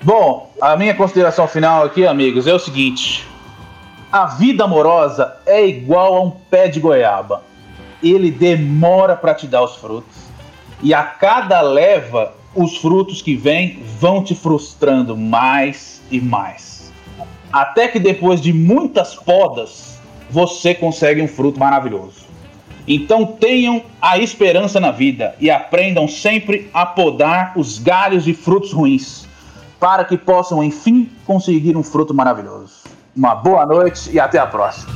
Bom, 0.01 0.53
a 0.61 0.75
minha 0.75 0.93
consideração 0.93 1.47
final 1.47 1.85
aqui, 1.85 2.05
amigos, 2.05 2.47
é 2.47 2.53
o 2.53 2.59
seguinte: 2.59 3.25
a 4.11 4.25
vida 4.25 4.63
amorosa 4.63 5.35
é 5.45 5.67
igual 5.67 6.15
a 6.15 6.21
um 6.21 6.31
pé 6.31 6.67
de 6.67 6.79
goiaba. 6.79 7.43
Ele 8.01 8.31
demora 8.31 9.15
para 9.15 9.35
te 9.35 9.47
dar 9.47 9.63
os 9.63 9.75
frutos. 9.75 10.15
E 10.81 10.93
a 10.93 11.03
cada 11.03 11.59
leva, 11.61 12.33
os 12.55 12.77
frutos 12.77 13.21
que 13.21 13.35
vêm 13.35 13.83
vão 13.99 14.23
te 14.23 14.33
frustrando 14.33 15.17
mais 15.17 16.01
e 16.09 16.21
mais. 16.21 16.91
Até 17.51 17.87
que 17.87 17.99
depois 17.99 18.39
de 18.39 18.53
muitas 18.53 19.15
podas, 19.15 19.99
você 20.29 20.73
consegue 20.73 21.21
um 21.21 21.27
fruto 21.27 21.59
maravilhoso. 21.59 22.27
Então 22.87 23.25
tenham 23.25 23.83
a 24.01 24.17
esperança 24.17 24.79
na 24.79 24.91
vida 24.91 25.35
e 25.39 25.51
aprendam 25.51 26.07
sempre 26.07 26.69
a 26.73 26.85
podar 26.85 27.53
os 27.57 27.77
galhos 27.77 28.23
de 28.23 28.33
frutos 28.33 28.71
ruins, 28.71 29.27
para 29.77 30.05
que 30.05 30.17
possam 30.17 30.63
enfim 30.63 31.09
conseguir 31.25 31.75
um 31.75 31.83
fruto 31.83 32.13
maravilhoso. 32.13 32.86
Uma 33.17 33.33
boa 33.33 33.65
noite 33.65 34.11
e 34.11 34.19
até 34.19 34.37
a 34.37 34.45
próxima. 34.45 34.93